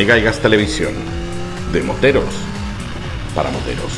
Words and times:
Mega 0.00 0.16
y 0.16 0.22
Gas 0.22 0.40
Televisión. 0.40 0.94
De 1.74 1.82
moteros 1.82 2.24
para 3.34 3.50
moteros. 3.50 3.92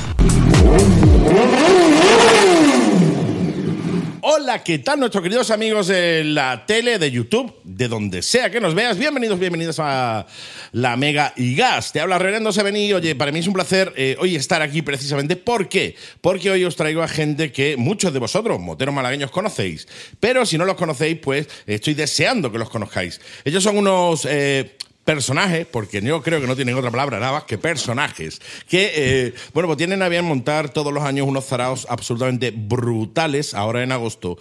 Hola, 4.21 4.65
¿qué 4.65 4.81
tal 4.81 4.99
nuestros 4.99 5.23
queridos 5.23 5.53
amigos 5.53 5.87
de 5.87 6.25
la 6.25 6.67
tele, 6.67 6.99
de 6.99 7.09
YouTube, 7.09 7.55
de 7.63 7.87
donde 7.87 8.23
sea 8.23 8.51
que 8.51 8.61
nos 8.61 8.75
veas? 8.75 8.99
Bienvenidos, 8.99 9.39
bienvenidos 9.39 9.77
a 9.79 10.27
la 10.73 10.97
Mega 10.97 11.35
y 11.37 11.55
Gas. 11.55 11.93
Te 11.93 12.01
habla 12.01 12.19
Renendo 12.19 12.51
Sevení. 12.51 12.93
Oye, 12.93 13.15
para 13.15 13.31
mí 13.31 13.39
es 13.39 13.47
un 13.47 13.53
placer 13.53 13.93
eh, 13.97 14.17
hoy 14.19 14.35
estar 14.35 14.61
aquí 14.61 14.83
precisamente. 14.83 15.37
¿Por 15.37 15.69
qué? 15.69 15.95
Porque 16.21 16.51
hoy 16.51 16.65
os 16.65 16.75
traigo 16.75 17.05
a 17.05 17.09
gente 17.09 17.53
que 17.53 17.77
muchos 17.77 18.13
de 18.13 18.19
vosotros, 18.19 18.59
moteros 18.59 18.93
malagueños, 18.93 19.31
conocéis. 19.31 19.87
Pero 20.19 20.47
si 20.47 20.59
no 20.59 20.65
los 20.65 20.75
conocéis, 20.75 21.19
pues 21.19 21.47
estoy 21.65 21.95
deseando 21.95 22.51
que 22.51 22.59
los 22.59 22.71
conozcáis. 22.71 23.21
Ellos 23.45 23.63
son 23.63 23.79
unos... 23.79 24.27
eh, 24.29 24.79
personajes, 25.05 25.67
porque 25.67 26.01
yo 26.01 26.23
creo 26.23 26.41
que 26.41 26.47
no 26.47 26.57
tienen 26.57 26.77
otra 26.77 26.91
palabra 26.91 27.19
nada 27.19 27.33
más 27.33 27.45
que 27.45 27.59
personajes, 27.59 28.41
que, 28.69 28.93
eh, 28.95 29.35
bueno, 29.53 29.67
pues 29.67 29.77
tienen 29.79 30.03
a 30.03 30.09
bien 30.09 30.25
montar 30.25 30.73
todos 30.73 30.93
los 30.93 31.03
años 31.03 31.27
unos 31.27 31.47
zaraos 31.47 31.87
absolutamente 31.89 32.53
brutales, 32.55 33.55
ahora 33.55 33.83
en 33.83 33.93
agosto. 33.93 34.39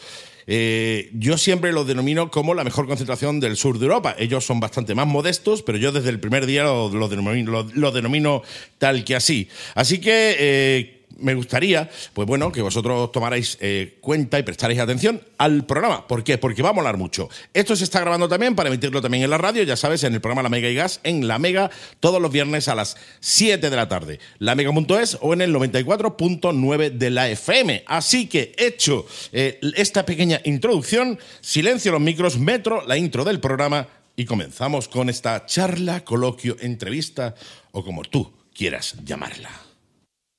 Eh, 0.48 1.10
yo 1.14 1.38
siempre 1.38 1.72
los 1.72 1.88
denomino 1.88 2.30
como 2.30 2.54
la 2.54 2.64
mejor 2.64 2.88
concentración 2.88 3.40
del 3.40 3.55
sur 3.55 3.80
de 3.80 3.86
Europa. 3.86 4.16
Ellos 4.18 4.46
son 4.46 4.60
bastante 4.60 4.96
más 4.96 5.08
modestos, 5.08 5.62
pero 5.62 5.78
yo 5.78 5.92
desde 5.92 6.10
el 6.10 6.20
primer 6.20 6.46
día 6.46 6.64
lo, 6.64 6.90
lo 6.90 7.08
denomino, 7.08 7.64
denomino 7.64 8.41
tal 8.78 9.04
que 9.04 9.16
así. 9.16 9.48
Así 9.76 10.00
que... 10.00 10.36
eh, 10.40 10.98
me 11.18 11.34
gustaría, 11.34 11.90
pues 12.14 12.28
bueno, 12.28 12.52
que 12.52 12.62
vosotros 12.62 13.12
tomarais 13.12 13.58
eh, 13.62 13.98
cuenta 14.02 14.40
y 14.40 14.44
prestarais 14.44 14.80
atención 14.80 15.22
al 15.38 15.66
programa. 15.66 16.08
¿Por 16.08 16.24
qué? 16.24 16.38
Porque 16.38 16.62
va 16.62 16.70
a 16.70 16.74
molar 16.74 16.98
mucho. 16.98 17.30
Esto 17.54 17.76
se 17.76 17.84
está 17.84 17.99
grabando 18.02 18.27
también 18.27 18.55
para 18.55 18.70
emitirlo 18.70 19.02
también 19.02 19.24
en 19.24 19.30
la 19.30 19.38
radio, 19.38 19.63
ya 19.63 19.76
sabes, 19.76 20.04
en 20.04 20.13
el 20.13 20.22
programa 20.22 20.44
La 20.44 20.50
Mega 20.50 20.70
y 20.70 20.76
Gas, 20.76 21.00
en 21.04 21.27
La 21.27 21.40
Mega, 21.40 21.70
todos 22.00 22.22
los 22.22 22.32
viernes 22.32 22.68
a 22.68 22.76
las 22.76 22.98
7 23.20 23.70
de 23.70 23.76
la 23.76 23.88
tarde. 23.88 24.20
Lamega.es 24.40 25.18
o 25.22 25.34
en 25.34 25.41
el 25.41 25.54
94.9 25.54 26.91
de 26.91 27.10
la 27.10 27.30
FM. 27.30 27.84
Así 27.88 28.28
que, 28.28 28.54
hecho 28.57 29.05
eh, 29.32 29.60
esta 29.76 30.05
pequeña 30.05 30.41
introducción, 30.46 31.20
silencio 31.41 31.91
los 31.91 32.02
micros, 32.02 32.38
metro 32.38 32.85
la 32.85 32.98
intro 32.98 33.24
del 33.24 33.40
programa 33.40 33.88
y 34.16 34.26
comenzamos 34.26 34.88
con 34.88 35.10
esta 35.10 35.46
charla, 35.46 36.04
coloquio, 36.04 36.57
entrevista 36.60 37.35
o 37.72 37.84
como 37.84 38.04
tú 38.04 38.32
quieras 38.54 38.96
llamarla. 39.04 39.71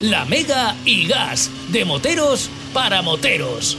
La 0.02 0.24
Mega 0.24 0.74
y 0.84 1.06
Gas, 1.06 1.48
de 1.68 1.84
moteros 1.84 2.50
para 2.74 3.02
moteros. 3.02 3.78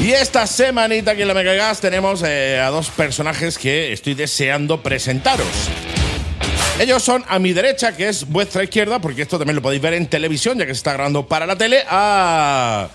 Y 0.00 0.12
esta 0.12 0.46
semanita 0.46 1.10
aquí 1.10 1.22
en 1.22 1.28
la 1.28 1.34
Mega 1.34 1.52
Gas 1.54 1.80
tenemos 1.80 2.22
eh, 2.24 2.60
a 2.60 2.68
dos 2.68 2.88
personajes 2.90 3.58
que 3.58 3.92
estoy 3.92 4.14
deseando 4.14 4.80
presentaros. 4.80 5.48
Ellos 6.78 7.02
son 7.02 7.24
a 7.26 7.40
mi 7.40 7.52
derecha, 7.52 7.96
que 7.96 8.08
es 8.08 8.28
vuestra 8.28 8.62
izquierda, 8.62 9.00
porque 9.00 9.22
esto 9.22 9.36
también 9.36 9.56
lo 9.56 9.62
podéis 9.62 9.82
ver 9.82 9.94
en 9.94 10.06
televisión, 10.06 10.56
ya 10.56 10.64
que 10.64 10.74
se 10.74 10.78
está 10.78 10.92
grabando 10.92 11.26
para 11.26 11.44
la 11.44 11.56
tele, 11.56 11.82
a 11.88 12.88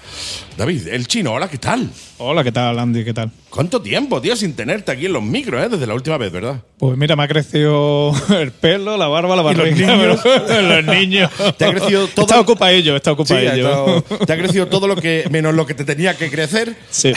David, 0.55 0.87
el 0.87 1.05
chino. 1.05 1.33
Hola, 1.33 1.49
¿qué 1.49 1.57
tal? 1.57 1.89
Hola, 2.19 2.43
¿qué 2.43 2.51
tal, 2.51 2.79
Andy? 2.79 3.05
¿Qué 3.05 3.13
tal? 3.13 3.29
¿Cuánto 3.51 3.79
tiempo, 3.79 4.19
tío, 4.19 4.35
sin 4.35 4.53
tenerte 4.55 4.91
aquí 4.91 5.05
en 5.05 5.13
los 5.13 5.21
micros, 5.21 5.63
eh? 5.63 5.69
Desde 5.69 5.85
la 5.85 5.93
última 5.93 6.17
vez, 6.17 6.31
¿verdad? 6.31 6.61
Pues 6.79 6.97
mira, 6.97 7.15
me 7.15 7.21
ha 7.23 7.27
crecido 7.27 8.11
el 8.39 8.51
pelo, 8.51 8.97
la 8.97 9.07
barba, 9.07 9.35
la 9.35 9.43
los 9.43 9.55
barriga. 9.55 9.95
niños? 9.95 10.19
pero- 10.47 10.61
los 10.63 10.85
niños. 10.85 11.31
Te 11.57 11.65
ha 11.65 11.69
crecido 11.71 12.07
todo- 12.07 12.25
Está 12.25 12.39
ocupadillo, 12.39 12.95
está 12.95 13.11
Sí, 13.11 13.13
ha 13.13 13.13
ocupadillo. 13.13 13.69
estado- 13.69 14.01
te 14.25 14.33
ha 14.33 14.37
crecido 14.37 14.67
todo 14.67 14.87
lo 14.87 14.95
que, 14.95 15.25
menos 15.29 15.53
lo 15.53 15.65
que 15.67 15.75
te 15.75 15.85
tenía 15.85 16.17
que 16.17 16.31
crecer. 16.31 16.75
Sí. 16.89 17.13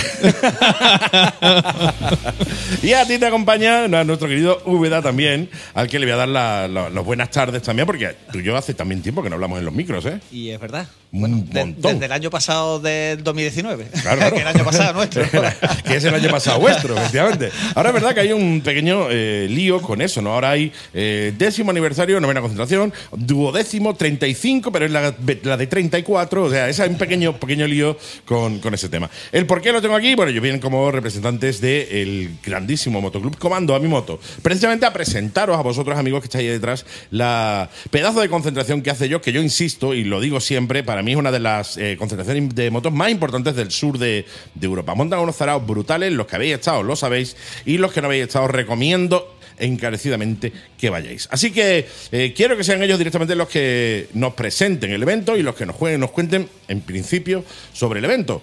y 2.83 2.93
a 2.93 3.07
ti 3.07 3.19
te 3.19 3.25
acompaña 3.27 3.85
a 3.85 4.05
nuestro 4.05 4.29
querido 4.29 4.61
Úbeda 4.67 5.01
también, 5.01 5.49
al 5.73 5.89
que 5.89 5.99
le 5.99 6.05
voy 6.07 6.13
a 6.13 6.17
dar 6.17 6.29
la- 6.29 6.69
la- 6.69 6.91
las 6.91 7.05
buenas 7.05 7.31
tardes 7.31 7.63
también, 7.63 7.87
porque 7.87 8.15
tú 8.33 8.39
y 8.41 8.43
yo 8.45 8.55
hace 8.55 8.75
también 8.75 9.01
tiempo 9.03 9.23
que 9.23 9.31
no 9.31 9.37
hablamos 9.37 9.59
en 9.59 9.65
los 9.65 9.73
micros, 9.75 10.05
¿eh? 10.05 10.21
Y 10.31 10.51
es 10.51 10.61
verdad. 10.61 10.87
Un 11.13 11.21
Bueno, 11.21 11.45
de- 11.51 11.75
desde 11.93 12.05
el 12.07 12.13
año 12.13 12.31
pasado 12.31 12.79
del 12.79 13.25
2019. 13.25 13.89
Claro, 14.03 14.19
claro. 14.19 14.37
que 14.37 14.43
el 14.43 14.47
año 14.49 14.65
pasado 14.65 14.90
nuestro. 14.93 15.25
que 15.85 15.97
es 15.97 16.05
el 16.05 16.15
año 16.15 16.31
pasado 16.31 16.61
vuestro, 16.61 16.97
efectivamente. 16.97 17.51
Ahora 17.75 17.91
es 17.91 17.95
verdad 17.95 18.15
que 18.15 18.21
hay 18.21 18.33
un 18.33 18.61
pequeño 18.61 19.09
eh, 19.11 19.47
lío 19.49 19.81
con 19.81 20.01
eso, 20.01 20.23
¿no? 20.23 20.33
Ahora 20.33 20.51
hay 20.51 20.73
eh, 20.95 21.33
décimo 21.37 21.71
aniversario, 21.71 22.21
novena 22.21 22.41
concentración, 22.41 22.93
duodécimo, 23.13 23.95
35, 23.95 24.73
pero 24.73 24.87
es 24.87 24.93
la, 24.93 25.15
la 25.43 25.57
de 25.57 25.67
34, 25.67 26.45
o 26.45 26.51
sea, 26.51 26.69
es 26.69 26.79
un 26.79 26.97
pequeño, 26.97 27.37
pequeño 27.37 27.67
lío 27.67 27.97
con, 28.25 28.59
con 28.61 28.75
ese 28.75 28.89
tema. 28.89 29.11
¿El 29.33 29.47
por 29.47 29.61
qué 29.61 29.73
lo 29.73 29.83
tengo 29.83 29.97
aquí? 29.97 30.15
Bueno, 30.15 30.33
yo 30.33 30.41
vienen 30.41 30.61
como 30.61 30.91
representantes 30.91 31.61
del 31.61 32.39
grandísimo 32.45 33.01
Motoclub 33.01 33.39
Comando 33.39 33.75
a 33.75 33.81
mi 33.81 33.89
moto, 33.89 34.21
precisamente 34.43 34.87
a 34.87 34.93
presentaros 34.93 35.59
a 35.59 35.63
vosotros, 35.63 35.99
amigos 35.99 36.21
que 36.21 36.27
estáis 36.27 36.47
ahí 36.47 36.53
detrás, 36.53 36.87
la 37.11 37.71
pedazo 37.91 38.21
de 38.21 38.29
concentración 38.29 38.83
que 38.83 38.91
hace 38.91 39.09
yo, 39.09 39.21
que 39.21 39.33
yo 39.33 39.41
insisto 39.43 39.95
y 39.95 40.05
lo 40.05 40.21
digo 40.21 40.41
siempre, 40.41 40.83
para 40.83 41.03
mí 41.03 41.13
es 41.13 41.17
una 41.17 41.33
de 41.33 41.41
las 41.41 41.77
eh, 41.77 41.97
concentraciones 41.99 42.55
de 42.55 42.71
motos 42.71 42.93
más 42.93 43.11
importantes 43.11 43.55
del 43.57 43.71
sur 43.71 43.99
de, 43.99 44.25
de 44.55 44.67
Europa. 44.67 44.80
Montan 44.95 45.21
unos 45.21 45.37
zaraos 45.37 45.67
brutales, 45.67 46.13
los 46.13 46.27
que 46.27 46.37
habéis 46.37 46.55
estado 46.55 46.83
lo 46.83 46.97
sabéis, 46.97 47.37
y 47.65 47.79
los 47.79 47.93
que 47.93 48.01
no 48.01 48.07
habéis 48.07 48.25
estado 48.25 48.49
recomiendo 48.49 49.37
encarecidamente 49.59 50.53
que 50.79 50.91
vayáis. 50.91 51.29
Así 51.31 51.53
que 51.53 51.87
eh, 52.13 52.33
quiero 52.35 52.57
que 52.57 52.65
sean 52.65 52.83
ellos 52.83 52.99
directamente 52.99 53.35
los 53.35 53.49
que 53.49 54.09
nos 54.15 54.35
presenten 54.35 54.91
el 54.91 55.03
evento 55.03 55.37
y 55.37 55.43
los 55.43 55.55
que 55.55 55.67
nos, 55.67 55.77
jueguen, 55.77 56.01
nos 56.01 56.11
cuenten, 56.11 56.49
en 56.69 56.81
principio, 56.81 57.45
sobre 57.73 57.99
el 57.99 58.05
evento. 58.07 58.43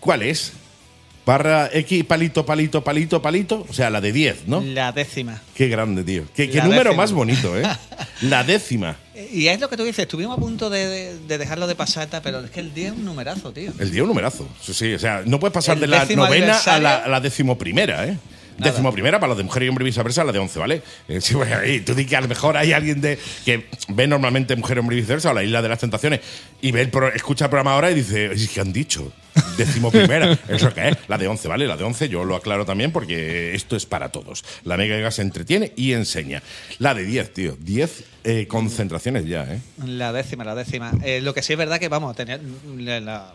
¿Cuál 0.00 0.22
es? 0.22 0.52
Barra 1.26 1.68
X, 1.72 2.04
palito, 2.04 2.46
palito, 2.46 2.84
palito, 2.84 3.20
palito. 3.20 3.66
O 3.68 3.72
sea, 3.72 3.90
la 3.90 4.00
de 4.00 4.12
10, 4.12 4.46
¿no? 4.46 4.60
La 4.60 4.92
décima. 4.92 5.42
Qué 5.56 5.66
grande, 5.68 6.04
tío. 6.04 6.22
Qué, 6.34 6.48
qué 6.48 6.62
número 6.62 6.84
décima. 6.84 7.02
más 7.02 7.12
bonito, 7.12 7.58
¿eh? 7.58 7.64
La 8.22 8.44
décima. 8.44 8.96
Y 9.32 9.48
es 9.48 9.60
lo 9.60 9.68
que 9.68 9.76
tú 9.76 9.82
dices, 9.84 10.04
estuvimos 10.04 10.38
a 10.38 10.40
punto 10.40 10.70
de, 10.70 10.86
de- 10.86 11.18
de 11.18 11.38
dejarlo 11.38 11.66
de 11.66 11.74
pasata, 11.74 12.22
pero 12.22 12.40
es 12.44 12.50
que 12.50 12.60
el 12.60 12.72
día 12.72 12.86
es 12.88 12.92
un 12.92 13.04
numerazo, 13.04 13.52
tío. 13.52 13.72
El 13.78 13.90
día 13.90 14.02
un 14.04 14.08
numerazo. 14.08 14.48
Sí, 14.62 14.72
sí, 14.72 14.94
o 14.94 14.98
sea, 14.98 15.22
no 15.26 15.40
puedes 15.40 15.52
pasar 15.52 15.74
El 15.74 15.80
de 15.80 15.86
la 15.88 16.00
décimo 16.04 16.24
novena 16.24 16.56
a 16.58 16.78
la, 16.78 16.96
a 16.98 17.08
la 17.08 17.20
decimoprimera, 17.20 18.06
¿eh? 18.06 18.16
Nada. 18.58 18.70
Décimo 18.72 18.92
primera 18.92 19.18
para 19.20 19.28
los 19.28 19.38
de 19.38 19.44
mujer 19.44 19.62
y 19.64 19.68
hombre 19.68 19.84
y 19.84 19.86
viceversa, 19.86 20.24
la 20.24 20.32
de 20.32 20.38
11, 20.38 20.58
¿vale? 20.58 20.82
Eh, 21.08 21.20
sí, 21.20 21.34
bueno, 21.34 21.56
ahí 21.56 21.80
tú 21.80 21.94
di 21.94 22.06
que 22.06 22.16
a 22.16 22.20
lo 22.22 22.28
mejor 22.28 22.56
hay 22.56 22.72
alguien 22.72 23.00
de 23.00 23.18
que 23.44 23.66
ve 23.88 24.06
normalmente 24.06 24.56
mujer, 24.56 24.78
hombre 24.78 24.96
y 24.96 25.00
viceversa 25.00 25.30
o 25.30 25.34
la 25.34 25.42
isla 25.44 25.60
de 25.62 25.68
las 25.68 25.78
tentaciones 25.78 26.20
y 26.62 26.72
ve 26.72 26.80
el 26.82 26.90
pro- 26.90 27.12
escucha 27.12 27.44
el 27.46 27.50
programa 27.50 27.74
ahora 27.74 27.90
y 27.90 27.94
dice, 27.94 28.30
"Ay, 28.32 28.48
¿qué 28.52 28.60
han 28.60 28.72
dicho? 28.72 29.12
Décimo 29.58 29.90
primera. 29.90 30.32
¿Eso 30.48 30.72
qué 30.72 30.88
es? 30.88 30.96
La 31.08 31.18
de 31.18 31.28
11, 31.28 31.48
¿vale? 31.48 31.66
La 31.66 31.76
de 31.76 31.84
11 31.84 32.08
yo 32.08 32.24
lo 32.24 32.34
aclaro 32.36 32.64
también 32.64 32.90
porque 32.92 33.54
esto 33.54 33.76
es 33.76 33.84
para 33.84 34.08
todos. 34.10 34.42
La 34.64 34.78
Mega 34.78 34.96
Gas 34.96 35.18
entretiene 35.18 35.72
y 35.76 35.92
enseña. 35.92 36.42
La 36.78 36.94
de 36.94 37.04
10, 37.04 37.32
tío. 37.34 37.56
10 37.60 38.04
eh, 38.24 38.46
concentraciones 38.48 39.26
ya, 39.26 39.44
¿eh? 39.44 39.60
La 39.84 40.12
décima, 40.14 40.44
la 40.44 40.54
décima. 40.54 40.92
Eh, 41.04 41.20
lo 41.20 41.34
que 41.34 41.42
sí 41.42 41.52
es 41.52 41.58
verdad 41.58 41.78
que, 41.78 41.88
vamos, 41.88 42.16
tener 42.16 42.40
la- 42.78 43.00
la- 43.00 43.32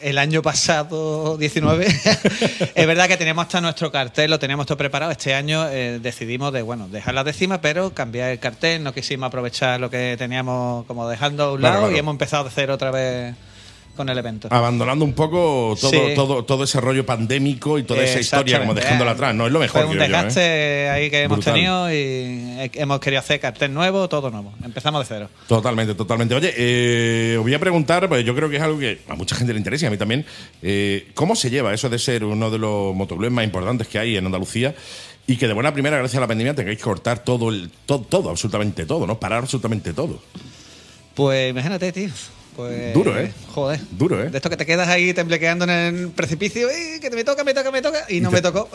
el 0.00 0.18
año 0.18 0.42
pasado, 0.42 1.36
19, 1.38 1.86
es 2.74 2.86
verdad 2.86 3.08
que 3.08 3.16
teníamos 3.16 3.46
hasta 3.46 3.60
nuestro 3.60 3.90
cartel, 3.90 4.30
lo 4.30 4.38
teníamos 4.38 4.66
todo 4.66 4.78
preparado. 4.78 5.12
Este 5.12 5.34
año 5.34 5.68
eh, 5.68 5.98
decidimos 6.00 6.52
de, 6.52 6.62
bueno, 6.62 6.88
dejar 6.88 7.14
la 7.14 7.24
décima, 7.24 7.60
pero 7.60 7.94
cambiar 7.94 8.30
el 8.30 8.38
cartel. 8.38 8.82
No 8.82 8.92
quisimos 8.92 9.28
aprovechar 9.28 9.80
lo 9.80 9.90
que 9.90 10.16
teníamos 10.18 10.84
como 10.86 11.08
dejando 11.08 11.44
a 11.44 11.52
un 11.52 11.62
lado 11.62 11.78
claro. 11.80 11.96
y 11.96 11.98
hemos 11.98 12.12
empezado 12.12 12.44
de 12.44 12.50
cero 12.54 12.74
otra 12.74 12.90
vez 12.90 13.34
con 13.94 14.08
el 14.08 14.18
evento. 14.18 14.48
Abandonando 14.50 15.04
un 15.04 15.12
poco 15.12 15.76
todo, 15.80 15.90
Sí. 15.90 15.98
todo, 16.14 16.44
todo 16.44 16.64
ese 16.64 16.80
rollo 16.80 17.06
pandémico 17.06 17.78
y 17.78 17.84
toda 17.84 18.02
esa 18.02 18.20
historia, 18.20 18.58
como 18.60 18.74
dejándola 18.74 19.12
atrás. 19.12 19.34
No 19.34 19.46
es 19.46 19.52
lo 19.52 19.58
mejor 19.60 19.82
Fue 19.82 19.90
un 19.90 19.96
¿eh? 19.98 20.02
desgaste 20.02 20.88
ahí 20.90 21.10
que 21.10 21.22
hemos 21.22 21.38
Brutal. 21.38 21.54
tenido 21.54 21.90
y 21.92 21.94
he- 21.94 22.70
hemos 22.74 23.00
querido 23.00 23.20
hacer 23.20 23.40
cartel 23.40 23.72
nuevo, 23.72 24.08
todo 24.08 24.30
nuevo. 24.30 24.52
Empezamos 24.64 25.08
de 25.08 25.14
cero. 25.14 25.28
Totalmente, 25.46 25.94
totalmente. 25.94 26.34
Oye, 26.34 26.52
eh, 26.56 27.36
os 27.38 27.42
voy 27.44 27.54
a 27.54 27.58
preguntar, 27.58 28.08
pues 28.08 28.24
yo 28.24 28.34
creo 28.34 28.50
que 28.50 28.56
es 28.56 28.62
algo 28.62 28.78
que 28.78 29.00
a 29.08 29.14
mucha 29.14 29.36
gente 29.36 29.52
le 29.52 29.58
interesa 29.58 29.86
y 29.86 29.88
a 29.88 29.90
mí 29.90 29.96
también. 29.96 30.24
eh, 30.62 31.08
¿Cómo 31.14 31.36
se 31.36 31.50
lleva 31.50 31.72
eso 31.74 31.88
de 31.88 31.98
ser 31.98 32.24
uno 32.24 32.50
de 32.50 32.58
los 32.58 32.94
motoclubes 32.94 33.32
más 33.32 33.44
importantes 33.44 33.86
que 33.88 33.98
hay 33.98 34.16
en 34.16 34.26
Andalucía? 34.26 34.74
Y 35.26 35.36
que 35.36 35.46
de 35.48 35.54
buena 35.54 35.72
primera, 35.72 35.96
gracias 35.96 36.18
a 36.18 36.20
la 36.20 36.26
pandemia, 36.26 36.54
tengáis 36.54 36.76
que 36.76 36.84
cortar 36.84 37.20
todo, 37.20 37.48
el, 37.48 37.70
todo, 37.86 38.00
todo, 38.00 38.28
absolutamente 38.28 38.84
todo, 38.84 39.06
¿no? 39.06 39.18
Parar 39.18 39.38
absolutamente 39.38 39.94
todo. 39.94 40.20
Pues 41.14 41.50
imagínate, 41.50 41.92
tío. 41.92 42.10
Pues, 42.56 42.94
Duro, 42.94 43.18
¿eh? 43.18 43.32
Joder. 43.52 43.80
Duro, 43.90 44.22
¿eh? 44.22 44.30
De 44.30 44.38
esto 44.38 44.50
que 44.50 44.56
te 44.56 44.66
quedas 44.66 44.88
ahí 44.88 45.12
temblequeando 45.12 45.64
en 45.64 45.70
el 45.70 46.08
precipicio, 46.10 46.70
¡eh, 46.70 46.98
que 47.00 47.10
me 47.10 47.24
toca, 47.24 47.42
me 47.44 47.52
toca, 47.52 47.70
me 47.70 47.82
toca! 47.82 48.04
Y 48.08 48.20
no 48.20 48.30
me 48.30 48.40
tocó. 48.40 48.68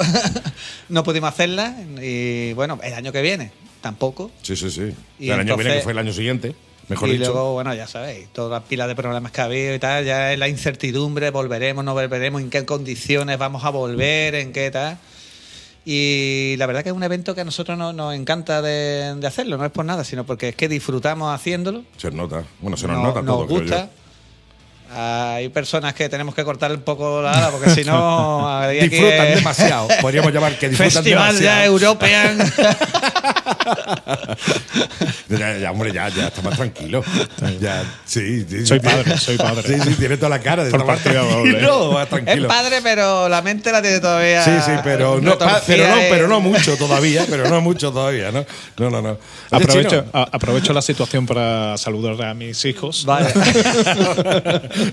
no 0.89 1.03
pudimos 1.03 1.29
hacerla. 1.29 1.75
Y 2.01 2.53
bueno, 2.53 2.79
el 2.83 2.93
año 2.93 3.11
que 3.11 3.21
viene 3.21 3.51
tampoco. 3.81 4.31
Sí, 4.41 4.55
sí, 4.55 4.69
sí. 4.69 4.93
Y 5.19 5.29
el 5.29 5.39
año 5.39 5.55
que 5.55 5.63
viene, 5.63 5.77
que 5.77 5.83
fue 5.83 5.93
el 5.93 5.97
año 5.97 6.13
siguiente, 6.13 6.55
mejor 6.87 7.09
y 7.09 7.13
dicho. 7.13 7.31
luego, 7.31 7.53
bueno, 7.53 7.73
ya 7.73 7.87
sabéis, 7.87 8.27
todas 8.33 8.51
las 8.51 8.63
pilas 8.67 8.87
de 8.87 8.95
problemas 8.95 9.31
que 9.31 9.41
ha 9.41 9.45
habido 9.45 9.73
y 9.73 9.79
tal, 9.79 10.05
ya 10.05 10.33
es 10.33 10.39
la 10.39 10.47
incertidumbre, 10.47 11.29
volveremos, 11.29 11.83
no 11.85 11.93
volveremos, 11.93 12.41
en 12.41 12.49
qué 12.49 12.65
condiciones 12.65 13.37
vamos 13.37 13.63
a 13.63 13.69
volver, 13.69 14.35
en 14.35 14.51
qué 14.51 14.71
tal. 14.71 14.97
Y 15.85 16.55
la 16.57 16.65
verdad 16.65 16.83
que 16.83 16.89
es 16.89 16.95
un 16.95 17.03
evento 17.03 17.33
que 17.35 17.41
a 17.41 17.45
nosotros 17.45 17.77
no- 17.77 17.93
nos 17.93 18.13
encanta 18.13 18.61
de, 18.61 19.15
de 19.15 19.27
hacerlo, 19.27 19.57
no 19.57 19.65
es 19.65 19.71
por 19.71 19.85
nada, 19.85 20.03
sino 20.03 20.25
porque 20.25 20.49
es 20.49 20.55
que 20.55 20.67
disfrutamos 20.67 21.33
haciéndolo. 21.33 21.83
Se 21.97 22.11
nota. 22.11 22.43
Bueno, 22.61 22.77
se 22.77 22.87
nos 22.87 22.97
no- 22.97 23.03
nota 23.03 23.23
todo, 23.25 23.47
yo. 23.47 23.59
gusta. 23.59 23.89
Hay 24.91 25.49
personas 25.49 25.93
que 25.93 26.09
tenemos 26.09 26.33
que 26.33 26.43
cortar 26.43 26.71
un 26.71 26.81
poco 26.81 27.21
la 27.21 27.31
ala 27.31 27.49
porque 27.51 27.69
si 27.69 27.83
no. 27.83 28.47
habría 28.61 28.81
que- 28.81 28.89
Disfrutan 28.89 29.35
demasiado. 29.35 29.87
Podríamos 30.01 30.33
llamar 30.33 30.57
que 30.57 30.69
disfrutan 30.69 30.91
Festival 31.03 31.37
ya 31.39 31.59
demasiado. 31.59 31.65
European. 31.65 32.37
Ya, 35.29 35.57
ya, 35.57 35.71
hombre, 35.71 35.91
ya, 35.93 36.09
ya 36.09 36.27
está 36.27 36.41
más 36.41 36.57
tranquilo. 36.57 37.03
Ya, 37.61 37.83
sí, 38.03 38.43
sí, 38.49 38.65
Soy 38.65 38.79
padre, 38.79 39.15
soy 39.17 39.37
padre. 39.37 39.61
Sí, 39.63 39.79
sí, 39.79 39.93
tiene 39.95 40.17
toda 40.17 40.29
la 40.29 40.39
cara 40.39 40.63
de 40.63 40.71
Por 40.71 40.85
partida 40.85 41.21
doble. 41.21 41.53
tranquilo, 41.59 41.91
más 41.93 42.03
es 42.03 42.09
tranquilo. 42.09 42.47
padre, 42.47 42.79
pero 42.81 43.29
la 43.29 43.41
mente 43.43 43.71
la 43.71 43.81
tiene 43.81 43.99
todavía. 43.99 44.43
Sí, 44.43 44.51
sí, 44.65 44.71
pero 44.83 45.21
no, 45.21 45.37
pa- 45.37 45.61
pero 45.67 45.87
no, 45.87 45.95
pero 46.09 46.27
no 46.27 46.41
mucho 46.41 46.75
todavía, 46.77 47.25
pero 47.29 47.47
no 47.47 47.61
mucho 47.61 47.91
todavía, 47.91 48.31
¿no? 48.31 48.43
No, 48.79 48.89
no, 48.89 49.01
no. 49.03 49.17
Aprovecho, 49.51 50.05
a- 50.13 50.29
aprovecho 50.31 50.73
la 50.73 50.81
situación 50.81 51.27
para 51.27 51.77
saludar 51.77 52.21
a 52.27 52.33
mis 52.33 52.65
hijos. 52.65 53.05
Vale. 53.05 53.31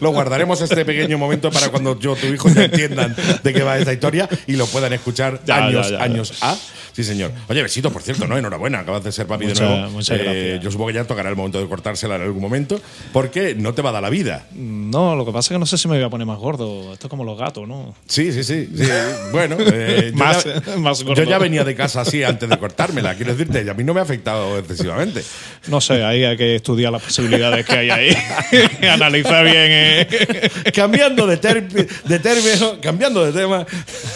Lo 0.01 0.11
guardaremos 0.11 0.61
este 0.61 0.85
pequeño 0.85 1.19
momento 1.19 1.51
para 1.51 1.69
cuando 1.69 1.99
yo 1.99 2.15
tu 2.17 2.27
hijo 2.27 2.49
ya 2.49 2.65
entiendan 2.65 3.15
de 3.43 3.53
qué 3.53 3.63
va 3.63 3.79
esta 3.79 3.93
historia 3.93 4.29
y 4.47 4.55
lo 4.57 4.67
puedan 4.67 4.93
escuchar 4.93 5.41
Ya, 5.47 5.67
años, 5.67 5.87
ya, 5.87 5.93
ya, 5.93 5.99
ya. 5.99 6.05
años 6.05 6.33
a. 6.43 6.57
Sí, 6.93 7.05
señor. 7.05 7.31
Oye, 7.49 7.63
besitos, 7.63 7.93
por 7.93 8.01
cierto, 8.01 8.27
¿no? 8.27 8.39
Enhorabuena, 8.39 8.79
acabas 8.79 9.05
de 9.05 9.13
ser 9.13 9.27
papi 9.27 9.45
Muchas- 9.45 9.61
de 9.61 9.67
nuevo. 9.77 9.91
muchas 9.91 10.19
Eh, 10.19 10.23
gracias. 10.25 10.61
yo 10.63 10.71
supongo 10.71 10.89
que 10.89 10.95
ya 10.95 11.05
tocará 11.05 11.29
el 11.29 11.37
momento 11.37 11.61
de 11.61 11.69
cortársela 11.69 12.17
en 12.17 12.23
algún 12.23 12.41
momento, 12.41 12.81
porque 13.13 13.55
no 13.55 13.75
te 13.75 13.83
va 13.83 13.91
a 13.91 13.93
dar 13.93 14.03
la 14.03 14.09
vida. 14.09 14.47
No, 14.55 15.15
lo 15.15 15.27
que 15.27 15.31
pasa 15.33 15.49
es 15.49 15.57
que 15.57 15.59
no 15.59 15.67
sé 15.67 15.77
si 15.77 15.89
me 15.89 15.97
voy 15.97 16.05
a 16.05 16.09
poner 16.09 16.27
más 16.27 16.39
gordo. 16.39 16.95
Esto 16.95 17.07
es 17.09 17.11
como 17.11 17.23
los 17.25 17.39
gatos, 17.39 17.69
¿no? 17.69 17.95
Sí, 18.09 18.33
sí, 18.33 18.43
sí. 18.43 18.71
sí. 18.75 18.89
Bueno, 19.31 19.57
eh, 19.61 20.09
yo, 20.11 20.17
Más- 20.25 20.45
ya, 20.45 20.77
más 20.79 21.01
yo 21.01 21.07
gordo. 21.09 21.23
ya 21.25 21.37
venía 21.37 21.65
de 21.65 21.75
casa 21.75 22.01
así 22.01 22.23
antes 22.25 22.49
de 22.49 22.57
cortármela, 22.57 23.15
quiero 23.15 23.33
decirte, 23.35 23.63
y 23.63 23.69
a 23.69 23.75
mí 23.75 23.85
no 23.85 23.93
me 23.93 24.01
ha 24.01 24.05
afectado 24.05 24.59
excesivamente. 24.59 25.23
No 25.69 25.83
sé, 25.83 26.03
ahí 26.03 26.25
hay 26.25 26.39
que 26.39 26.55
estudiar 26.57 26.93
las 26.93 27.03
posibilidades 27.03 27.67
que 27.67 27.75
hay 27.77 27.91
ahí. 27.91 28.17
Analizar 28.91 29.45
bien. 29.45 29.71
Eh. 29.77 30.51
cambiando 30.75 31.27
de, 31.27 31.37
de 31.37 32.19
término, 32.19 32.81
cambiando 32.81 33.25
de 33.25 33.33
tema. 33.33 33.67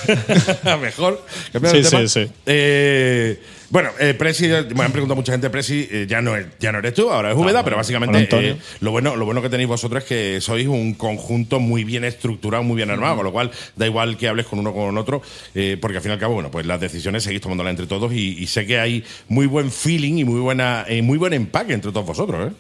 Mejor. 0.81 1.25
Cambiando 1.53 1.79
de 1.79 1.85
Sí, 1.85 1.91
tema. 1.91 2.09
sí, 2.09 2.25
sí. 2.27 2.33
Eh, 2.47 3.41
bueno, 3.71 3.91
eh, 4.01 4.15
Presi, 4.15 4.49
me 4.49 4.83
han 4.85 4.91
preguntado 4.91 5.15
mucha 5.15 5.31
gente, 5.31 5.49
Presi, 5.49 5.87
eh, 5.93 6.07
ya, 6.09 6.21
no 6.21 6.33
ya 6.59 6.73
no 6.73 6.81
eres 6.81 6.93
tú, 6.93 7.09
ahora 7.09 7.31
es 7.31 7.37
Úbeda, 7.37 7.61
Ah, 7.61 7.65
pero 7.65 7.77
básicamente 7.77 8.27
eh, 8.33 8.57
lo, 8.81 8.91
bueno, 8.91 9.15
lo 9.15 9.25
bueno 9.27 9.41
que 9.43 9.49
tenéis 9.49 9.69
vosotros 9.69 10.03
es 10.03 10.09
que 10.09 10.41
sois 10.41 10.67
un 10.67 10.95
conjunto 10.95 11.61
muy 11.61 11.85
bien 11.85 12.03
estructurado, 12.03 12.65
muy 12.65 12.75
bien 12.75 12.91
armado, 12.91 13.15
con 13.17 13.27
lo 13.27 13.31
cual 13.33 13.53
da 13.77 13.87
igual 13.87 14.17
que 14.17 14.27
hables 14.27 14.47
con 14.47 14.59
uno 14.59 14.71
o 14.71 14.75
con 14.75 14.99
otro, 14.99 15.23
eh, 15.55 15.77
porque 15.81 15.99
al 15.99 16.03
fin 16.03 16.11
y 16.11 16.15
al 16.15 16.19
cabo, 16.19 16.35
bueno, 16.35 16.51
pues 16.51 16.67
las 16.67 16.81
decisiones 16.81 17.23
seguís 17.23 17.43
tomándolas 17.43 17.71
entre 17.71 17.87
todos 17.87 18.13
y, 18.13 18.43
y 18.43 18.47
sé 18.49 18.67
que 18.67 18.81
hay 18.81 19.05
muy 19.29 19.47
buen 19.47 19.71
feeling 19.71 20.15
y 20.19 20.25
muy, 20.25 20.41
buena, 20.41 20.85
eh, 20.89 21.01
muy 21.03 21.17
buen 21.17 21.33
empaque 21.33 21.73
entre 21.73 21.93
todos 21.93 22.07
vosotros, 22.07 22.51
¿eh? 22.51 22.55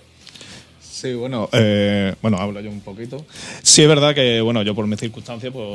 Sí, 1.00 1.14
bueno, 1.14 1.48
eh, 1.52 2.14
bueno, 2.20 2.36
hablo 2.36 2.60
yo 2.60 2.68
un 2.68 2.82
poquito. 2.82 3.24
Sí, 3.62 3.80
es 3.80 3.88
verdad 3.88 4.14
que, 4.14 4.42
bueno, 4.42 4.60
yo 4.60 4.74
por 4.74 4.86
mis 4.86 5.00
circunstancias, 5.00 5.50
pues 5.50 5.66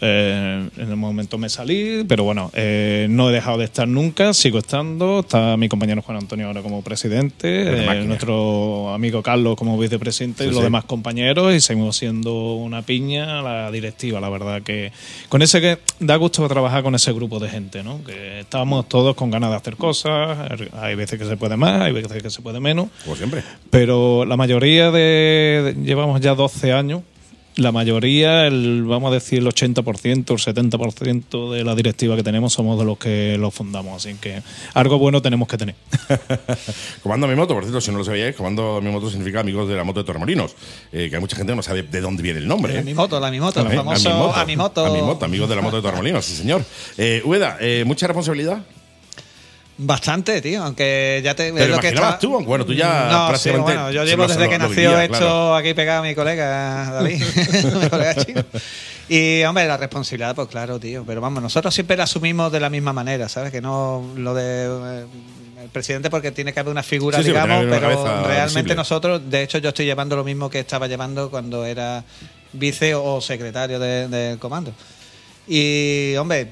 eh, 0.00 0.68
en 0.76 0.90
el 0.90 0.96
momento 0.96 1.38
me 1.38 1.48
salí, 1.48 2.04
pero 2.08 2.24
bueno, 2.24 2.50
eh, 2.52 3.06
no 3.08 3.30
he 3.30 3.32
dejado 3.32 3.58
de 3.58 3.66
estar 3.66 3.86
nunca, 3.86 4.34
sigo 4.34 4.58
estando. 4.58 5.20
Está 5.20 5.56
mi 5.56 5.68
compañero 5.68 6.02
Juan 6.02 6.18
Antonio 6.18 6.48
ahora 6.48 6.62
como 6.62 6.82
presidente, 6.82 7.46
de 7.46 7.84
eh, 7.84 8.04
nuestro 8.04 8.92
amigo 8.92 9.22
Carlos 9.22 9.54
como 9.54 9.78
vicepresidente 9.78 10.42
Sí, 10.42 10.48
y 10.48 10.52
los 10.52 10.58
sí. 10.58 10.64
demás 10.64 10.82
compañeros, 10.84 11.54
y 11.54 11.60
seguimos 11.60 11.96
siendo 11.96 12.54
una 12.54 12.82
piña 12.82 13.40
la 13.40 13.70
directiva, 13.70 14.18
la 14.18 14.30
verdad 14.30 14.62
que 14.62 14.90
con 15.28 15.42
ese 15.42 15.60
que 15.60 15.78
da 16.00 16.16
gusto 16.16 16.48
trabajar 16.48 16.82
con 16.82 16.96
ese 16.96 17.12
grupo 17.12 17.38
de 17.38 17.48
gente, 17.48 17.84
¿no? 17.84 18.02
Que 18.02 18.40
estamos 18.40 18.88
todos 18.88 19.14
con 19.14 19.30
ganas 19.30 19.50
de 19.50 19.56
hacer 19.56 19.76
cosas, 19.76 20.36
hay 20.72 20.96
veces 20.96 21.20
que 21.20 21.24
se 21.24 21.36
puede 21.36 21.56
más, 21.56 21.82
hay 21.82 21.92
veces 21.92 22.20
que 22.20 22.30
se 22.30 22.42
puede 22.42 22.58
menos. 22.58 22.88
Como 23.04 23.14
siempre. 23.14 23.44
Pero 23.70 24.24
la 24.24 24.36
mayoría 24.36 24.71
de, 24.80 25.74
de- 25.74 25.84
Llevamos 25.84 26.20
ya 26.20 26.34
12 26.34 26.72
años. 26.72 27.02
La 27.56 27.70
mayoría, 27.70 28.46
el, 28.46 28.82
vamos 28.84 29.10
a 29.10 29.14
decir 29.14 29.40
el 29.40 29.46
80%, 29.46 30.06
el 30.06 30.24
70% 30.70 31.52
de 31.52 31.64
la 31.64 31.74
directiva 31.74 32.16
que 32.16 32.22
tenemos 32.22 32.54
somos 32.54 32.78
de 32.78 32.86
los 32.86 32.96
que 32.96 33.36
lo 33.38 33.50
fundamos. 33.50 33.94
Así 34.06 34.16
que 34.18 34.40
algo 34.72 34.98
bueno 34.98 35.20
tenemos 35.20 35.46
que 35.48 35.58
tener. 35.58 35.74
Comando 37.02 37.26
mi 37.28 37.34
moto, 37.34 37.52
por 37.52 37.62
cierto, 37.64 37.82
si 37.82 37.90
no 37.90 37.98
lo 37.98 38.04
sabíais, 38.04 38.34
Comando 38.34 38.80
mi 38.82 38.90
moto 38.90 39.10
significa 39.10 39.40
amigos 39.40 39.68
de 39.68 39.76
la 39.76 39.84
moto 39.84 40.00
de 40.00 40.06
Torremolinos. 40.06 40.54
Eh, 40.92 41.08
que 41.10 41.16
hay 41.16 41.20
mucha 41.20 41.36
gente 41.36 41.52
que 41.52 41.56
no 41.56 41.62
sabe 41.62 41.82
de 41.82 42.00
dónde 42.00 42.22
viene 42.22 42.38
el 42.38 42.48
nombre. 42.48 42.72
La 42.72 42.80
¿eh? 42.80 42.84
mi 42.84 42.94
moto, 42.94 43.20
la 43.20 43.30
mi 43.30 43.38
moto, 43.38 43.60
el 43.60 43.66
Eh, 43.70 43.76
famoso 43.76 44.32
a 44.34 44.46
mi 44.46 44.56
moto. 44.56 44.86
A 44.86 44.90
mi 44.90 45.02
moto, 45.02 45.26
amigos 45.26 45.48
de 45.50 45.56
la 45.56 45.60
moto 45.60 45.76
de 45.76 45.82
Torremolinos, 45.82 46.24
sí, 46.24 46.34
señor. 46.34 46.64
Eh, 46.96 47.20
Ueda, 47.24 47.58
eh, 47.60 47.84
¿mucha 47.86 48.06
responsabilidad? 48.06 48.64
Bastante, 49.84 50.40
tío, 50.40 50.62
aunque 50.62 51.20
ya 51.24 51.34
te. 51.34 51.50
¿Te 51.52 51.62
es 51.62 51.68
lo 51.68 51.76
lo 51.76 51.80
que 51.80 51.88
está- 51.88 52.18
tú? 52.18 52.40
Bueno, 52.44 52.64
tú 52.64 52.72
ya 52.72 53.08
no, 53.10 53.28
prácticamente 53.28 53.72
Sí, 53.72 53.76
bueno, 53.78 53.90
yo 53.90 54.04
llevo 54.04 54.26
desde 54.26 54.48
que 54.48 54.58
nació 54.58 54.74
vivía, 54.90 55.04
esto 55.04 55.18
claro. 55.18 55.56
aquí 55.56 55.74
pegado 55.74 56.00
a 56.04 56.06
mi 56.06 56.14
colega 56.14 56.90
David, 56.92 57.22
mi 57.82 57.88
colega 57.88 58.14
chino. 58.24 58.44
Y, 59.08 59.42
hombre, 59.44 59.66
la 59.66 59.76
responsabilidad, 59.76 60.34
pues 60.34 60.48
claro, 60.48 60.78
tío. 60.78 61.04
Pero 61.06 61.20
vamos, 61.20 61.42
nosotros 61.42 61.74
siempre 61.74 61.96
la 61.96 62.04
asumimos 62.04 62.52
de 62.52 62.60
la 62.60 62.70
misma 62.70 62.92
manera, 62.92 63.28
¿sabes? 63.28 63.50
Que 63.50 63.60
no 63.60 64.12
lo 64.16 64.34
de. 64.34 64.66
eh, 64.66 65.06
el 65.64 65.68
presidente 65.68 66.10
porque 66.10 66.32
tiene 66.32 66.52
que 66.52 66.60
haber 66.60 66.70
una 66.72 66.82
figura, 66.82 67.18
Sí, 67.18 67.24
sí, 67.24 67.30
digamos, 67.30 67.62
una 67.64 67.70
pero 67.78 67.88
realmente 68.26 68.48
visible. 68.60 68.74
nosotros, 68.74 69.20
de 69.30 69.42
hecho, 69.42 69.58
yo 69.58 69.68
estoy 69.68 69.86
llevando 69.86 70.16
lo 70.16 70.24
mismo 70.24 70.50
que 70.50 70.60
estaba 70.60 70.86
llevando 70.88 71.30
cuando 71.30 71.64
era 71.64 72.02
vice 72.52 72.94
o 72.94 73.20
secretario 73.20 73.78
de- 73.78 74.08
del 74.08 74.38
comando. 74.38 74.72
Y, 75.46 76.14
hombre, 76.16 76.48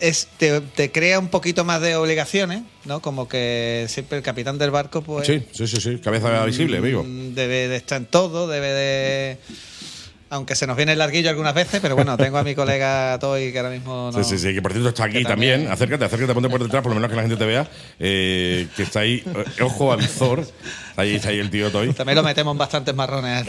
es, 0.00 0.28
te, 0.38 0.60
te 0.60 0.90
crea 0.92 1.18
un 1.18 1.28
poquito 1.28 1.64
más 1.64 1.80
de 1.80 1.96
obligaciones, 1.96 2.62
¿no? 2.84 3.00
Como 3.00 3.28
que 3.28 3.86
siempre 3.88 4.18
el 4.18 4.22
capitán 4.24 4.58
del 4.58 4.70
barco, 4.70 5.02
pues. 5.02 5.26
Sí, 5.26 5.42
sí, 5.52 5.66
sí, 5.66 5.80
sí. 5.80 5.98
Cabeza 5.98 6.44
visible, 6.44 6.78
amigo. 6.78 7.02
mm, 7.04 7.34
Debe 7.34 7.68
de 7.68 7.76
estar 7.76 7.98
en 7.98 8.06
todo, 8.06 8.46
debe 8.48 8.68
de. 8.68 9.38
Aunque 10.28 10.56
se 10.56 10.66
nos 10.66 10.76
viene 10.76 10.90
el 10.92 10.98
larguillo 10.98 11.30
algunas 11.30 11.54
veces, 11.54 11.78
pero 11.80 11.94
bueno, 11.94 12.16
tengo 12.16 12.36
a 12.38 12.42
mi 12.42 12.56
colega 12.56 13.16
Toy 13.20 13.52
que 13.52 13.58
ahora 13.58 13.70
mismo 13.70 14.10
no. 14.12 14.24
Sí, 14.24 14.28
sí, 14.36 14.38
sí, 14.48 14.52
que 14.54 14.60
por 14.60 14.72
cierto 14.72 14.88
está 14.88 15.04
aquí 15.04 15.22
también. 15.22 15.52
también- 15.52 15.72
Acércate, 15.72 16.04
acércate, 16.04 16.34
ponte 16.34 16.48
por 16.48 16.62
detrás, 16.62 16.82
por 16.82 16.90
lo 16.90 16.96
menos 16.96 17.08
que 17.10 17.16
la 17.16 17.22
gente 17.22 17.36
te 17.36 17.46
vea. 17.46 17.68
eh, 18.00 18.66
que 18.76 18.82
está 18.82 19.00
ahí, 19.00 19.22
eh, 19.24 19.62
ojo 19.62 19.92
a 19.92 19.96
visor. 19.96 20.44
Está 20.96 21.02
ahí, 21.02 21.14
está 21.16 21.28
ahí 21.28 21.40
el 21.40 21.50
tío 21.50 21.70
Toy. 21.70 21.92
También 21.92 22.16
lo 22.16 22.22
metemos 22.22 22.52
en 22.52 22.56
bastantes 22.56 22.94
marrones. 22.94 23.44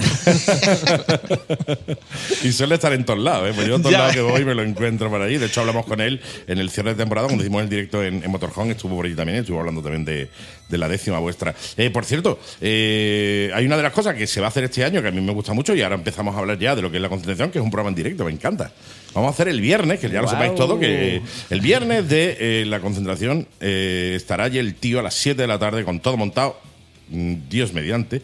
y 2.44 2.52
suele 2.52 2.76
estar 2.76 2.92
en 2.92 3.06
todos 3.06 3.20
lados, 3.20 3.50
¿eh? 3.50 3.54
Pues 3.56 3.66
yo 3.66 3.76
a 3.76 3.80
todos 3.80 3.94
lados 3.94 4.14
que 4.14 4.20
voy 4.20 4.44
me 4.44 4.54
lo 4.54 4.64
encuentro 4.64 5.10
por 5.10 5.22
ahí. 5.22 5.38
De 5.38 5.46
hecho, 5.46 5.62
hablamos 5.62 5.86
con 5.86 6.02
él 6.02 6.20
en 6.46 6.58
el 6.58 6.70
cierre 6.70 6.90
de 6.90 6.96
temporada, 6.98 7.28
cuando 7.28 7.46
hicimos 7.46 7.64
el 7.64 7.70
directo 7.70 8.04
en, 8.04 8.22
en 8.22 8.30
Motorhome, 8.32 8.72
estuvo 8.72 8.98
por 8.98 9.06
allí 9.06 9.16
también, 9.16 9.40
estuvo 9.40 9.62
hablando 9.62 9.82
también 9.82 10.04
de, 10.04 10.30
de 10.68 10.78
la 10.78 10.90
décima 10.90 11.20
vuestra. 11.20 11.56
Eh, 11.78 11.90
por 11.90 12.04
cierto, 12.04 12.38
eh, 12.60 13.50
hay 13.54 13.66
una 13.66 13.78
de 13.78 13.84
las 13.84 13.94
cosas 13.94 14.16
que 14.16 14.28
se 14.28 14.42
va 14.42 14.48
a 14.48 14.50
hacer 14.50 14.66
este 14.66 14.84
año 14.84 15.02
que 15.02 15.08
a 15.08 15.12
mí 15.12 15.22
me 15.22 15.32
gusta 15.32 15.54
mucho 15.54 15.74
y 15.74 15.82
ahora 15.82 15.96
empezamos 15.96 16.36
a 16.36 16.40
hablar 16.40 16.60
ya 16.60 16.76
de 16.76 16.82
lo 16.82 16.92
que 16.92 16.98
es 16.98 17.02
la 17.02 17.08
concentración, 17.08 17.50
que 17.50 17.60
es 17.60 17.64
un 17.64 17.72
programa 17.72 17.92
en 17.92 17.96
directo, 17.96 18.26
me 18.26 18.32
encanta. 18.32 18.74
Vamos 19.14 19.30
a 19.30 19.32
hacer 19.32 19.48
el 19.48 19.62
viernes, 19.62 20.02
que 20.02 20.10
ya 20.10 20.22
lo 20.22 20.28
sepáis 20.28 20.54
todo, 20.54 20.78
que 20.78 21.22
el 21.50 21.62
viernes 21.62 22.10
de 22.10 22.38
eh, 22.40 22.66
la 22.66 22.82
concentración 22.82 23.48
estará 23.62 24.44
allí 24.44 24.60
el 24.60 24.76
tío 24.76 25.00
a 25.00 25.02
las 25.02 25.14
7 25.14 25.42
de 25.42 25.48
la 25.48 25.58
tarde 25.58 25.86
con 25.86 26.02
todo 26.02 26.18
montado, 26.18 26.67
Dios 27.10 27.74
mediante. 27.74 28.22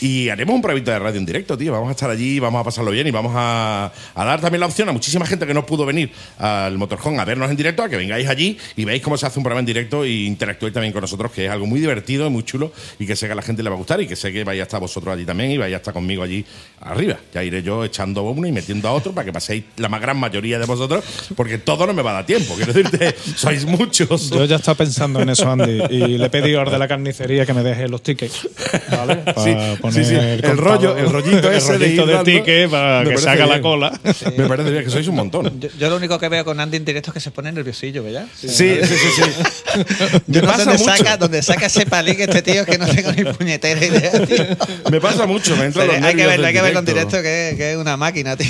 Y 0.00 0.28
haremos 0.28 0.54
un 0.54 0.62
programa 0.62 0.84
de 0.84 0.98
radio 0.98 1.18
en 1.18 1.26
directo, 1.26 1.56
tío. 1.56 1.72
Vamos 1.72 1.88
a 1.88 1.92
estar 1.92 2.10
allí, 2.10 2.38
vamos 2.38 2.60
a 2.60 2.64
pasarlo 2.64 2.90
bien 2.90 3.06
y 3.06 3.10
vamos 3.10 3.32
a, 3.34 3.92
a 4.14 4.24
dar 4.24 4.40
también 4.40 4.60
la 4.60 4.66
opción 4.66 4.88
a 4.88 4.92
muchísima 4.92 5.26
gente 5.26 5.46
que 5.46 5.54
no 5.54 5.64
pudo 5.64 5.86
venir 5.86 6.10
al 6.38 6.76
Motorhome 6.78 7.18
a 7.18 7.24
vernos 7.24 7.50
en 7.50 7.56
directo, 7.56 7.82
a 7.82 7.88
que 7.88 7.96
vengáis 7.96 8.28
allí 8.28 8.58
y 8.76 8.84
veáis 8.84 9.02
cómo 9.02 9.16
se 9.16 9.26
hace 9.26 9.38
un 9.38 9.42
programa 9.42 9.60
en 9.60 9.66
directo 9.66 10.04
e 10.04 10.10
interactuéis 10.10 10.74
también 10.74 10.92
con 10.92 11.00
nosotros, 11.00 11.32
que 11.32 11.46
es 11.46 11.50
algo 11.50 11.66
muy 11.66 11.80
divertido, 11.80 12.28
muy 12.30 12.44
chulo 12.44 12.72
y 12.98 13.06
que 13.06 13.16
sé 13.16 13.26
que 13.26 13.32
a 13.32 13.36
la 13.36 13.42
gente 13.42 13.62
le 13.62 13.70
va 13.70 13.76
a 13.76 13.78
gustar 13.78 14.00
y 14.00 14.06
que 14.06 14.16
sé 14.16 14.32
que 14.32 14.44
vais 14.44 14.60
a 14.60 14.64
estar 14.64 14.80
vosotros 14.80 15.14
allí 15.14 15.24
también 15.24 15.50
y 15.50 15.58
vais 15.58 15.72
a 15.72 15.76
estar 15.78 15.94
conmigo 15.94 16.22
allí 16.22 16.44
arriba. 16.80 17.18
Ya 17.32 17.42
iré 17.42 17.62
yo 17.62 17.84
echando 17.84 18.20
a 18.20 18.30
uno 18.30 18.46
y 18.46 18.52
metiendo 18.52 18.88
a 18.88 18.92
otro 18.92 19.12
para 19.12 19.24
que 19.24 19.32
paséis 19.32 19.64
la 19.76 19.88
más 19.88 20.00
gran 20.00 20.18
mayoría 20.18 20.58
de 20.58 20.66
vosotros, 20.66 21.04
porque 21.34 21.58
todo 21.58 21.86
no 21.86 21.94
me 21.94 22.02
va 22.02 22.10
a 22.10 22.14
dar 22.14 22.26
tiempo. 22.26 22.54
Quiero 22.54 22.72
decirte, 22.72 23.14
sois 23.36 23.64
muchos. 23.64 24.30
Yo 24.30 24.44
ya 24.44 24.56
estaba 24.56 24.76
pensando 24.76 25.20
en 25.20 25.30
eso, 25.30 25.50
Andy, 25.50 25.82
y 25.90 26.18
le 26.18 26.26
he 26.26 26.30
pedido 26.30 26.60
al 26.60 26.70
de 26.70 26.78
la 26.78 26.88
carnicería 26.88 27.46
que 27.46 27.54
me 27.54 27.62
deje 27.62 27.88
los 27.88 28.02
tickets. 28.02 28.48
¿Vale? 28.90 29.22
Sí, 29.36 29.54
poner 29.86 30.04
sí, 30.04 30.10
sí. 30.10 30.16
El 30.16 30.42
contado- 30.42 30.56
rollo- 30.62 30.96
el 30.98 31.10
rollito 31.10 31.50
ese 31.52 31.72
el 31.74 31.78
de 31.80 31.86
rollito 31.86 32.06
de 32.06 32.12
dando, 32.14 32.24
ticket 32.32 32.70
para 32.70 32.98
me 32.98 33.04
que 33.04 33.06
parece 33.10 33.22
se 33.22 33.30
haga 33.30 33.46
la 33.46 33.52
bien. 33.54 33.62
cola. 33.62 34.00
Me 34.36 34.46
parece 34.48 34.70
bien 34.70 34.84
que 34.84 34.90
sois 34.90 35.08
un 35.08 35.14
montón. 35.16 35.60
Yo, 35.60 35.68
yo 35.78 35.90
lo 35.90 35.96
único 35.96 36.18
que 36.18 36.28
veo 36.28 36.44
con 36.44 36.58
Andy 36.60 36.76
en 36.76 36.84
directo 36.84 37.10
es 37.10 37.14
que 37.14 37.20
se 37.20 37.30
pone 37.30 37.50
nerviosillo, 37.52 38.02
¿verdad? 38.02 38.26
Sí, 38.36 38.48
sí, 38.48 38.78
sí, 38.82 38.94
sí. 39.16 39.22
Yo 40.26 40.42
Me 40.42 40.46
no 40.46 40.52
sé 40.52 40.58
pasa 40.58 40.64
dónde 40.64 40.78
mucho. 40.78 40.96
saca, 40.96 41.16
donde 41.16 41.42
saca 41.42 41.66
ese 41.66 41.86
palique 41.86 42.24
este 42.24 42.42
tío 42.42 42.62
es 42.62 42.66
que 42.66 42.78
no 42.78 42.86
tengo 42.86 43.12
ni 43.12 43.24
puñetera 43.24 43.84
idea, 43.84 44.12
tío. 44.26 44.44
Me 44.90 45.00
pasa 45.00 45.26
mucho, 45.26 45.56
me 45.56 45.66
entran 45.66 45.86
Pero 45.86 45.98
los 46.00 46.08
hay 46.08 46.14
que 46.14 46.26
verlo, 46.26 46.46
hay 46.46 46.52
que 46.54 46.62
verlo 46.62 46.78
en 46.80 46.84
directo, 46.84 47.16
que, 47.18 47.54
que 47.56 47.72
es 47.72 47.76
una 47.76 47.96
máquina, 47.96 48.36
tío. 48.36 48.48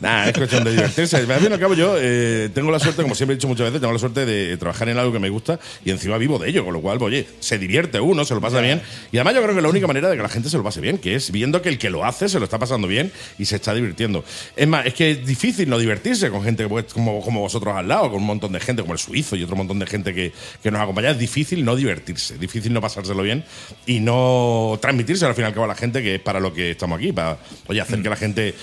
Nah, 0.00 0.26
es 0.28 0.32
cuestión 0.36 0.64
de 0.64 0.72
divertirse. 0.72 1.16
Al 1.16 1.26
fin 1.26 1.50
y 1.50 1.52
al 1.54 1.60
cabo, 1.60 1.74
yo 1.74 1.94
eh, 1.98 2.48
tengo 2.54 2.70
la 2.70 2.78
suerte, 2.78 3.02
como 3.02 3.14
siempre 3.14 3.34
he 3.34 3.36
dicho 3.36 3.48
muchas 3.48 3.66
veces, 3.66 3.80
tengo 3.80 3.92
la 3.92 3.98
suerte 3.98 4.24
de 4.26 4.56
trabajar 4.56 4.88
en 4.88 4.98
algo 4.98 5.12
que 5.12 5.18
me 5.18 5.28
gusta 5.28 5.58
y 5.84 5.90
encima 5.90 6.16
vivo 6.18 6.38
de 6.38 6.48
ello, 6.50 6.64
con 6.64 6.72
lo 6.74 6.80
cual, 6.80 6.98
oye, 7.00 7.26
se 7.40 7.58
divierte 7.58 8.00
uno, 8.00 8.24
se 8.24 8.34
lo 8.34 8.40
pasa 8.40 8.60
bien. 8.60 8.80
Y 9.12 9.16
además, 9.18 9.34
yo 9.34 9.42
creo 9.42 9.54
que 9.54 9.62
la 9.62 9.68
única 9.68 9.86
manera 9.86 10.08
de 10.08 10.16
que 10.16 10.22
la 10.22 10.28
gente 10.28 10.48
se 10.48 10.56
lo 10.60 10.64
pase 10.64 10.80
bien, 10.80 10.98
que 10.98 11.14
es 11.14 11.30
viendo 11.30 11.60
que 11.62 11.68
el 11.68 11.78
que 11.78 11.90
lo 11.90 12.04
hace 12.04 12.28
se 12.28 12.38
lo 12.38 12.44
está 12.44 12.58
pasando 12.58 12.86
bien 12.86 13.12
y 13.38 13.44
se 13.46 13.56
está 13.56 13.74
divirtiendo. 13.74 14.24
Es 14.56 14.68
más, 14.68 14.86
es 14.86 14.94
que 14.94 15.10
es 15.12 15.26
difícil 15.26 15.68
no 15.68 15.78
divertirse 15.78 16.30
con 16.30 16.42
gente 16.42 16.68
pues, 16.68 16.86
como, 16.92 17.20
como 17.20 17.40
vosotros 17.40 17.74
al 17.76 17.88
lado, 17.88 18.10
con 18.10 18.20
un 18.20 18.26
montón 18.26 18.52
de 18.52 18.60
gente, 18.60 18.82
como 18.82 18.94
el 18.94 18.98
suizo 18.98 19.36
y 19.36 19.42
otro 19.42 19.56
montón 19.56 19.78
de 19.78 19.86
gente 19.86 20.14
que, 20.14 20.32
que 20.62 20.70
nos 20.70 20.80
acompaña. 20.80 21.10
Es 21.10 21.18
difícil 21.18 21.64
no 21.64 21.76
divertirse, 21.76 22.38
difícil 22.38 22.72
no 22.72 22.80
pasárselo 22.80 23.22
bien 23.22 23.44
y 23.86 24.00
no 24.00 24.78
transmitirse 24.80 25.26
al 25.26 25.34
fin 25.34 25.44
y 25.44 25.46
al 25.48 25.54
cabo 25.54 25.64
a 25.64 25.68
la 25.68 25.74
gente, 25.74 26.02
que 26.02 26.16
es 26.16 26.20
para 26.20 26.40
lo 26.40 26.52
que 26.52 26.70
estamos 26.70 26.98
aquí, 26.98 27.12
para 27.12 27.38
oye, 27.66 27.80
hacer 27.80 28.02
que 28.02 28.08
la 28.08 28.16
gente 28.16 28.54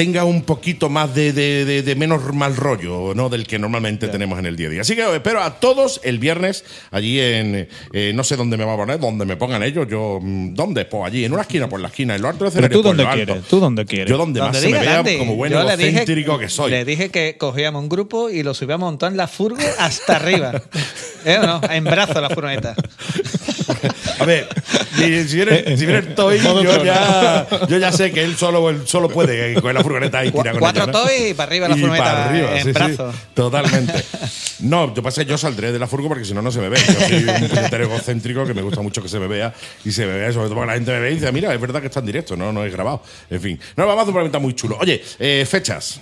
tenga 0.00 0.24
un 0.24 0.44
poquito 0.44 0.88
más 0.88 1.14
de, 1.14 1.34
de- 1.34 1.66
de- 1.66 1.82
de 1.82 1.94
menos 1.94 2.32
mal 2.32 2.56
rollo, 2.56 3.12
¿no? 3.14 3.28
Del 3.28 3.46
que 3.46 3.58
normalmente 3.58 4.08
tenemos 4.08 4.38
en 4.38 4.46
el 4.46 4.56
día 4.56 4.68
a 4.68 4.70
día. 4.70 4.80
Así 4.80 4.96
que 4.96 5.04
os 5.04 5.14
espero 5.14 5.42
a 5.42 5.60
todos 5.60 6.00
el 6.04 6.18
viernes 6.18 6.64
allí 6.90 7.20
en, 7.20 7.68
eh, 7.92 8.12
no 8.14 8.24
sé 8.24 8.36
dónde 8.36 8.56
me 8.56 8.64
va 8.64 8.72
a 8.72 8.76
poner, 8.78 8.98
donde 8.98 9.26
me 9.26 9.36
pongan 9.36 9.62
ellos, 9.62 9.86
yo, 9.90 10.18
mm, 10.22 10.54
¿dónde? 10.54 10.86
Pues 10.86 11.04
allí, 11.04 11.26
en 11.26 11.34
una 11.34 11.42
esquina 11.42 11.68
por 11.68 11.80
la 11.80 11.88
esquina, 11.88 12.14
en 12.16 12.22
lo 12.22 12.28
alto 12.28 12.46
de 12.46 12.50
Pero 12.50 12.80
tú 12.80 12.88
alto. 12.88 13.08
quieres, 13.12 13.42
tú 13.44 13.60
donde 13.60 13.84
quieres. 13.84 14.08
Yo 14.08 14.16
donde, 14.16 14.40
más 14.40 14.52
Donde 14.52 14.60
se 14.68 14.72
me 14.72 14.80
vea 14.80 15.00
Andy. 15.00 15.18
como 15.18 15.36
buen 15.36 15.52
Yo 15.52 15.62
le 15.64 15.76
dije- 15.76 15.88
egocéntrico 15.90 16.38
que 16.38 16.48
soy. 16.48 16.70
Le 16.70 16.86
dije 16.86 17.10
que 17.10 17.36
cogíamos 17.36 17.82
un 17.82 17.90
grupo 17.90 18.30
y 18.30 18.42
lo 18.42 18.54
subíamos 18.54 18.86
un 18.86 18.92
montón 18.92 19.12
en 19.12 19.16
la 19.18 19.28
furgo 19.28 19.58
hasta 19.78 20.16
arriba. 20.16 20.62
¿Eh 21.26 21.36
o 21.42 21.46
no? 21.46 21.60
En 21.70 21.84
brazo 21.84 22.18
la 22.22 22.30
furgoneta. 22.30 22.74
A 24.18 24.24
ver, 24.24 24.48
si, 24.96 25.28
si 25.28 25.40
eres, 25.40 25.78
si 25.78 25.84
eres 25.84 26.14
Toy, 26.14 26.38
Modo 26.40 26.62
yo 26.62 26.84
ya, 26.84 27.46
yo 27.68 27.78
ya 27.78 27.92
sé 27.92 28.10
que 28.12 28.22
él 28.22 28.36
solo, 28.36 28.68
él 28.70 28.82
solo 28.86 29.08
puede 29.08 29.54
con 29.60 29.72
la 29.74 29.82
furgoneta 29.82 30.24
y 30.24 30.30
tirar 30.30 30.52
con 30.52 30.60
Cuatro 30.60 30.84
ella, 30.84 30.92
¿no? 30.92 31.02
toys 31.02 31.30
y 31.30 31.34
para 31.34 31.50
arriba 31.50 31.68
la 31.68 31.76
Y 31.76 31.80
furgoneta 31.80 32.04
para 32.04 32.28
arriba, 32.28 32.58
en 32.58 32.64
sí, 32.64 32.72
sí, 32.72 33.02
totalmente. 33.34 34.04
No, 34.60 34.94
yo 34.94 35.02
pasa, 35.02 35.22
yo 35.22 35.38
saldré 35.38 35.72
de 35.72 35.78
la 35.78 35.86
furgo 35.86 36.08
porque 36.08 36.24
si 36.24 36.34
no, 36.34 36.42
no 36.42 36.50
se 36.50 36.60
me 36.60 36.68
ve. 36.68 36.78
Yo 36.86 37.08
soy 37.08 37.24
un 37.24 37.48
puñetero 37.48 37.84
egocéntrico 37.84 38.44
que 38.44 38.54
me 38.54 38.62
gusta 38.62 38.82
mucho 38.82 39.02
que 39.02 39.08
se 39.08 39.18
me 39.18 39.26
vea 39.26 39.54
y 39.84 39.90
se 39.90 40.04
me 40.06 40.12
vea, 40.12 40.32
sobre 40.32 40.46
todo 40.46 40.56
porque 40.56 40.66
la 40.68 40.74
gente 40.74 40.92
me 40.92 41.00
ve 41.00 41.10
y 41.12 41.14
dice, 41.14 41.32
mira, 41.32 41.54
es 41.54 41.60
verdad 41.60 41.80
que 41.80 41.86
está 41.86 42.00
en 42.00 42.06
directo, 42.06 42.36
no, 42.36 42.52
no 42.52 42.64
es 42.64 42.72
grabado. 42.72 43.02
En 43.30 43.40
fin, 43.40 43.60
no, 43.76 43.86
vamos 43.86 44.06
a 44.06 44.10
hacer 44.10 44.22
un 44.22 44.42
muy 44.42 44.54
chulo. 44.54 44.76
Oye, 44.80 45.02
eh, 45.18 45.46
fechas. 45.48 46.00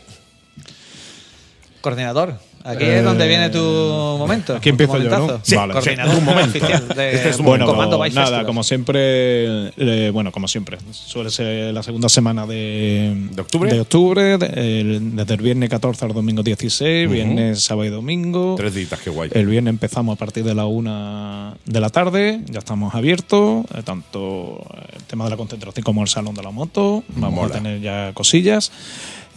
Coordinador. 1.80 2.47
Aquí 2.64 2.84
Eh, 2.84 2.98
es 2.98 3.04
donde 3.04 3.26
viene 3.28 3.48
tu 3.50 3.58
momento. 3.58 4.54
aquí 4.56 4.64
tu 4.64 4.68
empiezo 4.70 4.98
yo, 4.98 5.08
¿no? 5.10 5.40
Sí, 5.42 5.54
Vale. 5.54 5.80
Sí, 5.80 5.90
tu 5.96 6.20
momento. 6.20 6.58
de 6.94 7.14
Este 7.14 7.28
es 7.30 7.36
tu 7.36 7.42
Bueno, 7.42 7.66
Comando 7.66 7.98
nada, 7.98 8.10
Festival. 8.10 8.46
como 8.46 8.62
siempre, 8.62 9.68
eh, 9.76 10.10
bueno, 10.12 10.32
como 10.32 10.48
siempre, 10.48 10.78
suele 10.90 11.30
ser 11.30 11.72
la 11.72 11.82
segunda 11.82 12.08
semana 12.08 12.46
de, 12.46 13.14
¿De 13.32 13.40
octubre? 13.42 13.72
de 13.72 13.80
octubre, 13.80 14.38
de- 14.38 14.80
el- 14.80 15.16
desde 15.16 15.34
el 15.34 15.40
viernes 15.40 15.70
14 15.70 16.04
al 16.04 16.12
domingo 16.12 16.42
16, 16.42 17.08
viernes, 17.10 17.62
sábado 17.62 17.86
y 17.86 17.90
domingo. 17.90 18.54
Tres 18.56 18.74
días, 18.74 18.90
qué 19.02 19.10
guay. 19.10 19.30
El 19.32 19.46
viernes 19.46 19.70
empezamos 19.72 20.14
a 20.16 20.18
partir 20.18 20.44
de 20.44 20.54
la 20.54 20.66
una 20.66 21.54
de 21.64 21.80
la 21.80 21.90
tarde, 21.90 22.40
ya 22.50 22.58
estamos 22.58 22.94
abiertos, 22.94 23.64
eh, 23.74 23.82
tanto 23.84 24.64
el 24.96 25.04
tema 25.04 25.24
de 25.24 25.30
la 25.30 25.36
concentración 25.36 25.84
como 25.84 26.02
el 26.02 26.08
salón 26.08 26.34
de 26.34 26.42
la 26.42 26.50
moto, 26.50 27.04
vamos 27.16 27.34
Mola. 27.42 27.48
a 27.54 27.58
tener 27.58 27.80
ya 27.80 28.10
cosillas. 28.14 28.72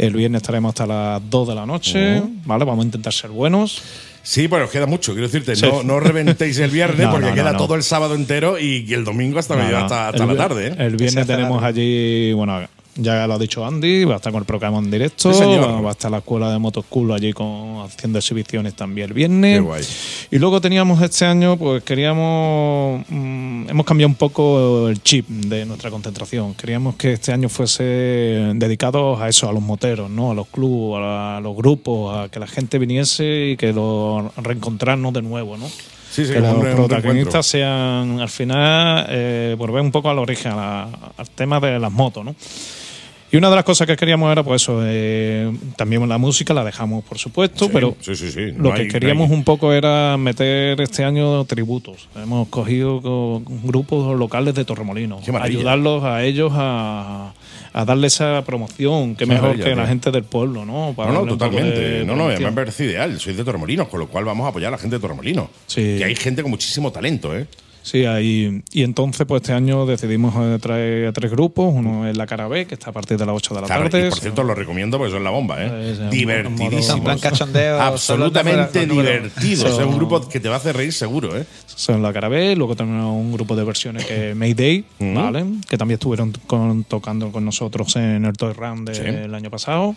El 0.05 0.13
viernes 0.13 0.41
estaremos 0.41 0.69
hasta 0.69 0.85
las 0.87 1.21
2 1.29 1.47
de 1.49 1.55
la 1.55 1.65
noche, 1.65 2.21
¿vale? 2.45 2.65
Vamos 2.65 2.83
a 2.83 2.85
intentar 2.85 3.13
ser 3.13 3.29
buenos. 3.29 3.81
Sí, 4.23 4.47
pero 4.47 4.65
os 4.65 4.71
queda 4.71 4.85
mucho. 4.85 5.13
Quiero 5.13 5.27
decirte, 5.27 5.55
Sí. 5.55 5.65
no, 5.65 5.83
no 5.83 5.99
reventéis 5.99 6.57
el 6.59 6.69
viernes 6.69 6.99
No, 7.05 7.11
porque 7.11 7.29
no, 7.29 7.33
queda 7.35 7.57
todo 7.57 7.75
el 7.75 7.83
sábado 7.83 8.15
entero 8.15 8.59
y, 8.59 8.93
el 8.93 9.03
domingo 9.03 9.39
hasta, 9.39 9.55
No, 9.55 9.67
no. 9.69 9.77
hasta, 9.77 10.09
hasta 10.09 10.23
El 10.23 10.29
la 10.29 10.35
tarde. 10.35 10.67
¿eh? 10.67 10.75
El 10.77 10.95
viernes 10.95 11.25
tenemos 11.25 11.63
allí, 11.63 12.33
bueno, 12.33 12.61
ya 12.95 13.25
lo 13.27 13.33
ha 13.35 13.39
dicho 13.39 13.65
Andy, 13.65 14.03
va 14.05 14.13
a 14.13 14.17
estar 14.17 14.31
con 14.31 14.41
el 14.41 14.45
programa 14.45 14.79
en 14.79 14.91
directo, 14.91 15.33
Sí, 15.33 15.43
va, 15.43 15.87
a 15.89 15.91
estar 15.91 16.11
la 16.11 16.17
escuela 16.19 16.51
de 16.51 16.59
Motoschool 16.59 17.11
allí 17.13 17.31
con, 17.33 17.79
haciendo 17.85 18.19
exhibiciones 18.19 18.73
también 18.73 19.07
el 19.09 19.13
viernes. 19.13 19.55
Qué 19.55 19.59
guay. 19.61 19.83
Y 20.31 20.39
luego 20.39 20.59
teníamos 20.61 21.01
este 21.01 21.25
año, 21.25 21.57
pues 21.57 21.83
queríamos, 21.83 23.05
mm, 23.09 23.69
hemos 23.69 23.85
cambiado 23.85 24.09
un 24.09 24.15
poco 24.15 24.89
el 24.89 25.01
chip 25.03 25.27
de 25.27 25.65
nuestra 25.65 25.89
concentración. 25.89 26.53
Queríamos 26.53 26.95
que 26.95 27.13
este 27.13 27.31
año 27.31 27.49
fuese 27.49 27.83
dedicado 28.55 29.21
a 29.21 29.29
eso, 29.29 29.47
a 29.49 29.53
los 29.53 29.61
moteros, 29.61 30.09
¿no? 30.09 30.31
a 30.31 30.33
los 30.33 30.47
clubes, 30.47 30.97
a, 30.97 31.01
la- 31.01 31.37
a 31.37 31.41
los 31.41 31.55
grupos, 31.55 32.15
a 32.17 32.29
que 32.29 32.39
la 32.39 32.47
gente 32.47 32.77
viniese 32.77 33.51
y 33.51 33.57
que 33.57 33.71
lo 33.73 34.31
reencontrarnos 34.37 35.13
de 35.13 35.21
nuevo, 35.21 35.57
¿no? 35.57 35.67
Sí, 35.67 36.25
sí, 36.25 36.33
que 36.33 36.41
los 36.41 36.55
protagonistas 36.75 37.45
sean 37.45 38.19
al 38.19 38.27
final 38.27 39.05
eh, 39.09 39.55
volver 39.57 39.81
un 39.81 39.91
poco 39.91 40.09
al 40.09 40.19
origen, 40.19 40.51
a 40.51 40.55
la- 40.55 40.89
al 41.17 41.29
tema 41.29 41.59
de 41.61 41.79
las 41.79 41.91
motos, 41.91 42.25
¿no? 42.25 42.35
Y 43.31 43.37
una 43.37 43.49
de 43.49 43.55
las 43.55 43.63
cosas 43.63 43.87
que 43.87 43.95
queríamos 43.95 44.29
era, 44.31 44.43
pues 44.43 44.61
eso, 44.61 44.81
eh, 44.83 45.49
también 45.77 46.07
la 46.09 46.17
música 46.17 46.53
la 46.53 46.65
dejamos, 46.65 47.03
por 47.05 47.17
supuesto, 47.17 47.65
Sí, 47.65 47.71
pero 47.73 47.95
sí, 48.01 48.15
sí, 48.15 48.29
sí. 48.29 48.51
lo 48.57 48.73
que 48.73 48.87
queríamos 48.89 49.29
no 49.29 49.35
un 49.35 49.43
poco 49.45 49.71
era 49.71 50.17
meter 50.17 50.79
este 50.81 51.05
año 51.05 51.45
tributos. 51.45 52.09
Hemos 52.15 52.49
cogido 52.49 53.01
co- 53.01 53.41
grupos 53.63 54.17
locales 54.19 54.53
de 54.55 54.65
Torremolinos, 54.65 55.23
ayudarlos 55.41 56.03
a 56.03 56.23
ellos 56.25 56.51
a, 56.55 57.33
a 57.71 57.85
darle 57.85 58.07
esa 58.07 58.43
promoción, 58.45 59.15
que 59.15 59.25
mejor 59.25 59.57
que 59.57 59.75
la 59.75 59.87
gente 59.87 60.11
del 60.11 60.23
pueblo, 60.25 60.65
¿no? 60.65 60.93
Para 60.95 61.13
No, 61.13 61.21
no, 61.21 61.27
totalmente. 61.37 61.79
de 61.79 62.05
No, 62.05 62.15
no, 62.17 62.27
me 62.27 62.51
parece 62.51 62.83
ideal. 62.85 63.17
Soy 63.19 63.33
de 63.33 63.43
Torremolinos, 63.45 63.87
con 63.87 64.01
lo 64.01 64.07
cual 64.07 64.25
vamos 64.25 64.45
a 64.45 64.49
apoyar 64.49 64.67
a 64.67 64.71
la 64.71 64.77
gente 64.77 64.97
de 64.97 64.99
Torremolinos. 64.99 65.47
Sí. 65.67 65.95
Que 65.97 66.03
hay 66.03 66.15
gente 66.15 66.41
con 66.41 66.51
muchísimo 66.51 66.91
talento, 66.91 67.33
¿eh? 67.37 67.45
Sí, 67.83 68.05
ahí, 68.05 68.61
y 68.71 68.83
entonces 68.83 69.25
pues 69.25 69.41
este 69.41 69.53
año 69.53 69.85
decidimos 69.85 70.33
eh, 70.37 70.59
traer 70.61 71.07
a 71.07 71.13
tres 71.13 71.31
grupos, 71.31 71.73
uno 71.73 72.07
es 72.07 72.15
la 72.15 72.27
cara 72.27 72.47
B, 72.47 72.67
que 72.67 72.75
está 72.75 72.91
a 72.91 72.93
partir 72.93 73.17
de 73.17 73.25
las 73.25 73.35
8 73.35 73.55
de 73.55 73.61
la 73.61 73.67
Claro, 73.67 73.89
tarde. 73.89 74.07
y 74.07 74.09
por 74.09 74.19
cierto, 74.19 74.43
lo 74.43 74.53
recomiendo 74.53 74.97
porque 74.99 75.11
son 75.13 75.23
la 75.23 75.31
bomba, 75.31 75.57
¿eh? 75.63 75.95
Divertidísimos. 76.11 77.19
cachondeo, 77.21 77.81
Absolutamente. 77.81 78.87
Son- 78.87 79.67
Es 79.71 79.77
un 79.79 79.95
grupo 79.95 80.27
que 80.29 80.39
te 80.39 80.47
va 80.47 80.55
a 80.55 80.57
hacer 80.57 80.75
reír 80.77 80.93
seguro, 80.93 81.35
¿eh? 81.37 81.45
son 81.65 82.01
la 82.03 82.13
cara 82.13 82.27
B, 82.29 82.55
luego 82.55 82.75
tenemos 82.75 83.15
un 83.15 83.31
grupo 83.33 83.55
de 83.55 83.63
versiones 83.63 84.05
que 84.05 84.31
es 84.31 84.35
Mayday. 84.35 84.83
¿vale? 84.99 85.45
Que 85.67 85.77
también 85.77 85.95
estuvieron 85.95 86.31
con- 86.45 86.83
tocando 86.83 87.31
con 87.31 87.43
nosotros 87.45 87.95
en 87.95 88.25
el 88.25 88.33
Toy 88.33 88.53
Run 88.53 88.85
del 88.85 88.95
Sí. 88.95 89.01
año 89.35 89.49
pasado. 89.49 89.95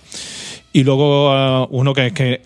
Y 0.72 0.82
luego 0.82 1.30
ah, 1.30 1.66
uno 1.70 1.92
que 1.92 2.06
es 2.06 2.12
que 2.12 2.40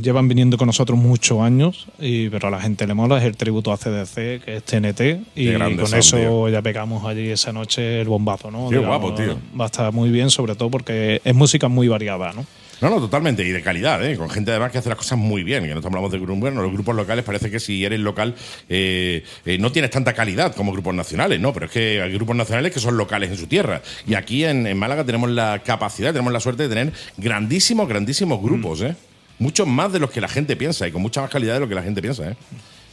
llevan 0.00 0.28
viniendo 0.28 0.56
con 0.56 0.66
nosotros 0.66 0.98
muchos 0.98 1.40
años, 1.40 1.88
y, 1.98 2.28
pero 2.28 2.48
a 2.48 2.50
la 2.50 2.60
gente 2.60 2.86
le 2.86 2.94
mola, 2.94 3.18
es 3.18 3.24
el 3.24 3.36
tributo 3.36 3.72
a 3.72 3.76
CDC, 3.76 4.40
que 4.44 4.56
es 4.56 4.59
TNT. 4.62 5.26
Y 5.34 5.54
con 5.54 5.86
son, 5.86 5.98
eso 5.98 6.16
tío. 6.16 6.48
ya 6.48 6.62
pegamos 6.62 7.04
allí 7.04 7.30
esa 7.30 7.52
noche 7.52 8.00
el 8.00 8.08
bombazo, 8.08 8.50
¿no? 8.50 8.68
Qué 8.70 8.78
guapo, 8.78 9.14
tío. 9.14 9.38
Va 9.58 9.64
a 9.64 9.66
estar 9.66 9.92
muy 9.92 10.10
bien, 10.10 10.30
sobre 10.30 10.54
todo 10.54 10.70
porque 10.70 11.20
es 11.24 11.34
música 11.34 11.68
muy 11.68 11.88
variada, 11.88 12.32
¿no? 12.32 12.44
No, 12.80 12.88
no, 12.88 12.98
totalmente. 12.98 13.44
Y 13.44 13.50
de 13.50 13.62
calidad, 13.62 14.02
¿eh? 14.04 14.16
Con 14.16 14.30
gente 14.30 14.50
además 14.52 14.72
que 14.72 14.78
hace 14.78 14.88
las 14.88 14.96
cosas 14.96 15.18
muy 15.18 15.44
bien. 15.44 15.64
Que 15.64 15.74
no 15.74 15.80
hablamos 15.84 16.10
de 16.10 16.18
grupos. 16.18 16.40
Bueno, 16.40 16.62
los 16.62 16.72
grupos 16.72 16.96
locales 16.96 17.24
parece 17.24 17.50
que 17.50 17.60
si 17.60 17.84
eres 17.84 18.00
local 18.00 18.34
eh, 18.68 19.22
eh, 19.44 19.58
no 19.58 19.70
tienes 19.70 19.90
tanta 19.90 20.14
calidad 20.14 20.54
como 20.54 20.72
grupos 20.72 20.94
nacionales, 20.94 21.38
¿no? 21.40 21.52
Pero 21.52 21.66
es 21.66 21.72
que 21.72 22.00
hay 22.00 22.12
grupos 22.12 22.36
nacionales 22.36 22.72
que 22.72 22.80
son 22.80 22.96
locales 22.96 23.30
en 23.30 23.36
su 23.36 23.46
tierra. 23.46 23.82
Y 24.06 24.14
aquí 24.14 24.44
en, 24.44 24.66
en 24.66 24.78
Málaga 24.78 25.04
tenemos 25.04 25.28
la 25.30 25.60
capacidad, 25.62 26.12
tenemos 26.12 26.32
la 26.32 26.40
suerte 26.40 26.62
de 26.62 26.68
tener 26.70 26.92
grandísimos, 27.18 27.86
grandísimos 27.86 28.42
grupos, 28.42 28.80
¿eh? 28.80 28.96
Muchos 29.38 29.66
más 29.66 29.92
de 29.92 29.98
los 29.98 30.10
que 30.10 30.20
la 30.20 30.28
gente 30.28 30.56
piensa 30.56 30.86
y 30.86 30.92
con 30.92 31.00
mucha 31.02 31.22
más 31.22 31.30
calidad 31.30 31.54
de 31.54 31.60
lo 31.60 31.68
que 31.68 31.74
la 31.74 31.82
gente 31.82 32.00
piensa, 32.00 32.30
¿eh? 32.30 32.36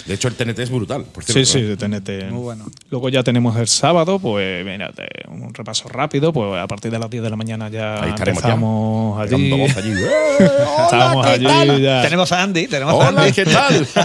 De 0.08 0.14
hecho, 0.14 0.28
el 0.30 0.36
TNT 0.36 0.60
es 0.60 0.70
brutal, 0.70 1.04
por 1.04 1.24
cierto. 1.24 1.44
Sí, 1.46 1.46
sí, 1.46 1.60
¿eh? 1.60 1.76
de 1.76 1.78
TNT. 1.78 2.32
Muy 2.32 2.42
bueno. 2.42 2.66
Luego 2.90 3.10
ya 3.10 3.24
tenemos 3.24 3.58
el 3.58 3.68
sábado, 3.68 4.20
pues 4.20 4.66
mira, 4.66 4.92
un 5.30 5.54
repaso 5.54 5.90
rápido, 5.90 6.32
pues 6.32 6.54
a 6.62 6.66
partir 6.68 6.92
de 6.92 7.00
las 7.00 7.10
10 7.10 7.24
de 7.24 7.30
la 7.30 7.36
mañana 7.36 7.70
ya 7.70 8.02
Ahí 8.04 8.10
estaremos 8.12 8.42
ya. 8.42 8.50
empezamos 8.54 9.20
allí. 9.20 9.50
Voz 9.52 9.78
allí. 9.78 9.92
¡Eh! 10.40 10.50
Estamos 10.86 11.26
Hola, 11.26 11.38
¿qué 11.38 11.48
allí 11.48 11.68
tal? 11.68 11.82
ya. 11.82 12.02
Tenemos 12.04 12.32
a 12.32 12.44
Andy, 12.44 12.68
tenemos 12.68 12.94
a 12.94 13.10
Hola, 13.10 13.22
Andy. 13.22 13.34
¿qué 13.34 13.46
tal? 13.46 13.88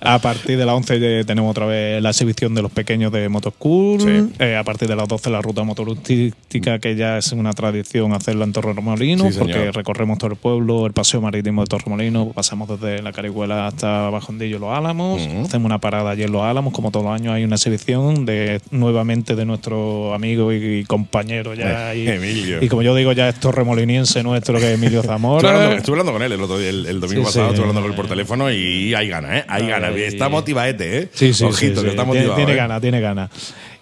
A 0.00 0.18
partir 0.18 0.58
de 0.58 0.66
las 0.66 0.74
11 0.74 1.00
ya 1.20 1.24
tenemos 1.26 1.50
otra 1.50 1.66
vez 1.66 2.02
la 2.02 2.10
exhibición 2.10 2.54
de 2.54 2.62
los 2.62 2.70
pequeños 2.70 3.10
de 3.12 3.28
Motoschool. 3.28 4.00
Sí. 4.00 4.34
Eh, 4.38 4.56
a 4.56 4.62
partir 4.64 4.86
de 4.88 4.96
las 4.96 5.08
12 5.08 5.30
la 5.30 5.40
ruta 5.42 5.62
motorística, 5.62 6.78
que 6.78 6.94
ya 6.94 7.18
es 7.18 7.32
una 7.32 7.52
tradición 7.52 8.12
hacerla 8.12 8.44
en 8.44 8.52
Torremolinos, 8.52 9.32
Sí, 9.34 9.38
porque 9.38 9.72
recorremos 9.72 10.18
todo 10.18 10.30
el 10.30 10.36
pueblo, 10.36 10.86
el 10.86 10.92
paseo 10.92 11.20
marítimo 11.20 11.62
de 11.62 11.66
Torremolinos, 11.66 12.28
pasamos 12.34 12.68
desde 12.68 13.02
la 13.02 13.12
Carihuela 13.12 13.66
hasta 13.66 14.10
Bajondillo 14.44 14.58
Los 14.58 14.76
Álamos, 14.78 15.20
hacemos 15.22 15.66
una 15.66 15.78
parada 15.78 16.10
allí 16.10 16.22
en 16.22 16.32
Los 16.32 16.42
Álamos, 16.42 16.72
como 16.72 16.90
todos 16.90 17.04
los 17.06 17.14
años 17.14 17.34
hay 17.34 17.44
una 17.44 17.56
exhibición 17.56 18.24
de 18.26 18.60
nuevamente 18.70 19.34
de 19.34 19.44
nuestro 19.44 20.14
amigo 20.14 20.52
y, 20.52 20.84
compañero 20.84 21.54
ya. 21.54 21.94
Eh, 21.94 21.98
y, 22.04 22.08
Emilio. 22.08 22.62
y 22.62 22.68
como 22.68 22.82
yo 22.82 22.94
digo, 22.94 23.12
ya 23.12 23.28
es 23.28 23.40
torremoliniense 23.40 24.22
nuestro, 24.22 24.58
que 24.58 24.72
es 24.72 24.74
Emilio 24.78 25.00
Estuve 25.04 25.12
Zamora. 25.14 25.48
hablando, 25.50 25.76
estuve 25.76 25.92
hablando 25.94 26.12
con 26.12 26.22
él 26.22 26.32
el, 26.32 26.40
otro 26.40 26.58
día, 26.58 26.70
el, 26.70 26.86
el 26.86 27.00
domingo 27.00 27.22
Sí, 27.22 27.26
pasado, 27.26 27.46
sí. 27.46 27.50
estuve 27.54 27.62
hablando 27.68 27.82
con 27.82 27.90
él 27.90 27.96
por 27.96 28.06
teléfono 28.08 28.50
y 28.52 28.94
hay 28.94 29.08
ganas, 29.08 29.38
¿eh? 29.38 29.44
Hay 29.48 29.62
Ay, 29.62 29.68
ganas. 29.68 29.96
Está 29.96 30.28
motivadete, 30.28 30.98
¿eh? 30.98 31.08
Sí, 31.12 31.32
sí, 31.34 31.44
Ojito, 31.44 31.82
que 31.82 31.88
está 31.90 32.04
Tiene- 32.04 32.18
motivado. 32.20 32.36
Tiene 32.36 32.52
¿eh? 32.52 32.56
ganas, 32.56 32.80
tiene 32.80 33.00
ganas. 33.00 33.30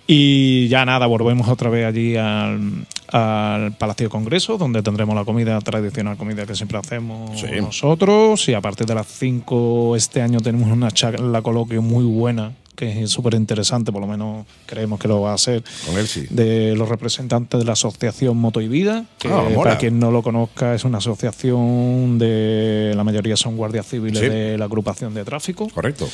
Y 0.06 0.68
ya 0.68 0.84
nada, 0.84 1.06
volvemos 1.06 1.48
otra 1.48 1.70
vez 1.70 1.86
allí 1.86 2.16
al, 2.16 2.60
al 3.12 3.72
Palacio 3.76 4.06
de 4.06 4.10
Congreso, 4.10 4.58
donde 4.58 4.82
tendremos 4.82 5.14
la 5.14 5.24
comida 5.24 5.60
tradicional, 5.60 6.16
comida 6.16 6.46
que 6.46 6.54
siempre 6.54 6.78
hacemos 6.78 7.38
Sí. 7.40 7.46
nosotros. 7.60 8.48
Y 8.48 8.54
a 8.54 8.60
partir 8.60 8.86
de 8.86 8.94
las 8.94 9.06
5 9.06 9.94
este 9.96 10.22
año 10.22 10.40
tenemos 10.40 10.70
una 10.70 10.90
charla 10.90 11.42
coloquio 11.42 11.82
muy 11.82 12.04
buena, 12.04 12.52
que 12.74 13.02
es 13.02 13.10
súper 13.10 13.34
interesante, 13.34 13.92
por 13.92 14.00
lo 14.00 14.06
menos 14.06 14.46
creemos 14.66 14.98
que 14.98 15.06
lo 15.08 15.20
va 15.20 15.32
a 15.32 15.34
hacer, 15.34 15.62
Con 15.86 15.98
él 15.98 16.08
sí. 16.08 16.26
de 16.30 16.74
los 16.74 16.88
representantes 16.88 17.60
de 17.60 17.66
la 17.66 17.72
Asociación 17.74 18.36
Moto 18.38 18.60
y 18.62 18.68
Vida, 18.68 19.04
que 19.18 19.28
Ah, 19.28 19.44
para 19.54 19.76
quien 19.76 19.98
no 19.98 20.10
lo 20.10 20.22
conozca 20.22 20.74
es 20.74 20.84
una 20.84 20.98
asociación 20.98 22.18
de, 22.18 22.92
la 22.96 23.04
mayoría 23.04 23.36
son 23.36 23.56
guardias 23.58 23.86
civiles 23.86 24.20
Sí. 24.20 24.28
de 24.28 24.56
la 24.58 24.64
agrupación 24.64 25.12
de 25.12 25.24
tráfico. 25.24 25.68
Correcto. 25.68 26.08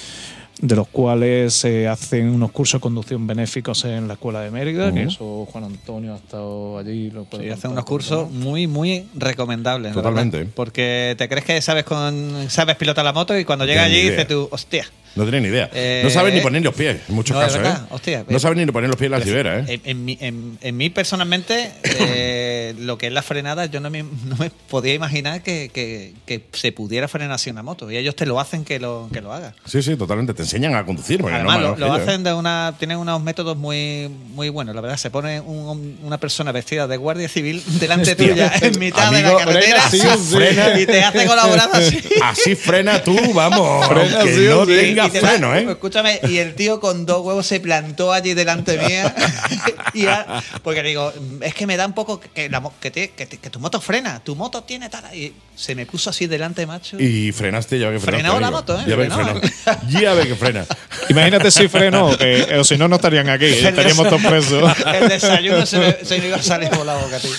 De 0.61 0.77
los 0.77 0.89
cuales 0.89 1.55
se 1.55 1.87
hacen 1.87 2.29
unos 2.29 2.51
cursos 2.51 2.81
de 2.81 2.83
conducción 2.83 3.27
benéficos 3.27 3.85
en 3.85 4.09
la 4.09 4.15
Escuela 4.15 4.41
de 4.41 4.51
Mérida, 4.51 4.93
que 4.93 5.05
eso 5.05 5.47
Juan 5.51 5.65
Antonio 5.65 6.15
ha 6.15 6.17
estado 6.17 6.79
allí. 6.79 7.11
Lo 7.11 7.25
puede 7.25 7.45
Sí, 7.45 7.51
hacen 7.51 7.71
unos 7.73 7.85
cursos 7.85 8.31
muy, 8.31 8.67
muy 8.67 9.07
recomendables. 9.15 9.93
Totalmente. 9.93 10.39
verdad. 10.39 10.53
Porque 10.55 11.15
te 11.17 11.29
crees 11.29 11.45
que 11.45 11.63
sabes 11.63 11.85
con 11.85 12.51
sabes 12.51 12.77
pilotar 12.77 13.05
la 13.05 13.13
moto 13.13 13.39
y 13.39 13.45
cuando 13.45 13.65
llega 13.65 13.85
allí 13.85 14.03
dices 14.03 14.27
tú, 14.27 14.49
hostia. 14.51 14.87
No 15.19 15.25
tienes 15.25 15.43
ni 15.43 15.49
idea. 15.49 15.69
Eh, 15.75 16.01
no 16.05 16.11
sabes 16.11 16.33
ni 16.33 16.41
poner 16.41 16.63
los 16.63 16.75
pies, 16.75 16.99
en 17.09 17.15
muchos 17.15 17.35
no, 17.37 17.43
casos, 17.43 17.59
verdad, 17.61 17.83
¿eh? 17.83 17.87
hostia, 17.91 18.25
no 18.29 18.39
sabes 18.39 18.57
ni 18.57 18.71
poner 18.73 18.89
los 18.89 18.97
pies 18.99 19.07
en 19.07 19.19
la 19.19 19.21
cibera, 19.25 19.59
¿eh? 19.61 19.65
En, 19.69 19.81
en 19.85 20.05
mí, 20.05 20.19
en- 20.21 20.59
en 20.61 20.77
mí, 20.77 20.91
personalmente, 20.91 21.71
eh, 21.83 22.75
lo 22.79 22.97
que 22.99 23.09
es 23.09 23.13
la 23.13 23.23
frenada, 23.23 23.67
yo 23.67 23.81
no 23.81 23.91
me, 23.91 24.03
no 24.03 24.37
me 24.39 24.51
podía 24.51 24.95
imaginar 24.95 25.43
que, 25.43 25.71
que- 25.73 26.15
que 26.27 26.45
se 26.53 26.73
pudiera 26.73 27.09
frenar 27.09 27.33
así 27.33 27.51
una 27.51 27.63
moto. 27.63 27.91
Y 27.91 27.97
ellos 27.97 28.15
te 28.17 28.27
lo 28.27 28.39
hacen 28.41 28.65
que 28.65 28.79
lo, 28.79 29.09
que 29.13 29.21
lo 29.21 29.33
hagas. 29.33 29.55
Sí, 29.65 29.83
sí, 29.83 29.97
totalmente. 29.97 30.35
Te 30.35 30.43
enseñan 30.43 30.75
a 30.75 30.85
conducir. 30.85 31.21
Además, 31.25 31.61
no 31.61 31.77
lo, 31.77 31.95
que 31.97 32.03
hacen 32.03 32.23
de 32.25 32.33
una. 32.33 32.75
Tienen 32.79 32.99
unos 32.99 33.21
métodos 33.23 33.57
muy, 33.57 34.09
muy 34.35 34.49
buenos. 34.49 34.75
La 34.75 34.81
verdad, 34.81 34.97
se 34.97 35.11
pone 35.11 35.41
un- 35.41 35.99
una 36.03 36.19
persona 36.19 36.53
vestida 36.53 36.87
de 36.87 36.97
guardia 36.97 37.29
civil 37.29 37.63
delante 37.81 38.13
Hostia. 38.13 38.29
tuya 38.29 38.53
en 38.61 38.79
mitad 38.79 39.11
de 39.13 39.23
la 39.23 39.37
carretera 39.37 39.83
frena, 39.83 40.17
sí, 40.17 40.35
frena. 40.37 40.81
y 40.81 40.87
te 40.87 41.03
hace 41.03 41.27
colaborar 41.27 41.71
así. 41.73 41.99
Así 42.23 42.55
frena 42.55 43.03
tú, 43.03 43.17
vamos. 43.33 43.87
Frena, 43.89 44.21
aunque 44.21 44.35
sí, 44.35 44.47
no 44.49 44.65
sí. 44.67 44.73
tengas 44.77 45.08
Y 45.09 45.11
te 45.11 45.19
¿eh? 45.19 45.67
Escúchame, 45.71 46.21
y 46.29 46.39
el 46.39 46.55
tío 46.55 46.81
con 46.81 47.07
dos 47.07 47.25
huevos 47.25 47.47
se 47.47 47.61
plantó 47.61 48.13
allí 48.13 48.35
delante 48.35 48.79
mía. 48.87 49.15
y 49.95 50.03
ya- 50.03 50.43
porque 50.63 50.83
digo, 50.83 51.13
es 51.41 51.55
que 51.55 51.67
me 51.67 51.77
da 51.77 51.87
un 51.87 51.93
poco 51.95 52.21
que, 52.21 52.49
la 52.49 52.61
mo- 52.61 52.73
que, 52.81 52.91
te- 52.91 53.11
que 53.11 53.27
te- 53.27 53.39
que 53.39 53.51
tu 53.51 53.61
moto 53.61 53.81
frena, 53.81 54.21
tu 54.21 54.37
moto 54.37 54.63
tiene 54.63 54.89
tal. 54.89 55.05
Y 55.15 55.33
se 55.55 55.75
me 55.75 55.87
puso 55.87 56.11
así 56.11 56.27
delante, 56.27 56.67
macho. 56.67 56.99
Y 57.01 57.33
frenaste, 57.33 57.79
ya 57.79 57.89
ve 57.89 57.95
que 57.95 58.01
frenaste. 58.01 58.29
Frenó 58.29 58.41
la 58.41 58.51
moto, 58.51 58.79
¿eh? 58.79 58.85
Ya 58.87 58.97
ve 58.97 59.05
que 59.09 59.15
Frenó. 59.15 59.41
frena. 59.41 59.81
Ya 59.89 60.15
ve 60.15 60.27
que 60.29 60.35
frena. 60.37 60.65
Imagínate 61.09 61.51
si 61.51 61.69
freno, 61.69 62.17
que, 62.17 62.57
o 62.59 62.65
si 62.65 62.77
no, 62.77 62.87
no 62.89 62.97
estarían 62.97 63.29
aquí, 63.29 63.47
estaríamos 63.47 64.09
todos 64.09 64.23
presos. 64.23 64.73
el 65.01 65.09
desayuno 65.09 65.67
se 65.67 65.79
me, 65.79 65.97
se 66.05 66.19
me 66.19 66.29
iba 66.29 66.37
a 66.37 66.43
salir 66.43 66.69
por 66.71 66.85
la 66.87 66.97
boca, 66.97 67.19
tío. 67.19 67.31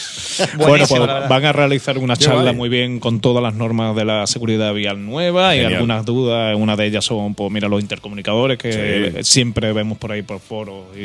Bueno, 0.57 0.85
pues 0.87 1.01
van 1.29 1.45
a 1.45 1.51
realizar 1.51 1.97
una 1.97 2.15
charla 2.15 2.53
muy 2.53 2.69
bien 2.69 2.99
con 2.99 3.19
todas 3.19 3.43
las 3.43 3.53
normas 3.55 3.95
de 3.95 4.05
la 4.05 4.25
seguridad 4.25 4.73
vial 4.73 5.05
nueva 5.05 5.55
y 5.55 5.63
algunas 5.63 6.05
dudas. 6.05 6.55
Una 6.57 6.75
de 6.75 6.85
ellas 6.87 7.05
son, 7.05 7.35
pues 7.35 7.51
mira, 7.59 7.67
los 7.69 7.81
intercomunicadores 7.81 8.57
que 8.57 8.69
Sí. 9.21 9.23
siempre 9.23 9.73
vemos 9.73 9.97
por 9.97 10.11
ahí 10.11 10.21
por 10.21 10.39
foros 10.39 10.95
y, 10.95 10.99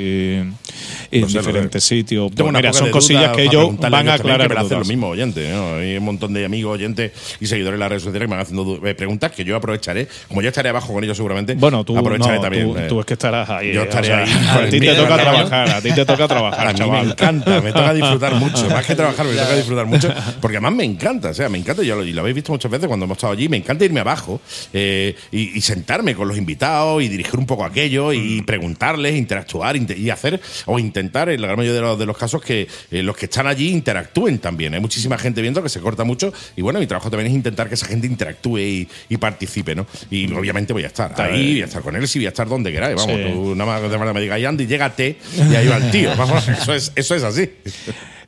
y 1.10 1.18
en 1.20 1.28
sé, 1.28 1.38
diferentes 1.38 1.82
sitios. 1.84 2.30
Pues 2.36 2.52
mira, 2.52 2.72
son 2.72 2.90
cosillas 2.90 3.34
que 3.36 3.44
ellos 3.44 3.76
van 3.78 4.08
a 4.08 4.14
aclarar. 4.14 4.48
Que 4.48 4.54
me 4.54 4.60
hacen 4.60 4.78
lo 4.78 4.84
mismo, 4.84 5.08
oyente. 5.08 5.50
¿no? 5.50 5.76
Hay 5.76 5.96
un 5.96 6.04
montón 6.04 6.32
de 6.32 6.44
amigos, 6.44 6.74
oyentes 6.74 7.12
y 7.40 7.46
seguidores 7.46 7.74
en 7.74 7.80
las 7.80 7.88
redes 7.88 8.02
sociales 8.02 8.26
que 8.26 8.28
me 8.30 8.36
van 8.36 8.42
haciendo 8.44 8.86
eh, 8.86 8.94
preguntas 8.94 9.32
que 9.32 9.44
yo 9.44 9.56
aprovecharé. 9.56 10.08
Como 10.28 10.42
yo 10.42 10.48
estaré 10.48 10.68
abajo 10.68 10.92
con 10.92 11.02
ellos 11.02 11.16
seguramente, 11.16 11.54
Bueno, 11.54 11.84
tú, 11.84 11.96
aprovecharé 11.98 12.36
no, 12.36 12.42
también. 12.42 12.72
tú, 12.72 12.78
eh. 12.78 12.86
tú 12.88 13.00
es 13.00 13.06
que 13.06 13.14
estarás 13.14 13.48
ahí. 13.50 13.72
Yo 13.72 13.82
estaré 13.82 14.12
o 14.12 14.26
sea, 14.26 14.58
ahí. 14.58 14.64
A 14.66 14.68
ti 14.70 14.80
te 14.80 14.94
toca 14.94 15.16
trabajar, 15.16 15.70
a 15.70 15.80
ti 15.80 15.92
te 15.92 16.04
toca 16.04 16.28
trabajar, 16.28 16.66
A 16.68 16.72
mí 16.72 16.78
me 16.78 16.78
chaval. 16.86 17.10
encanta, 17.10 17.60
me 17.60 17.72
toca 17.72 17.94
disfrutar 17.94 18.34
mucho. 18.36 18.68
Más 18.70 18.86
que 18.86 18.94
trabajar, 18.94 19.26
me 19.26 19.34
toca 19.34 19.56
disfrutar 19.56 19.86
mucho. 19.86 20.14
Porque 20.40 20.56
además 20.56 20.74
me 20.74 20.84
encanta, 20.84 21.30
o 21.30 21.34
sea, 21.34 21.48
me 21.48 21.58
encanta, 21.58 21.82
yo 21.82 21.96
lo, 21.96 22.04
y 22.04 22.12
lo 22.12 22.20
habéis 22.20 22.34
visto 22.36 22.52
muchas 22.52 22.70
veces 22.70 22.86
cuando 22.86 23.04
hemos 23.04 23.16
estado 23.16 23.32
allí, 23.32 23.48
me 23.48 23.56
encanta 23.56 23.84
irme 23.84 24.00
abajo 24.00 24.40
eh, 24.72 25.14
y, 25.32 25.56
y 25.58 25.60
sentarme 25.60 26.14
con 26.14 26.28
los 26.28 26.33
invitados 26.36 27.02
y 27.02 27.08
dirigir 27.08 27.38
un 27.38 27.46
poco 27.46 27.64
aquello 27.64 28.12
y 28.12 28.40
Mm. 28.40 28.44
preguntarles, 28.44 29.14
interactuar 29.16 29.76
inte- 29.76 29.96
y 29.96 30.10
hacer, 30.10 30.40
o 30.66 30.78
intentar, 30.78 31.28
en 31.28 31.40
la 31.40 31.46
gran 31.48 31.58
mayoría 31.58 31.80
de 31.80 31.86
los, 31.86 31.98
de 31.98 32.06
los 32.06 32.16
casos, 32.16 32.42
que 32.42 32.66
eh, 32.90 33.02
los 33.02 33.16
que 33.16 33.26
están 33.26 33.46
allí 33.46 33.68
interactúen 33.70 34.38
también. 34.38 34.74
Hay 34.74 34.80
muchísima 34.80 35.16
gente 35.18 35.40
viendo 35.42 35.62
que 35.62 35.68
se 35.68 35.80
corta 35.80 36.04
mucho 36.04 36.32
y 36.56 36.62
bueno, 36.62 36.78
mi 36.80 36.86
trabajo 36.86 37.10
también 37.10 37.28
es 37.30 37.34
intentar 37.34 37.68
que 37.68 37.74
esa 37.74 37.86
gente 37.86 38.06
interactúe 38.06 38.58
y, 38.58 38.88
y 39.08 39.16
participe, 39.16 39.74
¿no? 39.74 39.86
Y 40.10 40.32
obviamente 40.32 40.72
voy 40.72 40.84
a 40.84 40.88
estar 40.88 41.20
ahí, 41.20 41.52
voy 41.54 41.62
a 41.62 41.64
estar 41.66 41.82
con 41.82 41.96
él, 41.96 42.06
sí, 42.08 42.18
voy 42.18 42.26
a 42.26 42.30
estar 42.30 42.48
donde 42.48 42.72
queráis, 42.72 42.96
vamos, 42.96 43.16
Sí. 43.16 43.22
tú 43.32 43.54
nada 43.54 43.72
más 43.80 43.82
de 43.82 43.88
manera 43.98 44.12
me 44.12 44.20
diga, 44.20 44.36
Andy, 44.48 44.66
llégate 44.66 45.16
y 45.50 45.54
ahí 45.54 45.66
va 45.68 45.76
el 45.78 45.90
tío. 45.90 46.10
Vamos, 46.16 46.46
eso 46.48 46.72
es, 46.74 46.92
eso 46.96 47.14
es 47.14 47.22
así. 47.22 47.50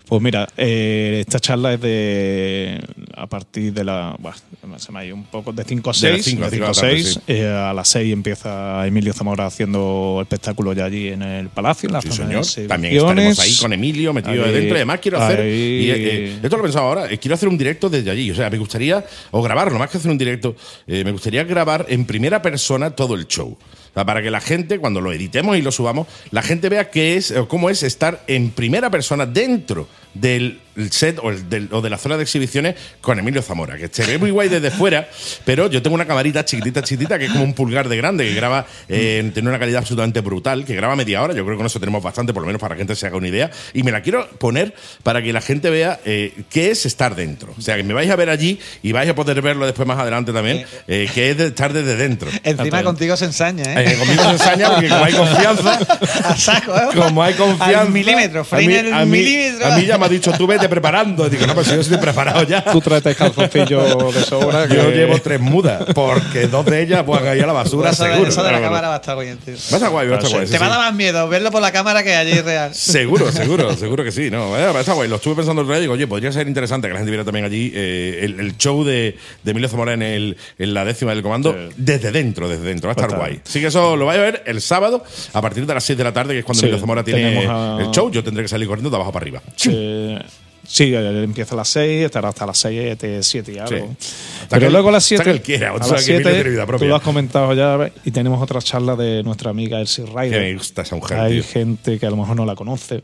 Pues 0.09 0.23
mira, 0.23 0.49
eh, 0.57 1.19
esta 1.27 1.41
charla 1.41 1.75
es 1.75 1.81
de 1.81 2.81
a 3.17 3.27
partir 3.27 3.73
de 3.73 3.83
la. 3.83 4.15
buah, 4.21 4.35
se 4.79 4.93
me 4.93 5.01
ha 5.01 5.05
ido 5.05 5.17
un 5.17 5.25
poco. 5.25 5.53
De 5.53 5.65
5 5.65 5.91
a 5.91 5.93
De 5.93 6.11
las 6.13 6.23
6. 6.23 6.25
cinco 6.25 6.45
a 6.45 6.51
de 6.51 6.51
cinco 6.57 6.67
de 6.67 6.69
la 6.69 6.75
5 6.75 6.87
a 6.87 6.89
tarde, 6.91 7.03
6. 7.03 7.15
sí. 7.15 7.21
eh, 7.27 7.47
a 7.49 7.73
las 7.73 7.89
6 7.89 8.13
empieza 8.13 8.87
Emilio 8.87 9.13
Zamora 9.13 9.47
haciendo 9.47 10.21
espectáculo 10.23 10.73
ya 10.75 10.85
allí 10.85 11.09
en 11.09 11.23
el 11.23 11.49
Palacio. 11.49 11.89
En 11.89 11.95
la 11.95 12.03
Sí, 12.03 12.11
zona 12.13 12.29
de 12.29 12.45
señor. 12.45 12.69
También 12.69 12.97
estaremos 12.97 13.39
ahí 13.41 13.57
con 13.61 13.73
Emilio 13.73 14.13
metido 14.13 14.45
Ahí- 14.45 14.53
dentro. 14.53 14.77
Además, 14.77 15.01
quiero 15.03 15.21
hacer. 15.21 15.41
y, 15.45 15.91
eh, 15.91 15.95
eh, 15.97 16.39
esto 16.41 16.57
lo 16.57 16.63
he 16.63 16.67
pensado 16.67 16.87
ahora. 16.87 17.11
eh, 17.11 17.19
quiero 17.19 17.35
hacer 17.35 17.49
un 17.49 17.59
directo 17.59 17.91
desde 17.91 18.09
allí. 18.09 18.31
O 18.31 18.35
sea, 18.37 18.49
me 18.49 18.59
gustaría. 18.59 19.05
O 19.33 19.43
grabarlo, 19.43 19.77
más 19.77 19.91
que 19.91 19.99
hacer 19.99 20.11
un 20.13 20.19
directo. 20.19 20.55
me 20.87 21.11
gustaría 21.11 21.43
grabar 21.43 21.85
en 21.89 22.05
primera 22.05 22.41
persona 22.41 22.91
todo 22.91 23.17
el 23.17 23.27
show. 23.27 23.59
Para 24.05 24.23
que 24.23 24.31
la 24.31 24.41
gente, 24.41 24.79
cuando 24.79 25.01
lo 25.01 25.13
editemos 25.13 25.57
y 25.57 25.63
lo 25.63 25.73
subamos, 25.73 26.07
la 26.31 26.43
gente 26.43 26.69
vea 26.69 26.91
qué 26.91 27.17
es 27.17 27.33
cómo 27.49 27.71
es 27.71 27.83
estar 27.83 28.23
en 28.27 28.51
primera 28.51 28.91
persona 28.91 29.25
dentro 29.25 29.89
del 30.13 30.61
set 30.91 31.19
o, 31.23 31.31
el- 31.31 31.49
del- 31.49 31.69
o 31.73 31.81
de 31.81 31.91
la 31.91 31.99
zona 31.99 32.17
de 32.17 32.23
exhibiciones 32.25 32.75
con 33.01 33.19
Emilio 33.19 33.43
Zamora, 33.43 33.77
que 33.77 33.89
se 33.91 34.05
ve 34.07 34.19
muy 34.19 34.31
guay 34.31 34.49
desde 34.49 34.71
fuera, 34.71 35.09
pero 35.45 35.71
yo 35.71 35.83
tengo 35.83 35.95
una 35.95 36.07
camarita 36.07 36.45
chiquitita, 36.45 36.83
chiquitita, 36.83 37.19
que 37.19 37.27
es 37.27 37.33
como 37.33 37.45
un 37.45 37.55
pulgar 37.55 37.89
de 37.89 37.97
grande, 37.97 38.25
que 38.29 38.35
graba, 38.35 38.67
eh, 38.89 39.31
tiene 39.33 39.49
una 39.49 39.59
calidad 39.59 39.79
absolutamente 39.81 40.21
brutal, 40.21 40.65
que 40.65 40.75
graba 40.75 40.97
media 40.97 41.23
hora, 41.23 41.35
yo 41.35 41.45
creo 41.45 41.57
que 41.57 41.59
con 41.59 41.67
eso 41.67 41.81
tenemos 41.81 42.03
bastante, 42.03 42.33
por 42.33 42.43
lo 42.43 42.47
menos 42.47 42.61
para 42.61 42.75
que 42.75 42.81
la 42.81 42.87
gente 42.87 42.97
se 42.97 43.07
haga 43.07 43.17
una 43.17 43.29
idea, 43.29 43.51
y 43.75 43.83
me 43.83 43.91
la 43.93 44.03
quiero 44.03 44.29
poner 44.39 44.75
para 45.03 45.23
que 45.23 45.33
la 45.33 45.41
gente 45.41 45.71
vea 45.71 46.01
eh, 46.05 46.33
qué 46.51 46.71
es 46.71 46.87
estar 46.87 47.15
dentro. 47.15 47.55
O 47.57 47.61
sea, 47.61 47.77
que 47.77 47.83
me 47.83 47.95
vais 47.95 48.11
a 48.11 48.17
ver 48.17 48.31
allí 48.31 48.59
y 48.83 48.93
vais 48.93 49.09
a 49.09 49.15
poder 49.15 49.41
verlo 49.43 49.67
después 49.67 49.87
más 49.89 49.99
adelante 49.99 50.33
también, 50.33 50.65
eh, 50.89 51.09
que 51.15 51.31
es 51.31 51.37
de 51.39 51.47
estar 51.47 51.73
desde 51.73 51.97
dentro. 51.97 52.31
Encima 52.43 52.83
contigo 52.83 53.17
se 53.17 53.25
ensaña, 53.27 53.65
¿eh? 53.65 53.93
Eh, 53.93 53.97
conmigo 53.99 54.23
se 54.25 54.31
ensaña 54.31 54.71
porque 54.71 54.89
como 54.89 55.05
hay 55.05 55.13
confianza, 55.15 55.79
A 56.25 56.37
saco, 56.37 56.77
¿eh? 56.77 56.89
como 56.95 57.23
hay 57.23 57.35
confianza. 57.35 57.81
Al 57.83 57.91
milímetro, 57.91 58.41
a 58.41 58.57
mí, 58.57 58.65
frena 58.67 58.81
el 58.81 58.93
a 58.95 59.05
mí- 59.05 59.19
milímetro. 59.19 59.67
A 59.67 59.77
mí 59.77 59.87
ya 59.87 59.99
me 59.99 60.07
ha 60.07 60.09
dicho, 60.09 60.33
tú 60.33 60.47
vete 60.47 60.66
preparando. 60.69 61.29
Digo, 61.29 61.47
no, 61.47 61.55
pues 61.55 61.69
yo 61.69 61.81
estoy 61.81 61.99
preparado 61.99 62.43
ya. 62.45 62.63
Tú 62.65 62.81
traes 62.81 63.03
calzoncillo 63.17 64.13
de 64.13 64.23
sobra. 64.25 64.67
Yo 64.67 64.89
que- 64.91 64.97
llevo 64.97 65.19
tres 65.21 65.41
mudas, 65.41 65.85
porque 65.95 66.47
dos 66.49 66.65
de 66.67 66.83
ellas 66.83 67.05
van 67.07 67.27
a 67.27 67.35
ir 67.35 67.43
a 67.43 67.47
la 67.47 67.53
basura, 67.53 67.91
Eso 67.91 68.05
de- 68.05 68.11
seguro. 68.11 68.29
Eso 68.31 68.43
de 68.43 68.53
la 68.53 68.61
cámara 68.61 68.89
va 68.89 68.95
a 68.95 68.99
estar 68.99 69.19
bien, 69.19 69.37
tío. 69.39 69.55
Va 69.55 69.59
a 69.73 69.77
estar 69.77 69.91
guay, 69.91 70.09
va 70.09 70.15
a 70.15 70.19
estar 70.19 70.31
guay. 70.33 70.47
sí, 70.47 70.53
Te 70.53 70.59
va 70.59 70.67
a 70.67 70.69
sí. 70.69 70.75
dar 70.77 70.85
más 70.87 70.95
miedo 70.95 71.29
verlo 71.29 71.51
por 71.51 71.61
la 71.63 71.73
cámara 71.73 72.03
que 72.03 72.15
allí 72.15 72.41
real. 72.41 72.75
Seguro, 72.75 73.31
seguro, 73.33 73.77
seguro 73.77 74.05
que 74.05 74.13
sí. 74.13 74.31
No, 74.31 74.51
va 74.51 74.59
a 74.59 74.81
estar 74.81 74.95
guay. 74.95 75.09
Lo 75.09 75.17
estuve 75.17 75.37
pensando 75.37 75.63
el 75.63 75.67
otro 75.67 75.75
día 75.75 75.79
y 75.79 75.83
digo, 75.83 75.95
oye, 75.95 76.07
podría 76.07 76.33
ser 76.33 76.47
interesante 76.49 76.89
que 76.89 76.93
la 76.95 76.99
gente 76.99 77.11
viera 77.11 77.25
también 77.25 77.45
allí 77.47 77.73
eh, 77.75 78.21
el, 78.23 78.41
el 78.41 78.57
show 78.57 78.85
de, 78.85 79.17
de 79.43 79.51
Emilio 79.51 79.69
Zamora 79.69 79.93
en, 79.95 80.03
el, 80.03 80.37
en 80.59 80.75
la 80.75 80.85
décima 80.85 81.13
del 81.13 81.23
comando 81.23 81.53
Sí. 81.53 81.75
desde 81.77 82.11
dentro, 82.13 82.49
desde 82.49 82.65
dentro. 82.65 82.89
Va 82.89 82.93
a 82.93 82.97
estar 82.97 83.09
estar. 83.11 83.19
guay. 83.21 83.41
Así 83.47 83.61
que 83.61 83.67
eso 83.69 83.97
lo 83.97 84.07
vais 84.07 84.19
a 84.19 84.23
ver 84.23 84.43
el 84.47 84.61
sábado 84.61 85.03
a 85.33 85.41
partir 85.41 85.65
de 85.67 85.75
las 85.75 85.85
6 85.85 85.97
de 85.99 86.05
la 86.05 86.13
tarde, 86.13 86.33
que 86.35 86.41
es 86.41 86.45
cuando 86.45 86.61
Sí, 86.61 86.67
Emilio 86.67 86.81
Zamora 86.81 87.05
tiene 87.05 87.47
a- 87.47 87.79
el 87.81 87.91
show. 87.91 88.11
Yo 88.11 88.23
tendré 88.25 88.43
que 88.45 88.49
salir 88.49 88.67
corriendo 88.69 88.91
de 88.91 88.97
abajo 88.97 89.13
para 89.13 89.23
arriba. 89.25 89.43
Eh, 89.69 90.19
sí, 90.67 90.95
empieza 90.95 91.55
a 91.55 91.59
las 91.59 91.69
6, 91.69 92.05
estará 92.07 92.29
hasta 92.29 92.47
las 92.47 92.59
6, 92.59 92.97
7 93.23 93.53
y 93.53 93.59
algo. 93.59 93.69
Sí. 93.99 94.07
Hasta 94.43 94.49
Pero 94.57 94.67
que- 94.67 94.73
luego 94.73 94.89
a 94.89 94.93
las 94.93 95.05
hasta 95.05 95.09
7. 95.17 95.25
que 95.25 95.31
él 95.31 95.41
quiera, 95.43 95.73
o 95.73 95.77
a 95.77 95.83
sea, 95.83 95.93
las 95.95 96.05
que 96.05 96.11
Emilio 96.13 96.29
7, 96.31 96.43
tiene 96.43 96.51
vida 96.57 96.67
propia. 96.67 96.85
tú 96.87 96.89
lo 96.89 96.97
has 96.97 97.03
comentado 97.03 97.55
ya, 97.55 97.91
y 98.05 98.11
tenemos 98.11 98.43
otra 98.43 98.61
charla 98.61 98.97
de 98.97 99.23
nuestra 99.23 99.51
amiga 99.51 99.81
Elsie 99.81 100.05
Que 100.05 100.11
Rider. 100.21 100.41
me 100.43 100.55
gusta 100.55 100.83
esa 100.83 100.97
mujer, 100.97 101.19
Hay 101.19 101.33
tío. 101.35 101.45
gente 101.45 101.99
que 101.99 102.07
a 102.07 102.11
lo 102.11 102.17
mejor 102.17 102.37
no 102.37 102.45
la 102.45 102.55
conoce. 102.55 103.03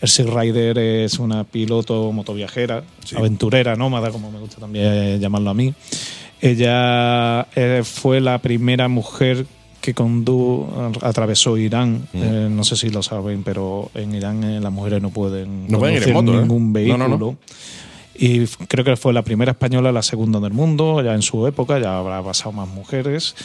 Elsie 0.00 0.24
Rider 0.24 0.78
es 0.78 1.18
una 1.18 1.44
piloto 1.44 2.12
motoviajera, 2.12 2.82
Sí. 3.04 3.16
aventurera, 3.16 3.74
nómada, 3.76 4.10
como 4.10 4.30
me 4.30 4.38
gusta 4.38 4.58
también 4.60 5.20
llamarlo 5.20 5.50
a 5.50 5.54
mí. 5.54 5.74
Ella 6.40 7.48
eh, 7.56 7.82
fue 7.84 8.20
la 8.20 8.38
primera 8.38 8.86
mujer 8.88 9.44
que 9.94 10.66
atravesó 11.02 11.56
Irán. 11.56 12.08
Mm. 12.12 12.22
Eh, 12.22 12.48
no 12.50 12.64
sé 12.64 12.76
si 12.76 12.90
lo 12.90 13.02
saben, 13.02 13.42
pero 13.42 13.90
en 13.94 14.14
Irán 14.14 14.44
eh, 14.44 14.60
las 14.60 14.72
mujeres 14.72 15.02
no 15.02 15.10
pueden 15.10 15.66
No 15.68 15.78
pueden 15.78 15.96
ir 15.96 16.08
en 16.08 16.14
moto, 16.14 16.34
¿eh? 16.34 16.40
ningún 16.40 16.72
vehículo. 16.72 17.08
no, 17.08 17.18
no. 17.18 17.36
Y 18.20 18.46
creo 18.46 18.84
que 18.84 18.96
fue 18.96 19.12
la 19.12 19.22
primera 19.22 19.52
española, 19.52 19.92
la 19.92 20.02
segunda 20.02 20.40
del 20.40 20.52
mundo, 20.52 21.00
ya 21.04 21.14
en 21.14 21.22
su 21.22 21.46
época, 21.46 21.78
ya 21.78 21.98
habrá 21.98 22.20
pasado 22.20 22.50
más 22.50 22.66
mujeres, 22.68 23.36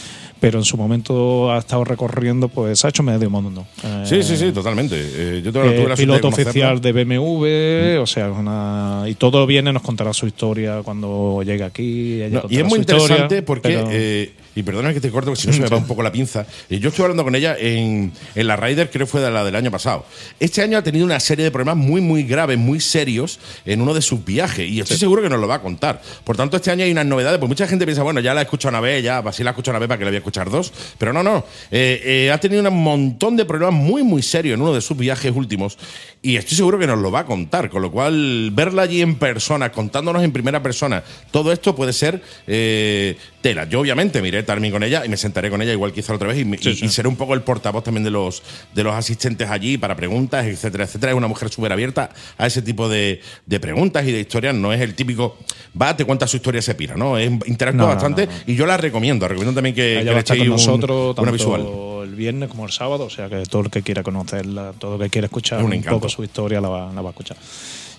pero 0.43 0.59
en 0.59 0.65
su 0.65 0.75
momento 0.75 1.49
ha 1.53 1.59
estado 1.59 1.85
recorriendo, 1.85 2.49
pues 2.49 2.83
ha 2.83 2.89
hecho 2.89 3.01
medio 3.01 3.29
mundo. 3.29 3.65
Sí, 4.03 4.21
sí, 4.23 4.35
sí, 4.35 4.47
Eh, 4.47 4.51
totalmente. 4.51 4.97
Eh, 4.99 5.41
yo 5.41 5.53
tuve, 5.53 5.67
eh, 5.69 5.75
tuve 5.77 5.83
la 5.87 5.95
de 5.95 6.01
piloto 6.01 6.21
conocerla. 6.23 6.49
oficial 6.49 6.81
de 6.81 6.91
BMW, 6.91 8.01
o 8.01 8.05
sea, 8.05 8.29
una, 8.29 9.05
y 9.07 9.15
todo 9.15 9.47
viene, 9.47 9.71
nos 9.71 9.81
contará 9.83 10.11
su 10.11 10.27
historia 10.27 10.81
cuando 10.83 11.41
llegue 11.45 11.63
aquí. 11.63 12.23
No, 12.29 12.43
y 12.49 12.57
es 12.57 12.65
muy 12.65 12.79
historia, 12.81 13.03
interesante 13.03 13.41
porque, 13.41 13.69
pero- 13.69 13.87
eh, 13.89 14.33
y 14.55 14.61
perdona 14.61 14.93
que 14.93 15.01
te 15.01 15.09
corto, 15.09 15.31
porque 15.31 15.41
si 15.41 15.47
no 15.47 15.53
se 15.53 15.61
me 15.61 15.67
va 15.67 15.77
un 15.77 15.87
poco 15.87 16.03
la 16.03 16.11
pinza. 16.11 16.45
Eh, 16.69 16.77
yo 16.77 16.89
estuve 16.89 17.05
hablando 17.05 17.23
con 17.23 17.33
ella 17.33 17.55
en, 17.57 18.11
en 18.35 18.47
la 18.47 18.55
Ryder, 18.55 18.91
creo 18.91 19.07
que 19.07 19.11
fue 19.11 19.19
de 19.21 19.31
la 19.31 19.43
del 19.43 19.55
año 19.55 19.71
pasado. 19.71 20.05
Este 20.39 20.61
año 20.61 20.77
ha 20.77 20.83
tenido 20.83 21.05
una 21.05 21.19
serie 21.19 21.43
de 21.45 21.49
problemas 21.51 21.77
muy, 21.77 22.01
muy 22.01 22.21
graves, 22.23 22.57
muy 22.59 22.79
serios 22.79 23.39
en 23.65 23.81
uno 23.81 23.93
de 23.95 24.01
sus 24.01 24.23
viajes. 24.23 24.33
viaje 24.57 24.65
y 24.67 24.79
estoy 24.79 24.97
seguro 24.97 25.21
que 25.23 25.29
nos 25.29 25.39
lo 25.39 25.47
va 25.47 25.55
a 25.55 25.61
contar. 25.61 26.01
Por 26.23 26.35
tanto, 26.37 26.57
este 26.57 26.69
año 26.69 26.83
hay 26.83 26.91
unas 26.91 27.05
novedades, 27.05 27.39
pues 27.39 27.49
mucha 27.49 27.65
gente 27.67 27.85
piensa, 27.85 28.03
bueno, 28.03 28.19
ya 28.19 28.33
la 28.35 28.41
he 28.41 28.43
escuchado 28.43 28.69
una 28.71 28.79
vez, 28.79 29.03
ya, 29.03 29.19
así 29.19 29.43
la 29.43 29.49
he 29.49 29.53
escuchado 29.53 29.73
una 29.73 29.79
vez 29.79 29.87
para 29.87 29.97
que 29.99 30.05
la 30.05 30.11
voy 30.11 30.15
a 30.17 30.19
escuchar 30.33 30.49
dos, 30.49 30.73
pero 30.97 31.13
no, 31.13 31.21
no. 31.21 31.45
Eh, 31.69 32.01
eh, 32.03 32.31
ha 32.31 32.39
tenido 32.39 32.67
un 32.67 32.83
montón 32.83 33.35
de 33.37 33.45
problemas 33.45 33.75
muy, 33.75 34.01
muy 34.03 34.23
serios 34.23 34.55
en 34.55 34.61
uno 34.61 34.73
de 34.73 34.81
sus 34.81 34.97
viajes 34.97 35.31
últimos 35.35 35.77
y 36.23 36.37
estoy 36.37 36.57
seguro 36.57 36.79
que 36.79 36.87
nos 36.87 36.97
lo 36.99 37.11
va 37.11 37.19
a 37.19 37.25
contar, 37.25 37.69
con 37.69 37.81
lo 37.81 37.91
cual 37.91 38.49
verla 38.53 38.83
allí 38.83 39.01
en 39.01 39.15
persona, 39.15 39.71
contándonos 39.71 40.23
en 40.23 40.31
primera 40.31 40.63
persona, 40.63 41.03
todo 41.31 41.51
esto 41.51 41.75
puede 41.75 41.93
ser 41.93 42.21
eh, 42.47 43.15
tela. 43.41 43.67
Yo 43.69 43.81
obviamente 43.81 44.21
miré 44.21 44.41
también 44.43 44.71
con 44.73 44.83
ella 44.83 45.05
y 45.05 45.09
me 45.09 45.17
sentaré 45.17 45.49
con 45.49 45.61
ella 45.61 45.73
igual 45.73 45.91
que 45.93 46.01
la 46.07 46.15
otra 46.15 46.29
vez 46.29 46.37
y, 46.37 46.41
y- 46.69 46.85
y 46.85 46.89
seré 46.89 47.07
un 47.09 47.15
poco 47.17 47.33
el 47.33 47.41
portavoz 47.41 47.83
también 47.83 48.03
de 48.03 48.09
los, 48.11 48.41
de 48.73 48.83
los 48.83 48.93
asistentes 48.95 49.49
allí 49.49 49.77
para 49.77 49.95
preguntas, 49.95 50.45
etcétera, 50.45 50.85
etcétera. 50.85 51.11
Es 51.11 51.17
una 51.17 51.27
mujer 51.27 51.49
súper 51.49 51.71
abierta 51.73 52.09
a 52.37 52.47
ese 52.47 52.61
tipo 52.61 52.87
de, 52.89 53.21
de 53.45 53.59
preguntas 53.59 54.07
y 54.07 54.11
de 54.11 54.21
historias. 54.21 54.55
No 54.55 54.71
es 54.73 54.79
el 54.81 54.95
típico, 54.95 55.37
va, 55.79 55.95
te 55.95 56.05
cuenta 56.05 56.25
su 56.25 56.37
historia, 56.37 56.61
se 56.61 56.73
pira, 56.75 56.95
¿no? 56.95 57.17
Es, 57.17 57.29
interactúa 57.45 57.83
No, 57.83 57.87
bastante 57.93 58.25
no, 58.27 58.31
no. 58.31 58.37
y 58.47 58.55
yo 58.55 58.65
la 58.65 58.77
recomiendo. 58.77 59.27
Recomiendo 59.27 59.53
también 59.55 59.75
que, 59.75 59.99
que 59.99 60.03
le 60.05 60.22
con 60.29 60.41
un- 60.47 60.49
nosotros 60.49 61.05
una 61.05 61.13
tanto 61.15 61.31
visual. 61.31 61.61
el 62.09 62.15
viernes 62.15 62.49
como 62.49 62.65
el 62.65 62.71
sábado, 62.71 63.05
o 63.05 63.09
sea 63.09 63.29
que 63.29 63.43
todo 63.43 63.63
el 63.63 63.69
que 63.69 63.81
quiera 63.81 64.03
conocerla, 64.03 64.73
todo 64.77 64.95
el 64.95 65.01
que 65.03 65.09
quiera 65.09 65.25
escuchar 65.25 65.59
Es 65.59 65.65
un 65.65 65.73
un, 65.73 65.83
poco 65.83 66.09
su 66.09 66.23
historia 66.23 66.59
la 66.61 66.69
va, 66.69 66.91
la 66.93 67.01
va 67.01 67.09
a 67.09 67.11
escuchar. 67.11 67.37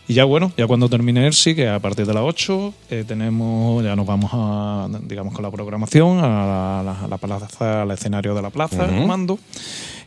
Y 0.06 0.12
ya 0.12 0.24
bueno, 0.24 0.52
ya 0.58 0.66
cuando 0.66 0.86
termine 0.90 1.26
ERSI, 1.26 1.54
que 1.54 1.66
a 1.66 1.78
partir 1.80 2.04
de 2.06 2.12
las 2.12 2.22
8, 2.22 2.74
eh, 2.90 3.04
tenemos, 3.08 3.82
ya 3.82 3.96
nos 3.96 4.04
vamos 4.06 4.30
a, 4.34 4.86
digamos, 5.02 5.32
con 5.32 5.42
la 5.42 5.50
programación 5.50 6.18
a 6.18 6.22
la, 6.28 6.82
la- 6.84 7.04
a 7.04 7.08
la 7.08 7.16
plaza, 7.16 7.82
al 7.82 7.90
escenario 7.90 8.34
de 8.34 8.42
la 8.42 8.50
plaza, 8.50 8.84
el 8.84 9.00
comando. 9.00 9.38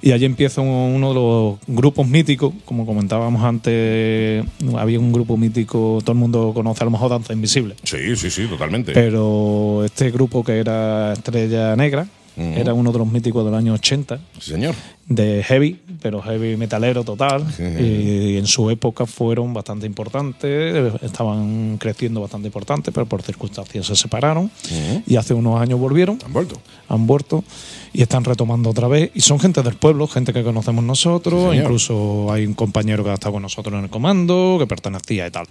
Y 0.02 0.12
allí 0.12 0.26
empieza 0.26 0.62
un- 0.62 0.68
uno 0.96 1.10
de 1.10 1.16
los 1.16 1.56
grupos 1.76 2.08
míticos, 2.08 2.54
como 2.66 2.86
comentábamos 2.86 3.44
antes, 3.44 4.46
había 4.78 5.00
un 5.00 5.12
grupo 5.12 5.38
mítico, 5.38 6.00
todo 6.02 6.12
el 6.12 6.18
mundo 6.20 6.52
conoce 6.54 6.84
a 6.84 6.86
lo 6.86 6.92
mejor 6.92 7.10
Danza 7.10 7.34
Invisible. 7.34 7.76
Sí, 7.84 8.16
sí, 8.16 8.30
sí, 8.30 8.46
totalmente. 8.48 8.92
Pero 8.94 9.84
este 9.86 10.12
grupo 10.12 10.44
que 10.44 10.60
era 10.60 11.14
Estrella 11.14 11.76
Negra 11.76 12.08
Era 12.38 12.74
uno 12.74 12.92
de 12.92 13.00
los 13.00 13.08
míticos 13.12 13.44
del 13.46 13.56
año 13.56 13.74
80 13.74 14.20
sí, 14.40 14.52
señor. 14.52 14.76
de 15.08 15.44
heavy, 15.44 15.80
pero 16.02 16.22
heavy 16.22 16.56
metalero 16.56 17.04
total. 17.04 17.44
Y 17.60 18.38
en 18.38 18.46
su 18.46 18.70
época 18.70 19.06
fueron 19.08 19.54
bastante 19.54 19.86
importantes, 19.88 20.94
estaban 21.02 21.78
creciendo 21.80 22.22
bastante 22.22 22.48
importantes, 22.48 22.94
pero 22.94 23.06
por 23.08 23.22
circunstancias 23.24 23.88
se 23.88 23.96
separaron. 23.96 24.52
Y 25.08 25.16
hace 25.16 25.34
unos 25.34 25.60
años 25.60 25.80
volvieron, 25.80 26.20
Han 26.26 26.34
vuelto. 26.34 26.60
han 26.90 27.08
vuelto 27.08 27.44
y 27.94 28.02
están 28.04 28.24
retomando 28.24 28.70
otra 28.70 28.88
vez. 28.88 29.10
Y 29.16 29.22
son 29.22 29.40
gente 29.40 29.64
del 29.64 29.74
pueblo, 29.76 30.08
gente 30.08 30.32
que 30.34 30.44
conocemos 30.44 30.84
nosotros. 30.84 31.52
Sí, 31.54 31.58
incluso 31.60 32.32
hay 32.32 32.46
un 32.46 32.54
compañero 32.54 33.04
que 33.04 33.10
ha 33.10 33.14
estado 33.16 33.34
con 33.34 33.42
nosotros 33.42 33.74
en 33.78 33.86
el 33.86 33.90
comando, 33.90 34.58
que 34.60 34.68
pertenecía 34.68 35.26
y 35.26 35.32
tal. 35.32 35.48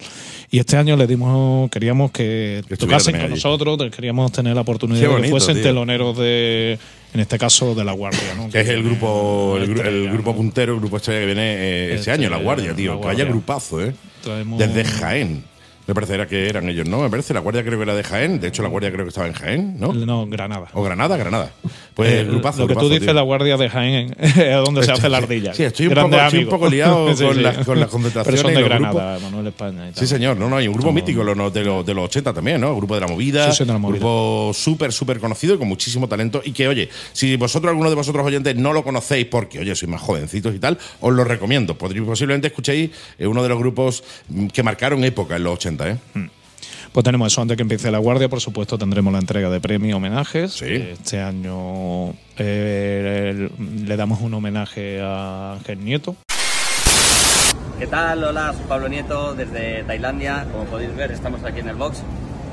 Y 0.53 0.59
este 0.61 0.77
año 0.77 0.97
le 0.97 1.07
dimos, 1.09 1.69
queríamos 1.71 2.13
que, 2.13 2.63
Que 2.69 2.77
tocasen 2.77 3.15
con 3.17 3.23
allí. 3.25 3.35
nosotros, 3.35 3.79
queríamos 3.91 4.31
tener 4.31 4.55
la 4.55 4.61
oportunidad 4.61 5.01
Qué 5.01 5.07
de 5.07 5.09
que 5.09 5.15
bonito, 5.17 5.31
fuesen 5.33 5.55
tío. 5.55 5.63
teloneros 5.65 6.17
de, 6.17 6.76
en 7.15 7.21
este 7.21 7.39
caso, 7.39 7.75
de 7.75 7.85
la 7.85 7.93
Guardia. 7.93 8.35
¿no? 8.37 8.49
Que 8.51 8.61
es 8.61 8.69
el 8.69 8.83
grupo, 8.83 9.57
el, 9.59 10.11
grupo 10.11 10.31
¿no? 10.33 10.37
puntero, 10.37 10.75
el 10.75 10.81
grupo 10.81 10.97
estrella 10.99 11.21
que 11.21 11.27
viene 11.27 11.43
eh, 11.55 11.87
ese 11.87 11.95
Estrella, 12.01 12.15
año, 12.29 12.31
La 12.31 12.43
Guardia, 12.43 12.71
La 12.71 12.77
tío. 12.77 12.93
Que 12.93 12.97
Guardia. 12.99 13.25
vaya 13.25 13.31
grupazo, 13.31 13.83
¿eh? 13.83 13.95
Traemos- 14.23 14.59
Desde 14.59 14.85
Jaén. 14.85 15.45
Me 15.87 15.95
parecerá 15.95 16.27
que 16.27 16.49
eran 16.49 16.69
ellos, 16.69 16.89
¿no? 16.89 17.01
Me 17.01 17.11
parece, 17.11 17.33
La 17.33 17.41
Guardia 17.41 17.63
creo 17.65 17.79
que 17.79 17.85
era 17.85 17.95
de 17.95 18.03
Jaén. 18.03 18.41
De 18.41 18.49
hecho, 18.49 18.63
La 18.63 18.69
Guardia 18.69 18.91
creo 18.93 19.05
que 19.05 19.11
estaba 19.11 19.27
en 19.29 19.33
Jaén, 19.35 19.77
¿no? 19.79 19.93
No, 19.93 20.27
Granada. 20.27 20.67
O 20.73 20.83
Granada, 20.83 21.17
Granada. 21.17 21.53
Pues 21.95 22.13
Eh, 22.13 22.25
grupazo. 22.25 22.63
lo 22.63 22.69
que 22.69 22.75
tú 22.75 22.89
dices, 22.89 23.05
tío. 23.07 23.15
la 23.15 23.23
guardia 23.23 23.57
de 23.57 23.71
Jaén, 23.71 24.15
es 24.21 24.55
donde 24.65 24.83
se 24.83 24.93
hace 24.93 25.09
la 25.09 25.19
ardilla. 25.19 25.55
Sí, 25.55 25.63
estoy 25.63 25.87
un, 25.87 25.95
poco, 25.95 26.07
estoy 26.09 26.19
un 26.19 26.27
amigos. 26.27 26.55
poco 26.55 26.69
liado 26.69 27.15
Sí, 27.17 27.25
con, 27.25 27.35
sí. 27.37 27.41
las- 27.41 27.57
con 27.65 27.81
las 27.81 27.89
concentraciones. 27.89 28.43
Pero 28.43 28.55
son 28.55 28.63
de 28.63 28.69
Granada, 28.69 29.13
grupos. 29.13 29.23
Manuel 29.23 29.47
España. 29.47 29.89
y 29.89 29.93
tal. 29.93 29.95
Sí, 29.95 30.07
señor. 30.07 30.37
No, 30.37 30.49
no, 30.51 30.57
hay 30.57 30.69
un 30.69 30.75
grupo 30.75 30.93
mítico 30.93 31.25
de, 31.25 31.35
los, 31.65 31.87
de 31.87 31.95
los 31.95 32.05
80 32.05 32.35
también, 32.35 32.61
¿no? 32.61 32.71
El 32.71 32.77
grupo 32.77 32.95
de 32.97 33.01
la 33.01 33.07
movida. 33.07 33.51
Sí, 33.51 33.59
sí, 33.59 33.65
de 33.65 33.73
la 33.73 33.79
movida. 33.79 33.99
Grupo 34.01 34.51
súper, 34.53 34.93
súper 34.93 35.21
conocido 35.21 35.55
y 35.55 35.59
con 35.59 35.69
muchísimo 35.69 36.07
talento. 36.09 36.43
Y 36.45 36.53
que, 36.53 36.69
oye, 36.69 36.91
si 37.15 37.37
vosotros, 37.37 37.71
alguno 37.71 37.89
de 37.89 37.97
vosotros 37.97 38.27
oyentes, 38.27 38.55
no 38.57 38.73
lo 38.75 38.83
conocéis 38.85 39.27
porque, 39.27 39.61
oye, 39.61 39.75
sois 39.75 39.89
más 39.91 40.03
jovencitos 40.03 40.55
y 40.55 40.59
tal, 40.59 40.77
os 41.01 41.15
lo 41.15 41.25
recomiendo. 41.25 41.79
Posiblemente 41.79 42.49
escuchéis 42.49 42.91
eh, 43.19 43.27
uno 43.27 43.43
de 43.43 43.49
los 43.49 43.59
grupos 43.59 44.05
mm, 44.29 44.49
que 44.49 44.63
marcaron 44.63 45.03
época 45.05 45.37
en 45.37 45.45
los 45.45 45.55
80, 45.55 45.76
¿eh? 45.85 45.97
Pues 46.93 47.05
tenemos 47.05 47.31
eso, 47.31 47.43
antes 47.43 47.57
que 47.57 47.63
empiece 47.63 47.91
la 47.91 47.99
guardia, 47.99 48.29
por 48.29 48.41
supuesto, 48.41 48.79
tendremos 48.79 49.13
la 49.13 49.19
entrega 49.19 49.51
de 49.51 49.61
premios, 49.61 49.97
homenajes. 49.97 50.53
Sí. 50.53 50.73
Este 50.73 51.21
año 51.21 52.11
eh, 52.39 53.51
le 53.85 53.97
damos 53.97 54.21
un 54.23 54.33
homenaje 54.35 55.01
a 55.03 55.53
Ángel 55.55 55.85
Nieto. 55.85 56.17
¿Qué 57.79 57.87
tal? 57.87 58.25
Hola, 58.25 58.55
soy 58.57 58.65
Pablo 58.67 58.89
Nieto 58.89 59.35
desde 59.35 59.85
Tailandia. 59.85 60.47
Como 60.51 60.65
podéis 60.65 60.97
ver, 60.97 61.13
estamos 61.13 61.45
aquí 61.45 61.61
en 61.61 61.69
el 61.69 61.77
box. 61.77 62.03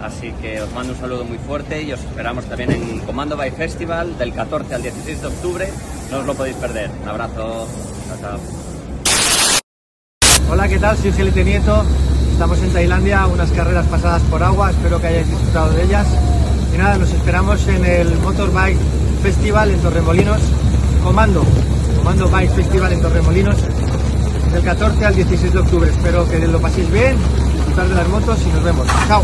Así 0.02 0.34
que 0.42 0.60
os 0.60 0.70
mando 0.74 0.92
un 0.92 1.00
saludo 1.00 1.24
muy 1.24 1.38
fuerte 1.38 1.82
y 1.82 1.94
os 1.94 2.02
esperamos 2.02 2.44
también 2.44 2.74
en 2.74 3.00
Comando 3.00 3.38
by 3.38 3.52
Festival 3.52 4.18
del 4.18 4.34
14 4.34 4.76
al 4.76 4.84
16 4.84 5.22
de 5.22 5.28
octubre. 5.28 5.70
No 6.12 6.20
os 6.20 6.26
lo 6.26 6.34
podéis 6.36 6.58
perder. 6.58 6.90
Un 7.02 7.08
abrazo. 7.08 7.70
Chao, 8.10 8.18
chao. 8.20 8.40
Hola, 10.50 10.68
¿qué 10.68 10.78
tal? 10.78 10.98
Soy 10.98 11.14
Gelete 11.14 11.46
Nieto. 11.46 11.86
Estamos 12.34 12.60
en 12.64 12.74
Tailandia, 12.74 13.28
unas 13.28 13.52
carreras 13.52 13.86
pasadas 13.86 14.22
por 14.24 14.42
agua. 14.44 14.72
Espero 14.72 15.00
que 15.00 15.06
hayáis 15.08 15.30
disfrutado 15.30 15.72
de 15.72 15.84
ellas. 15.84 16.08
Y 16.74 16.78
nada, 16.78 16.98
nos 16.98 17.12
esperamos 17.12 17.66
en 17.68 17.86
el 17.86 18.18
Motorbike 18.18 18.78
Festival 19.22 19.70
en 19.70 19.80
Torremolinos. 19.80 20.42
Comando, 21.04 21.46
Comando 21.96 22.28
Bike 22.28 22.52
Festival 22.52 22.92
en 22.92 23.02
Torremolinos. 23.02 23.56
Del 24.52 24.64
14 24.64 25.06
al 25.06 25.16
16 25.16 25.54
de 25.54 25.60
octubre. 25.60 25.90
Espero 25.90 26.28
que 26.28 26.40
lo 26.40 26.60
paséis 26.60 26.92
bien, 26.92 27.16
disfrutar 27.56 27.88
de 27.88 27.96
las 27.96 28.10
motos 28.10 28.40
y 28.42 28.50
nos 28.52 28.64
vemos. 28.64 28.88
Chao. 29.08 29.24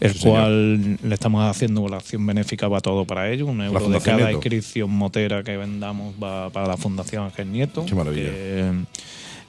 El 0.00 0.12
Sí, 0.12 0.18
señor. 0.20 0.36
cual 0.38 0.98
le 1.02 1.14
estamos 1.14 1.44
haciendo 1.44 1.88
la 1.88 1.96
acción 1.98 2.24
benéfica 2.26 2.68
va 2.68 2.80
todo 2.80 3.04
para 3.04 3.30
ello. 3.30 3.46
Un 3.46 3.62
euro 3.62 3.88
de 3.88 4.00
cada 4.00 4.16
Nieto. 4.18 4.32
inscripción 4.32 4.90
motera 4.90 5.42
que 5.42 5.56
vendamos 5.56 6.14
va 6.22 6.50
para 6.50 6.66
la 6.68 6.76
Fundación 6.76 7.24
Ángel 7.24 7.50
Nieto. 7.52 7.84
Qué 7.86 7.94
maravilla. 7.94 8.30
que 8.30 8.72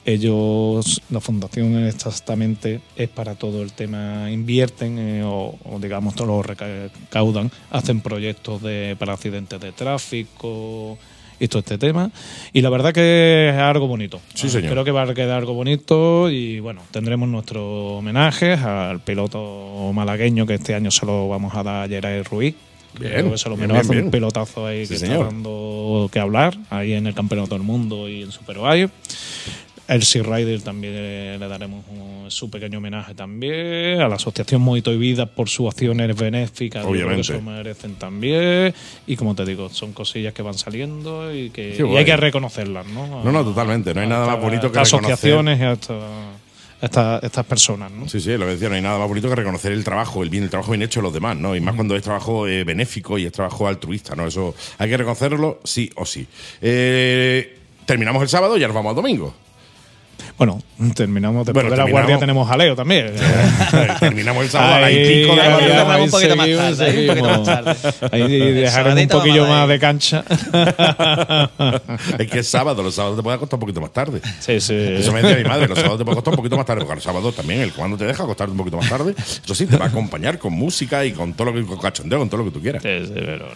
ellos, 0.04 1.02
la 1.10 1.20
fundación 1.20 1.76
exactamente 1.86 2.80
es 2.96 3.08
para 3.10 3.34
todo 3.34 3.62
el 3.62 3.72
tema, 3.72 4.30
invierten 4.30 4.98
eh, 4.98 5.22
o, 5.22 5.58
o, 5.64 5.78
digamos 5.78 6.14
todo 6.14 6.28
lo 6.28 6.42
recaudan, 6.42 7.50
hacen 7.70 8.00
proyectos 8.00 8.62
de, 8.62 8.96
para 8.98 9.12
accidentes 9.12 9.60
de 9.60 9.72
tráfico 9.72 10.96
y 11.40 11.48
todo 11.48 11.60
este 11.60 11.78
tema. 11.78 12.10
Y 12.52 12.60
la 12.62 12.70
verdad 12.70 12.92
que 12.92 13.50
es 13.50 13.56
algo 13.56 13.86
bonito. 13.86 14.20
Sí, 14.34 14.48
señor. 14.48 14.72
Creo 14.72 14.84
que 14.84 14.90
va 14.90 15.02
a 15.02 15.14
quedar 15.14 15.38
algo 15.38 15.54
bonito 15.54 16.30
y 16.30 16.60
bueno, 16.60 16.82
tendremos 16.90 17.28
nuestro 17.28 17.96
homenaje 17.98 18.52
al 18.54 19.00
piloto 19.00 19.90
malagueño 19.94 20.46
que 20.46 20.54
este 20.54 20.74
año 20.74 20.90
se 20.90 21.06
lo 21.06 21.28
vamos 21.28 21.54
a 21.54 21.62
dar 21.62 21.84
a 21.84 21.88
Geray 21.88 22.22
Ruiz. 22.22 22.54
Bien, 22.98 23.12
Creo 23.12 23.30
que 23.32 23.38
se 23.38 23.48
lo 23.50 23.56
bien, 23.56 23.70
bien, 23.70 23.88
bien. 23.88 24.04
un 24.06 24.10
pelotazo 24.10 24.66
ahí 24.66 24.86
Sí, 24.86 24.94
que 24.94 24.98
señor. 25.00 25.16
está 25.18 25.26
dando 25.26 26.08
que 26.10 26.18
hablar 26.18 26.56
ahí 26.70 26.94
en 26.94 27.06
el 27.06 27.14
Campeonato 27.14 27.54
del 27.54 27.62
Mundo 27.62 28.08
y 28.08 28.22
en. 28.22 28.30
El 28.30 28.32
Sea 30.02 30.22
Rider 30.22 30.60
también 30.60 30.94
le 31.40 31.48
daremos 31.48 31.84
un- 31.88 32.30
su 32.30 32.50
pequeño 32.50 32.76
homenaje 32.78 33.14
también. 33.14 34.00
A 34.02 34.08
la 34.08 34.16
Asociación 34.16 34.60
Movito 34.60 34.92
y 34.92 34.98
Vida 34.98 35.24
por 35.26 35.48
sus 35.48 35.66
acciones 35.68 36.14
benéficas. 36.14 36.84
Obviamente. 36.84 37.32
Que 37.32 37.38
se 37.38 37.40
merecen 37.42 37.94
también. 37.94 38.74
Y 39.06 39.16
como 39.16 39.34
te 39.34 39.46
digo, 39.46 39.70
son 39.70 39.92
cosillas 39.94 40.34
que 40.34 40.42
van 40.42 40.54
saliendo 40.54 41.34
y 41.34 41.48
que 41.50 41.74
y 41.78 41.96
hay 41.96 42.04
que 42.04 42.16
reconocerlas, 42.18 42.86
¿no? 42.88 43.24
No, 43.24 43.32
no, 43.32 43.44
totalmente. 43.44 43.94
No 43.94 44.02
hay 44.02 44.08
nada 44.08 44.26
más 44.26 44.40
bonito 44.40 44.70
que 44.70 44.78
reconocer- 44.78 44.98
asociaciones 44.98 45.58
y 45.58 45.62
a 45.62 45.72
estas, 45.72 46.02
a 46.02 46.84
estas, 46.84 47.24
estas 47.24 47.46
personas, 47.46 47.90
¿no? 47.90 48.06
Sí, 48.08 48.20
sí, 48.20 48.30
lo 48.36 48.40
que 48.44 48.52
decía, 48.52 48.68
no 48.68 48.74
hay 48.74 48.82
nada 48.82 48.98
más 48.98 49.08
bonito 49.08 49.28
que 49.30 49.34
reconocer 49.36 49.72
el 49.72 49.82
trabajo, 49.84 50.22
el 50.22 50.28
bien, 50.28 50.44
el 50.44 50.50
trabajo 50.50 50.72
bien 50.72 50.82
hecho 50.82 51.00
de 51.00 51.04
los 51.04 51.14
demás, 51.14 51.36
¿no? 51.36 51.56
Y 51.56 51.60
más 51.62 51.74
cuando 51.74 51.96
es 51.96 52.02
trabajo 52.02 52.46
eh, 52.46 52.62
benéfico 52.64 53.16
y 53.18 53.24
es 53.24 53.32
trabajo 53.32 53.66
altruista, 53.66 54.14
¿no? 54.14 54.26
Eso 54.26 54.54
hay 54.76 54.90
que 54.90 54.96
reconocerlo 54.98 55.60
sí 55.64 55.90
o 55.96 56.04
sí. 56.04 56.26
Eh, 56.60 57.56
terminamos 57.86 58.22
el 58.22 58.28
sábado 58.28 58.58
y 58.58 58.62
ahora 58.62 58.74
vamos 58.74 58.90
al 58.90 58.96
domingo. 58.96 59.34
Bueno, 60.36 60.62
terminamos 60.94 61.46
después 61.46 61.54
Bueno, 61.64 61.70
de 61.70 61.76
la 61.76 61.84
terminamos- 61.84 61.90
guardia 61.90 62.18
tenemos 62.18 62.48
jaleo 62.48 62.76
también. 62.76 63.12
terminamos 64.00 64.44
el 64.44 64.50
sábado 64.50 64.74
a 64.74 64.80
las 64.80 64.88
Ahí- 64.90 64.96
y 64.96 65.22
pico 65.22 65.30
de 65.34 65.36
la 65.36 65.42
ahí- 65.56 65.72
a 65.72 65.84
un 65.84 65.90
ahí 66.02 66.08
poquito 66.08 66.36
más 66.36 66.46
seguimos, 66.46 66.78
tarde, 66.78 66.90
ahí 66.90 66.98
un 67.00 67.06
poquito 67.08 67.28
más 67.28 67.42
tarde. 67.44 67.76
Ahí 68.12 69.02
un 69.02 69.08
poquillo 69.08 69.44
a 69.44 69.48
más 69.48 69.68
de 69.68 69.78
cancha. 69.78 70.24
Es 72.18 72.30
que 72.30 72.38
es 72.40 72.48
sábado, 72.48 72.82
los 72.82 72.94
sábados 72.94 73.16
te 73.16 73.22
puede 73.22 73.38
costar 73.38 73.56
un 73.56 73.60
poquito 73.60 73.80
más 73.80 73.92
tarde. 73.92 74.20
Sí, 74.40 74.60
sí. 74.60 74.74
Eso 74.74 75.12
me 75.12 75.22
decía 75.22 75.36
mi 75.42 75.44
madre, 75.48 75.68
los 75.68 75.78
sábados 75.78 75.98
te 75.98 76.04
puede 76.04 76.16
costar 76.16 76.32
un 76.32 76.36
poquito 76.36 76.56
más 76.56 76.66
tarde, 76.66 76.80
porque 76.82 76.96
los 76.96 77.04
sábados 77.04 77.34
también, 77.34 77.60
el 77.62 77.72
cuando 77.72 77.96
te 77.96 78.04
deja 78.04 78.24
costarte 78.24 78.50
un 78.52 78.58
poquito 78.58 78.76
más 78.76 78.88
tarde. 78.88 79.14
Eso 79.18 79.54
sí, 79.54 79.66
te 79.66 79.76
va 79.76 79.86
a 79.86 79.88
acompañar 79.88 80.38
con 80.38 80.52
música 80.52 81.04
y 81.04 81.12
con 81.12 81.34
todo 81.34 81.50
lo 81.50 81.54
que, 81.54 81.64
con 81.66 81.78
cachondeo, 81.78 82.18
con 82.18 82.28
todo 82.28 82.38
lo 82.38 82.44
que 82.46 82.50
tú 82.52 82.60
quieras. 82.60 82.82
Sí, 82.82 83.06
sí, 83.06 83.12
pero. 83.14 83.48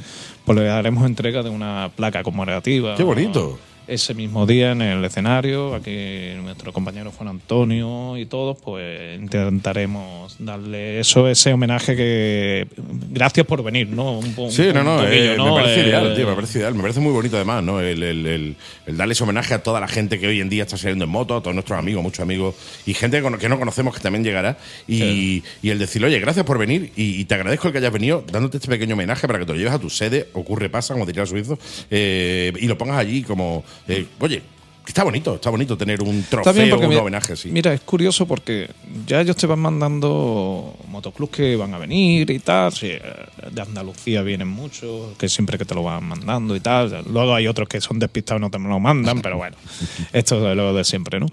pues 0.45 0.59
le 0.59 0.65
daremos 0.65 1.05
entrega 1.05 1.43
de 1.43 1.51
una 1.51 1.91
placa 1.95 2.23
conmemorativa. 2.23 2.95
Qué 2.97 3.03
bonito. 3.03 3.59
Ese 3.89 4.15
mismo 4.15 4.47
día 4.47 4.73
en 4.73 4.83
el 4.83 5.05
escenario, 5.05 5.73
aquí 5.73 6.31
nuestro 6.43 6.73
compañero 6.73 7.13
Juan 7.13 7.29
Antonio 7.29 8.17
y 8.19 8.27
todos, 8.27 8.59
pues 8.61 9.17
intentaremos 9.17 10.35
darle 10.41 10.99
eso, 10.99 11.29
ese 11.29 11.53
homenaje 11.53 11.95
que. 11.95 12.67
Gracias 13.11 13.47
por 13.47 13.63
venir, 13.63 13.89
¿no? 13.89 14.19
Un, 14.19 14.35
po- 14.35 14.51
Sí, 14.51 14.63
un 14.63 14.75
no, 14.75 14.83
no, 14.83 14.97
poquillo, 14.97 15.33
eh, 15.33 15.37
¿no? 15.37 15.55
me 15.55 15.63
parece 15.63 15.81
Eh, 15.83 15.87
ideal, 15.87 16.15
tío, 16.17 16.27
me 16.29 16.35
parece 16.35 16.59
ideal. 16.59 16.75
Me 16.75 16.81
parece 16.83 16.99
muy 16.99 17.13
bonito 17.13 17.37
además, 17.37 17.63
¿no? 17.63 17.81
El, 17.81 18.03
el, 18.03 18.27
el, 18.27 18.57
el 18.87 18.97
darles 18.97 19.21
homenaje 19.21 19.55
a 19.55 19.63
toda 19.63 19.79
la 19.79 19.87
gente 19.87 20.19
que 20.19 20.27
hoy 20.27 20.41
en 20.41 20.49
día 20.49 20.65
está 20.65 20.77
saliendo 20.77 21.05
en 21.05 21.11
moto, 21.13 21.37
a 21.37 21.41
todos 21.41 21.55
nuestros 21.55 21.79
amigos, 21.79 22.03
muchos 22.03 22.21
amigos 22.21 22.57
y 22.87 22.95
gente 22.95 23.23
que 23.39 23.49
no 23.49 23.59
conocemos 23.59 23.95
que 23.95 24.01
también 24.01 24.25
llegará. 24.25 24.59
Y, 24.89 25.45
y 25.63 25.71
el 25.71 25.79
decir, 25.79 26.05
oye, 26.05 26.19
gracias 26.19 26.45
por 26.45 26.59
venir 26.59 26.91
y, 26.97 27.21
y 27.21 27.25
te 27.27 27.37
agradezco 27.37 27.69
el 27.69 27.73
que 27.73 27.79
hayas 27.79 27.93
venido 27.93 28.25
dándote 28.33 28.57
este 28.57 28.69
pequeño 28.69 28.95
homenaje 28.95 29.29
para 29.29 29.39
que 29.39 29.47
te 29.47 29.53
lo 29.53 29.59
lleves 29.59 29.75
a 29.75 29.79
tu 29.79 29.91
sede, 29.91 30.27
ocurre, 30.33 30.69
pasa, 30.71 30.93
como 30.95 31.07
diría 31.07 31.23
el 31.23 31.29
suizo, 31.29 31.57
eh, 31.89 32.53
y 32.61 32.67
lo 32.67 32.77
pongas 32.77 32.99
allí 32.99 33.23
como, 33.23 33.63
eh, 33.89 34.07
oye, 34.21 34.43
está 34.87 35.05
bonito, 35.05 35.35
está 35.35 35.51
bonito 35.51 35.77
tener 35.77 36.03
un 36.03 36.25
trofeo, 36.25 36.71
porque 36.71 36.85
un 36.85 36.91
mira, 36.91 37.03
homenaje 37.03 37.33
así. 37.33 37.51
Mira, 37.51 37.73
es 37.73 37.81
curioso 37.81 38.27
porque 38.27 38.71
ya 39.07 39.21
ellos 39.21 39.37
te 39.37 39.47
van 39.47 39.59
mandando 39.59 40.77
motoclubs 40.89 41.33
que 41.33 41.57
van 41.57 41.75
a 41.75 41.79
venir 41.79 42.31
y 42.31 42.39
tal. 42.39 42.73
sí, 42.73 42.89
eh, 42.89 43.03
de 43.51 43.61
Andalucía 43.61 44.23
vienen 44.23 44.49
muchos, 44.49 45.17
que 45.19 45.29
siempre 45.29 45.59
que 45.59 45.65
te 45.65 45.75
lo 45.75 45.83
van 45.83 46.05
mandando 46.05 46.55
y 46.55 46.61
tal. 46.61 47.05
Luego 47.11 47.35
hay 47.35 47.47
otros 47.47 47.69
que 47.69 47.81
son 47.81 47.99
despistados 47.99 48.41
y 48.41 48.43
no 48.43 48.51
te 48.51 48.59
lo 48.59 48.81
mandan, 48.81 49.21
pero 49.21 49.37
bueno, 49.37 49.57
esto 50.13 50.51
es 50.51 50.57
lo 50.57 50.75
de 50.75 50.85
siempre, 50.85 51.21
¿no? 51.21 51.27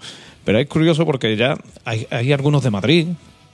Pero 0.44 0.58
es 0.58 0.66
curioso 0.66 1.06
porque 1.06 1.36
ya 1.36 1.56
hay, 1.84 2.06
hay 2.10 2.32
algunos 2.32 2.62
de 2.62 2.70
Madrid, 2.70 3.06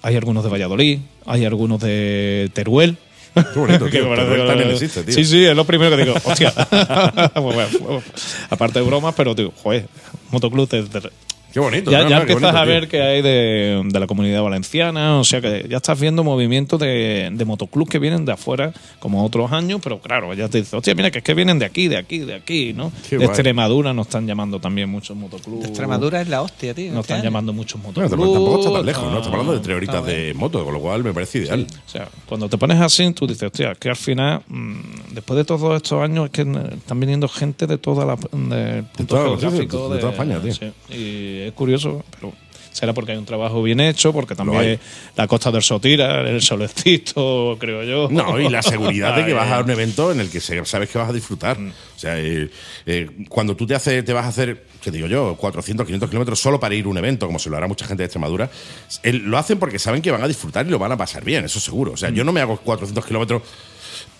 hay 0.03 0.17
algunos 0.17 0.43
de 0.45 0.51
Valladolid, 0.51 0.99
hay 1.27 1.45
algunos 1.45 1.81
de 1.81 2.51
Teruel. 2.53 2.97
Qué 3.35 3.59
bonito, 3.59 3.89
tío. 3.89 4.03
me 4.09 4.17
parece- 4.17 4.29
Teruel 4.31 4.47
también 4.49 4.71
existe, 4.71 5.03
tío. 5.05 5.15
Sí, 5.15 5.25
sí, 5.25 5.45
es 5.45 5.55
lo 5.57 5.65
primero 5.65 5.97
que 5.97 6.05
digo. 6.05 6.17
Hostia. 6.25 6.53
Bueno, 7.41 8.03
aparte 8.51 8.79
de 8.81 8.85
bromas, 8.85 9.15
pero 9.17 9.35
digo, 9.35 9.53
joder, 9.63 9.87
motoclub 10.31 10.69
de- 10.69 10.83
de- 10.83 11.11
Qué 11.53 11.61
bonito. 11.61 11.91
ya, 11.91 12.03
no, 12.05 12.09
ya 12.09 12.17
no, 12.17 12.21
empiezas 12.23 12.43
bonito, 12.43 12.59
a 12.59 12.65
tío. 12.65 12.73
ver 12.73 12.89
que 12.89 13.03
hay 13.03 13.23
de, 13.23 13.83
de 13.85 14.01
la 14.01 14.07
comunidad 14.07 14.43
valenciana, 14.43 15.19
o 15.19 15.25
sea 15.25 15.41
que 15.41 15.67
ya 15.69 15.79
estás 15.79 15.99
viendo 16.01 16.23
movimientos 16.25 16.79
de, 16.81 17.31
de 17.33 17.45
motoclubs 17.45 17.91
que 17.91 17.99
vienen 17.99 18.25
de 18.25 18.33
afuera, 18.33 18.73
como 18.99 19.25
otros 19.25 19.51
años, 19.53 19.81
pero 19.83 20.01
claro, 20.01 20.33
ya 20.35 20.49
te 20.49 20.59
dices, 20.59 20.75
hostia, 20.75 20.95
mira, 20.95 21.11
que 21.11 21.19
es 21.19 21.25
que 21.25 21.35
vienen 21.35 21.59
de 21.59 21.65
aquí, 21.65 21.89
de 21.89 21.97
aquí, 21.97 22.19
de 22.21 22.35
aquí, 22.35 22.73
¿no? 22.73 22.93
Qué 23.09 23.17
de 23.17 23.25
guay. 23.25 23.29
Extremadura 23.29 23.93
nos 23.93 24.07
están 24.07 24.27
llamando 24.27 24.61
también 24.61 24.89
muchos 24.89 25.17
motoclubs. 25.17 25.65
Extremadura 25.67 26.21
es 26.21 26.29
la 26.29 26.43
hostia, 26.43 26.75
tío. 26.75 26.93
Nos 26.93 27.01
están 27.05 27.17
año. 27.17 27.25
llamando 27.25 27.53
muchos 27.53 27.81
motoclubs. 27.83 28.11
tampoco, 28.11 28.33
tampoco 28.33 28.59
está 28.61 28.73
tan 28.73 28.87
lejos, 28.87 29.05
¿no? 29.05 29.19
Estamos 29.19 29.29
hablando 29.33 29.53
de 29.55 29.61
tres 29.61 29.77
horitas 29.77 30.05
de 30.07 30.35
moto, 30.35 30.65
con 30.65 30.75
lo 30.75 30.81
cual 30.81 31.03
me 31.05 31.13
parece 31.13 31.39
ideal. 31.39 31.67
o 31.87 31.91
sea, 31.91 32.09
cuando 32.27 32.49
te 32.49 32.59
pones 32.59 32.81
así, 32.81 33.13
tú 33.13 33.27
dices, 33.27 33.45
hostia, 33.45 33.75
que 33.75 33.89
al 33.91 33.97
final, 33.97 34.43
mm, 34.49 34.81
después 35.15 35.37
de 35.37 35.45
todos 35.45 35.77
estos 35.77 36.03
años, 36.03 36.27
es 36.27 36.31
que 36.31 36.43
están 36.43 37.01
viniendo 37.01 37.27
gente 37.29 37.67
de 37.67 37.79
toda 37.79 38.05
la 38.05 38.17
de 38.17 38.83
puntos 38.97 39.07
toda- 39.39 39.51
sí, 39.51 39.57
de 39.59 39.67
toda 39.67 40.11
España, 40.11 40.41
tío. 40.41 40.55
sí. 40.55 40.73
Y 40.91 41.40
es 41.49 41.53
curioso, 41.53 42.05
pero 42.11 42.33
será 42.73 42.93
porque 42.93 43.13
hay 43.13 43.19
un 43.19 43.25
trabajo 43.27 43.63
bien 43.65 43.81
hecho, 43.81 44.13
porque 44.13 44.35
también 44.37 44.79
la 45.17 45.27
Costa 45.27 45.51
del 45.51 45.63
Sotira, 45.63 46.21
el 46.29 46.41
solecito, 46.41 47.57
creo 47.61 47.83
yo. 47.83 48.09
No, 48.11 48.39
y 48.41 48.49
la 48.49 48.63
seguridad 48.63 49.17
de 49.17 49.27
que 49.27 49.33
vas 49.35 49.51
a 49.51 49.61
un 49.61 49.71
evento 49.71 50.13
en 50.13 50.21
el 50.21 50.31
que 50.31 50.41
sabes 50.41 50.89
que 50.89 50.97
vas 50.99 51.11
a 51.11 51.13
disfrutar. 51.13 51.59
Mm. 51.59 51.69
O 51.71 51.99
sea, 51.99 52.19
eh, 52.19 52.49
eh, 52.87 53.11
cuando 53.29 53.57
tú 53.57 53.67
te, 53.67 53.75
hace, 53.75 54.03
te 54.05 54.13
vas 54.13 54.25
a 54.25 54.29
hacer, 54.29 54.65
¿qué 54.81 54.91
digo 54.93 55.07
yo? 55.09 55.35
400, 55.37 55.85
500 55.85 56.09
kilómetros 56.09 56.39
solo 56.41 56.61
para 56.61 56.75
ir 56.75 56.85
a 56.85 56.89
un 56.89 56.97
evento, 56.99 57.27
como 57.27 57.39
se 57.41 57.51
lo 57.51 57.57
hará 57.57 57.67
mucha 57.67 57.87
gente 57.87 58.03
de 58.03 58.07
Extremadura, 58.07 58.49
lo 59.03 59.37
hacen 59.37 59.59
porque 59.59 59.79
saben 59.81 60.01
que 60.01 60.11
van 60.13 60.23
a 60.23 60.29
disfrutar 60.29 60.65
y 60.67 60.71
lo 60.71 60.79
van 60.79 60.93
a 60.93 60.97
pasar 60.97 61.25
bien, 61.25 61.45
eso 61.45 61.59
seguro. 61.61 61.91
O 61.93 61.95
Mm. 61.95 61.99
sea, 61.99 62.11
yo 62.11 62.23
no 62.25 62.33
me 62.33 62.41
hago 62.41 62.57
400 62.57 63.05
kilómetros 63.05 63.43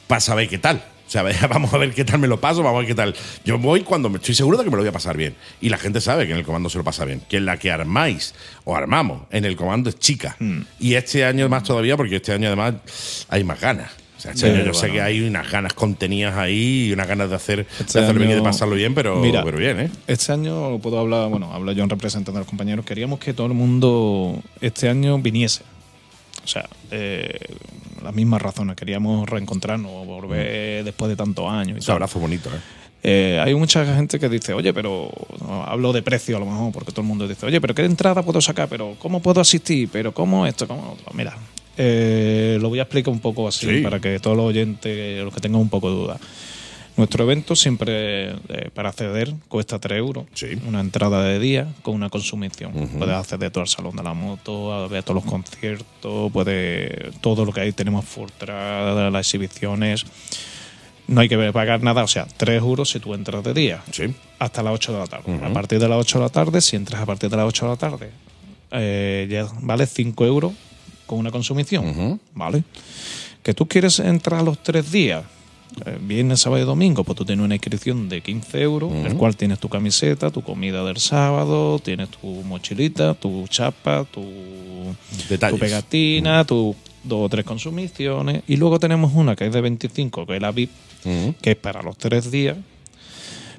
para 0.09 0.21
saber 0.21 0.49
qué 0.49 0.59
tal. 0.59 0.83
O 1.11 1.13
sea, 1.13 1.25
vamos 1.49 1.75
a 1.75 1.79
ver 1.79 1.93
qué 1.93 2.05
tal 2.05 2.21
me 2.21 2.29
lo 2.29 2.41
paso, 2.41 2.63
vamos 2.63 2.77
a 2.77 2.79
ver 2.83 2.87
qué 2.87 2.95
tal. 2.95 3.17
Yo 3.45 3.59
voy 3.59 3.81
cuando 3.81 4.09
me 4.09 4.19
estoy 4.19 4.33
seguro 4.33 4.59
de 4.59 4.63
que 4.63 4.71
me 4.71 4.77
lo 4.77 4.83
voy 4.83 4.91
a 4.91 4.93
pasar 4.93 5.17
bien. 5.17 5.35
Y 5.61 5.69
la 5.69 5.77
gente 5.77 6.01
sabe 6.01 6.25
que 6.27 6.33
en 6.33 6.39
el 6.39 6.45
comando 6.45 6.71
se 6.71 6.79
lo 6.79 6.85
pasa 6.85 7.05
bien. 7.05 7.21
Que 7.29 7.39
en 7.39 7.47
la 7.47 7.57
que 7.57 7.73
armáis 7.73 8.33
o 8.63 8.77
armamos 8.77 9.23
en 9.33 9.45
el 9.45 9.57
comando 9.57 9.91
es 9.91 9.99
chica. 9.99 10.37
Hmm. 10.39 10.61
Y 10.79 10.95
este 10.95 11.25
año 11.25 11.49
más 11.49 11.65
todavía, 11.65 11.97
porque 11.97 12.17
este 12.17 12.33
año 12.33 12.47
además 12.47 13.27
hay 13.29 13.43
más 13.43 13.61
ganas. 13.61 13.91
O 14.19 14.21
sea, 14.21 14.31
este 14.31 14.47
Sí, 14.47 14.53
año 14.55 14.65
yo 14.67 14.73
sé 14.73 14.93
que 14.93 15.01
hay 15.01 15.21
unas 15.23 15.51
ganas 15.51 15.73
contenidas 15.73 16.37
ahí 16.37 16.87
y 16.89 16.93
unas 16.93 17.09
ganas 17.09 17.29
de 17.29 17.35
hacer 17.35 17.67
Este 17.81 17.99
de 17.99 18.05
hacerlo 18.05 18.21
bien 18.21 18.31
y 18.31 18.35
de 18.35 18.43
pasarlo 18.43 18.77
bien, 18.77 18.95
pero, 18.95 19.17
Mira, 19.17 19.43
pero 19.43 19.59
bien, 19.59 19.81
¿eh? 19.81 19.91
Este 20.07 20.31
año 20.31 20.79
puedo 20.79 21.01
hablar, 21.01 21.29
bueno, 21.29 21.53
hablo 21.53 21.73
yo 21.73 21.83
en 21.83 21.91
representante 21.91 22.31
de 22.33 22.39
los 22.39 22.47
compañeros, 22.49 22.85
queríamos 22.85 23.19
que 23.19 23.35
todo 23.35 23.49
el 23.49 23.55
mundo 23.55 24.41
este 24.61 24.89
año 24.89 25.19
viniese. 25.19 25.63
O 26.51 26.53
sea, 26.53 26.69
eh, 26.91 27.39
las 28.03 28.13
mismas 28.13 28.43
razones, 28.43 28.75
queríamos 28.75 29.29
reencontrarnos, 29.29 30.05
volver 30.05 30.83
después 30.83 31.09
de 31.09 31.15
tantos 31.15 31.49
años. 31.49 31.77
y 31.77 31.79
Ese 31.79 31.93
abrazo 31.93 32.19
bonito, 32.19 32.49
¿eh? 32.51 32.59
Eh, 33.05 33.41
hay 33.41 33.55
mucha 33.55 33.85
gente 33.95 34.19
que 34.19 34.29
dice, 34.29 34.53
oye, 34.53 34.75
pero 34.75 35.13
no, 35.41 35.63
hablo 35.63 35.93
de 35.93 36.03
precio 36.03 36.37
a 36.37 36.41
lo 36.41 36.47
mejor, 36.47 36.73
porque 36.73 36.91
todo 36.91 37.03
el 37.03 37.07
mundo 37.07 37.29
dice, 37.29 37.47
oye, 37.47 37.61
pero 37.61 37.73
¿qué 37.73 37.85
entrada 37.85 38.25
puedo 38.25 38.41
sacar? 38.41 38.69
¿Pero 38.69 38.97
cómo 38.99 39.23
puedo 39.23 39.41
asistir? 39.41 39.89
¿Pero 39.93 40.13
cómo 40.13 40.45
esto? 40.45 40.67
¿Cómo 40.67 40.95
otro? 40.95 41.07
Mira, 41.15 41.37
eh, 41.79 42.59
lo 42.61 42.69
voy 42.69 42.81
a 42.81 42.83
explicar 42.83 43.13
un 43.15 43.21
poco 43.21 43.47
así 43.47 43.67
Sí. 43.67 43.81
para 43.83 44.01
que 44.01 44.19
todos 44.19 44.37
los 44.37 44.47
oyentes, 44.47 45.23
los 45.23 45.33
que 45.33 45.41
tengan 45.41 45.61
un 45.61 45.69
poco 45.71 45.89
de 45.89 45.97
duda. 45.97 46.19
Nuestro 46.97 47.25
evento 47.25 47.57
siempre, 47.57 48.31
eh, 48.31 48.71
para 48.75 48.91
acceder, 48.91 49.33
cuesta 49.49 49.79
3 49.79 49.99
euros. 49.99 50.27
Sí. 50.35 50.49
Una 50.67 50.81
entrada 50.81 51.23
de 51.23 51.39
día 51.39 51.69
con 51.83 51.95
una 51.95 52.11
consumición. 52.11 52.73
Puedes 52.99 53.15
acceder 53.15 53.51
todo 53.51 53.63
al 53.63 53.69
salón 53.69 53.97
de 53.97 54.03
la 54.03 54.13
moto, 54.13 54.73
a 54.73 54.87
ver 54.89 55.03
todos 55.03 55.23
los 55.23 55.31
conciertos, 55.31 56.31
puedes, 56.33 57.19
todo 57.21 57.45
lo 57.45 57.53
que 57.53 57.63
hay. 57.63 57.73
Tenemos 57.73 58.05
Fortra, 58.05 59.11
las 59.11 59.27
exhibiciones. 59.27 60.05
No 61.07 61.23
hay 61.23 61.29
que 61.29 61.53
pagar 61.53 61.83
nada, 61.83 62.05
o 62.05 62.09
sea, 62.09 62.27
3 62.37 62.61
euros 62.63 62.91
si 62.91 63.01
tú 63.01 63.15
entras 63.15 63.43
de 63.43 63.55
día. 63.55 63.83
Sí. 63.91 64.15
Hasta 64.39 64.63
las 64.63 64.75
8 64.75 64.93
de 64.93 64.99
la 64.99 65.07
tarde. 65.07 65.41
A 65.45 65.53
partir 65.53 65.79
de 65.81 65.89
las 65.89 65.99
8 65.99 66.19
de 66.19 66.25
la 66.25 66.31
tarde, 66.31 66.61
si 66.61 66.77
entras 66.77 67.01
a 67.01 67.07
partir 67.07 67.31
de 67.31 67.37
las 67.37 67.47
8 67.47 67.65
de 67.65 67.71
la 67.71 67.77
tarde, 67.77 68.11
eh, 68.73 69.27
ya 69.31 69.47
vale 69.61 69.87
5 69.87 70.25
euros 70.25 70.53
con 71.07 71.19
una 71.19 71.31
consumición. 71.31 72.21
¿Vale? 72.35 72.63
Que 73.43 73.55
tú 73.55 73.67
quieres 73.67 73.99
entrar 73.99 74.41
a 74.41 74.43
los 74.43 74.63
3 74.63 74.93
días, 74.93 75.25
viernes, 76.01 76.41
sábado 76.41 76.63
y 76.63 76.67
domingo, 76.67 77.05
pues 77.05 77.17
tú 77.17 77.25
tienes 77.25 77.45
una 77.45 77.55
inscripción 77.55 78.09
de 78.09 78.21
15 78.21 78.61
euros, 78.63 78.93
el 78.93 79.15
cual 79.17 79.37
tienes 79.37 79.59
tu 79.59 79.69
camiseta, 79.69 80.31
tu 80.31 80.43
comida 80.43 80.85
del 80.85 80.99
sábado, 80.99 81.79
tienes 81.79 82.09
tu 82.09 82.27
mochilita, 82.27 83.15
tu 83.15 83.47
chapa, 83.49 84.05
tu, 84.05 84.25
Detalles. 85.29 85.55
tu 85.55 85.61
pegatina, 85.61 86.45
tu 86.45 86.75
dos 87.05 87.27
o 87.27 87.29
tres 87.29 87.45
consumiciones. 87.45 88.43
Y 88.47 88.57
luego 88.57 88.79
tenemos 88.79 89.13
una 89.15 89.37
que 89.37 89.47
es 89.47 89.53
de 89.53 89.61
25, 89.61 90.27
que 90.27 90.37
es 90.37 90.43
la 90.43 90.53
VIP, 90.53 90.71
que 91.41 91.51
es 91.53 91.57
para 91.57 91.83
los 91.83 91.97
tres 91.97 92.31
días, 92.31 92.57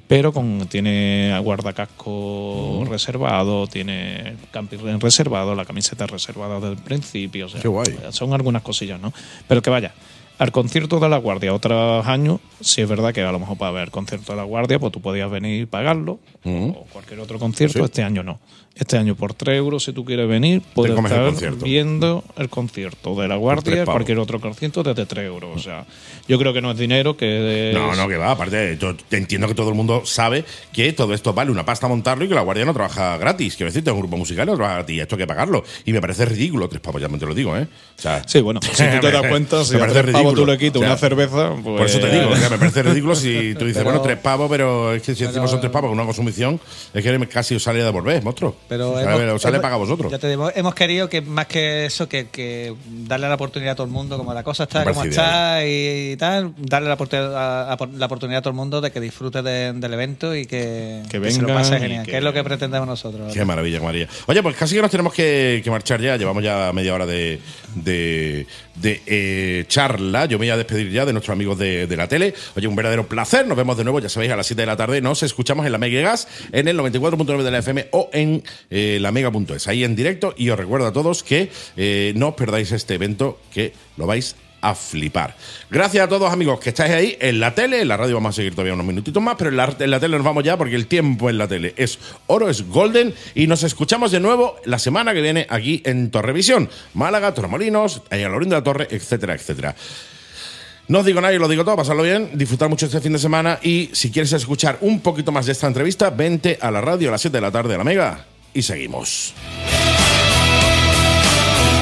pero 0.06 0.32
con 0.32 0.66
tiene 0.68 1.36
guardacasco 1.42 2.84
reservado, 2.88 3.66
tiene 3.66 4.36
camping 4.50 5.00
reservado, 5.00 5.54
la 5.54 5.64
camiseta 5.64 6.06
reservada 6.06 6.56
desde 6.60 6.74
el 6.74 6.78
principio. 6.78 7.46
o 7.46 7.48
sea, 7.48 7.60
Qué 7.60 7.68
guay. 7.68 7.96
Son 8.10 8.32
algunas 8.32 8.62
cosillas, 8.62 9.00
¿no? 9.00 9.12
Pero 9.48 9.62
que 9.62 9.70
vaya, 9.70 9.94
al 10.42 10.50
concierto 10.52 10.98
de 10.98 11.08
la 11.08 11.18
Guardia. 11.18 11.54
Otros 11.54 12.06
años, 12.06 12.40
si 12.60 12.82
es 12.82 12.88
verdad 12.88 13.12
que 13.14 13.22
a 13.22 13.30
lo 13.32 13.38
mejor 13.38 13.56
para 13.56 13.70
ver 13.72 13.82
el 13.84 13.90
concierto 13.90 14.32
de 14.32 14.38
la 14.38 14.44
Guardia, 14.44 14.78
pues 14.78 14.92
tú 14.92 15.00
podías 15.00 15.30
venir 15.30 15.62
y 15.62 15.66
pagarlo, 15.66 16.18
o 16.44 16.86
cualquier 16.92 17.20
otro 17.20 17.38
concierto, 17.38 17.78
Sí. 17.78 17.84
este 17.84 18.02
año 18.02 18.22
no. 18.22 18.40
Este 18.74 18.96
año 18.96 19.14
por 19.14 19.34
3 19.34 19.58
euros, 19.58 19.84
si 19.84 19.92
tú 19.92 20.02
quieres 20.02 20.26
venir, 20.26 20.62
puedes 20.74 20.96
el 20.98 21.04
estar 21.04 21.26
concierto. 21.26 21.62
viendo 21.62 22.24
el 22.38 22.48
concierto 22.48 23.14
de 23.20 23.28
la 23.28 23.36
Guardia, 23.36 23.84
cualquier 23.84 24.18
otro 24.18 24.40
concierto 24.40 24.82
desde 24.82 25.04
3 25.04 25.26
euros. 25.26 25.50
O 25.54 25.58
sea, 25.58 25.84
yo 26.26 26.38
creo 26.38 26.54
que 26.54 26.62
no 26.62 26.70
es 26.70 26.78
dinero, 26.78 27.14
que 27.14 27.68
es- 27.68 27.74
No, 27.74 27.94
no, 27.94 28.08
que 28.08 28.16
va. 28.16 28.30
Aparte, 28.30 28.78
yo 28.80 28.94
entiendo 29.10 29.46
que 29.46 29.54
todo 29.54 29.68
el 29.68 29.74
mundo 29.74 30.06
sabe 30.06 30.46
que 30.72 30.90
todo 30.94 31.12
esto 31.12 31.34
vale 31.34 31.50
una 31.50 31.66
pasta 31.66 31.86
montarlo 31.86 32.24
y 32.24 32.28
que 32.28 32.34
la 32.34 32.40
Guardia 32.40 32.64
no 32.64 32.72
trabaja 32.72 33.18
gratis. 33.18 33.56
Quiero 33.56 33.68
decirte, 33.70 33.90
es 33.90 33.94
un 33.94 34.00
grupo 34.00 34.16
musical 34.16 34.46
no 34.46 34.54
trabaja 34.56 34.76
gratis. 34.76 35.02
Esto 35.02 35.16
hay 35.16 35.18
que 35.20 35.26
pagarlo. 35.26 35.62
Y 35.84 35.92
me 35.92 36.00
parece 36.00 36.24
ridículo. 36.24 36.66
Tres 36.70 36.80
pavos, 36.80 37.02
ya 37.02 37.08
me 37.10 37.18
te 37.18 37.26
lo 37.26 37.34
digo, 37.34 37.54
¿eh? 37.54 37.68
O 37.98 38.00
sea, 38.00 38.22
Sí, 38.26 38.40
bueno, 38.40 38.60
si 38.62 38.70
tú 38.70 39.00
te 39.02 39.10
das 39.12 39.22
cuenta, 39.28 39.64
si 39.66 39.74
Me 39.74 39.80
parece 39.80 40.00
tres 40.02 40.14
tú 40.34 40.46
le 40.46 40.58
quitas 40.58 40.76
O 40.76 40.80
sea, 40.80 40.88
una 40.88 40.96
cerveza, 40.98 41.50
pues... 41.62 41.76
Por 41.78 41.86
eso 41.86 41.98
te 42.00 42.10
digo, 42.10 42.30
o 42.30 42.36
sea, 42.36 42.50
me 42.50 42.58
parece 42.58 42.82
ridículo 42.82 43.14
si 43.14 43.54
tú 43.54 43.64
dices, 43.64 43.74
Pero- 43.78 43.84
bueno, 43.84 44.00
tres 44.02 44.18
pavos, 44.18 44.50
pero 44.50 44.92
es 44.94 45.02
que 45.02 45.14
si 45.14 45.24
encima 45.24 45.46
son 45.48 45.60
tres 45.60 45.72
pavos 45.72 45.88
con 45.90 45.98
una 45.98 46.06
consumición, 46.06 46.60
es 46.92 47.02
que 47.02 47.26
casi 47.28 47.54
os 47.54 47.62
sale 47.62 47.78
de 47.80 47.84
devolver, 47.84 48.22
monstruo. 48.22 48.56
Pero 48.68 48.90
O 48.90 48.94
sea, 48.94 49.02
hemos- 49.04 49.14
a 49.14 49.18
ver, 49.18 49.28
os 49.30 49.42
sale 49.42 49.56
hemos- 49.56 49.62
paga 49.62 49.74
a 49.74 49.78
vosotros. 49.78 50.10
Ya 50.10 50.18
te 50.18 50.28
digo, 50.28 50.50
hemos 50.54 50.74
querido 50.74 51.08
que 51.08 51.20
más 51.22 51.46
que 51.46 51.86
eso, 51.86 52.08
que, 52.08 52.28
que 52.28 52.74
darle 53.06 53.28
la 53.28 53.34
oportunidad 53.34 53.72
a 53.72 53.76
todo 53.76 53.86
el 53.86 53.92
mundo, 53.92 54.16
como 54.18 54.32
la 54.34 54.42
cosa 54.42 54.64
está, 54.64 54.84
como 54.84 55.04
está 55.04 55.66
y, 55.66 56.16
tal, 56.16 56.52
darle 56.58 56.88
la, 56.88 56.94
oportunidad 56.94 57.34
a, 57.36 57.72
a- 57.72 57.88
la 57.96 58.06
oportunidad 58.06 58.38
a 58.38 58.42
todo 58.42 58.50
el 58.50 58.56
mundo 58.56 58.80
de 58.80 58.90
que 58.90 59.00
disfrute 59.00 59.42
de- 59.42 59.72
del 59.72 59.92
evento 59.94 60.34
y 60.34 60.46
que, 60.46 61.02
Que 61.10 61.30
se 61.30 61.42
lo 61.42 61.48
pase 61.48 61.78
genial, 61.78 62.04
que- 62.04 62.12
que 62.12 62.18
es 62.18 62.24
lo 62.24 62.32
que 62.32 62.42
pretendemos 62.44 62.86
nosotros. 62.88 63.32
Qué 63.32 63.44
maravilla, 63.44 63.80
maravilla. 63.80 64.08
Oye, 64.26 64.42
pues 64.42 64.56
casi 64.56 64.74
que 64.74 64.82
nos 64.82 64.90
tenemos 64.90 65.12
que, 65.12 65.60
que 65.64 65.70
marchar 65.70 66.00
ya. 66.00 66.16
Llevamos 66.16 66.42
ya 66.42 66.70
media 66.72 66.94
hora 66.94 67.06
de, 67.06 67.40
de, 67.74 68.46
de, 68.74 69.02
eh, 69.06 69.64
charla. 69.68 70.26
Yo 70.26 70.38
me 70.38 70.46
voy 70.46 70.50
a 70.50 70.56
despedir 70.56 70.90
ya 70.90 71.04
de 71.04 71.12
nuestros 71.12 71.32
amigos 71.32 71.58
de, 71.58 71.86
la 71.96 72.08
tele. 72.08 72.34
Oye, 72.56 72.66
un 72.66 72.76
verdadero 72.76 73.06
placer. 73.06 73.46
Nos 73.46 73.56
vemos 73.56 73.76
de 73.76 73.84
nuevo, 73.84 74.00
ya 74.00 74.08
sabéis, 74.08 74.32
a 74.32 74.36
las 74.36 74.46
7 74.46 74.62
de 74.62 74.66
la 74.66 74.76
tarde. 74.76 75.00
Nos 75.00 75.22
escuchamos 75.22 75.66
en 75.66 75.72
la 75.72 75.78
Mega 75.78 76.00
Gas, 76.00 76.28
en 76.52 76.68
el 76.68 76.78
94.9 76.78 77.42
de 77.42 77.50
la 77.50 77.58
FM 77.58 77.88
o 77.92 78.10
en 78.12 78.42
eh, 78.70 78.98
la 79.00 79.12
Mega.es, 79.12 79.68
ahí 79.68 79.84
en 79.84 79.96
directo. 79.96 80.34
Y 80.36 80.50
os 80.50 80.58
recuerdo 80.58 80.86
a 80.86 80.92
todos 80.92 81.22
que 81.22 81.50
eh, 81.76 82.12
no 82.16 82.28
os 82.28 82.34
perdáis 82.34 82.72
este 82.72 82.94
evento, 82.94 83.38
que 83.52 83.72
lo 83.96 84.06
vais 84.06 84.34
a 84.34 84.51
flipar. 84.74 85.36
Gracias 85.70 86.04
a 86.04 86.08
todos 86.08 86.32
amigos 86.32 86.60
que 86.60 86.70
estáis 86.70 86.92
ahí 86.92 87.16
en 87.20 87.40
la 87.40 87.54
tele, 87.54 87.82
en 87.82 87.88
la 87.88 87.96
radio 87.96 88.14
vamos 88.14 88.34
a 88.34 88.36
seguir 88.36 88.52
todavía 88.52 88.74
unos 88.74 88.86
minutitos 88.86 89.22
más, 89.22 89.34
pero 89.36 89.50
en 89.50 89.56
la, 89.56 90.00
tele 90.00 90.16
nos 90.16 90.24
vamos 90.24 90.44
ya 90.44 90.56
porque 90.56 90.76
el 90.76 90.86
tiempo 90.86 91.28
en 91.28 91.38
la 91.38 91.48
tele 91.48 91.74
es 91.76 91.98
oro, 92.28 92.48
es 92.48 92.68
golden 92.68 93.14
y 93.34 93.46
nos 93.46 93.64
escuchamos 93.64 94.12
de 94.12 94.20
nuevo 94.20 94.56
la 94.64 94.78
semana 94.78 95.12
que 95.12 95.20
viene 95.20 95.46
aquí 95.50 95.82
en 95.84 96.10
Torrevisión, 96.10 96.70
Málaga, 96.94 97.34
Torremolinos, 97.34 98.02
ahí 98.10 98.22
a 98.22 98.28
Lorín 98.28 98.50
de 98.50 98.56
la 98.56 98.64
Torre, 98.64 98.88
etcétera, 98.90 99.34
etcétera. 99.34 99.74
No 100.88 101.00
os 101.00 101.06
digo 101.06 101.20
nada, 101.20 101.32
yo 101.32 101.38
lo 101.38 101.48
digo 101.48 101.64
todo, 101.64 101.76
pasarlo 101.76 102.02
bien, 102.02 102.30
disfrutar 102.34 102.68
mucho 102.68 102.86
este 102.86 103.00
fin 103.00 103.12
de 103.12 103.18
semana 103.18 103.58
y 103.62 103.90
si 103.92 104.10
quieres 104.10 104.32
escuchar 104.32 104.78
un 104.80 105.00
poquito 105.00 105.32
más 105.32 105.46
de 105.46 105.52
esta 105.52 105.66
entrevista, 105.66 106.10
vente 106.10 106.58
a 106.60 106.70
la 106.70 106.80
radio 106.80 107.08
a 107.08 107.12
las 107.12 107.20
7 107.20 107.36
de 107.36 107.40
la 107.40 107.50
tarde 107.50 107.74
a 107.74 107.78
la 107.78 107.84
Mega 107.84 108.26
y 108.54 108.62
seguimos. 108.62 109.34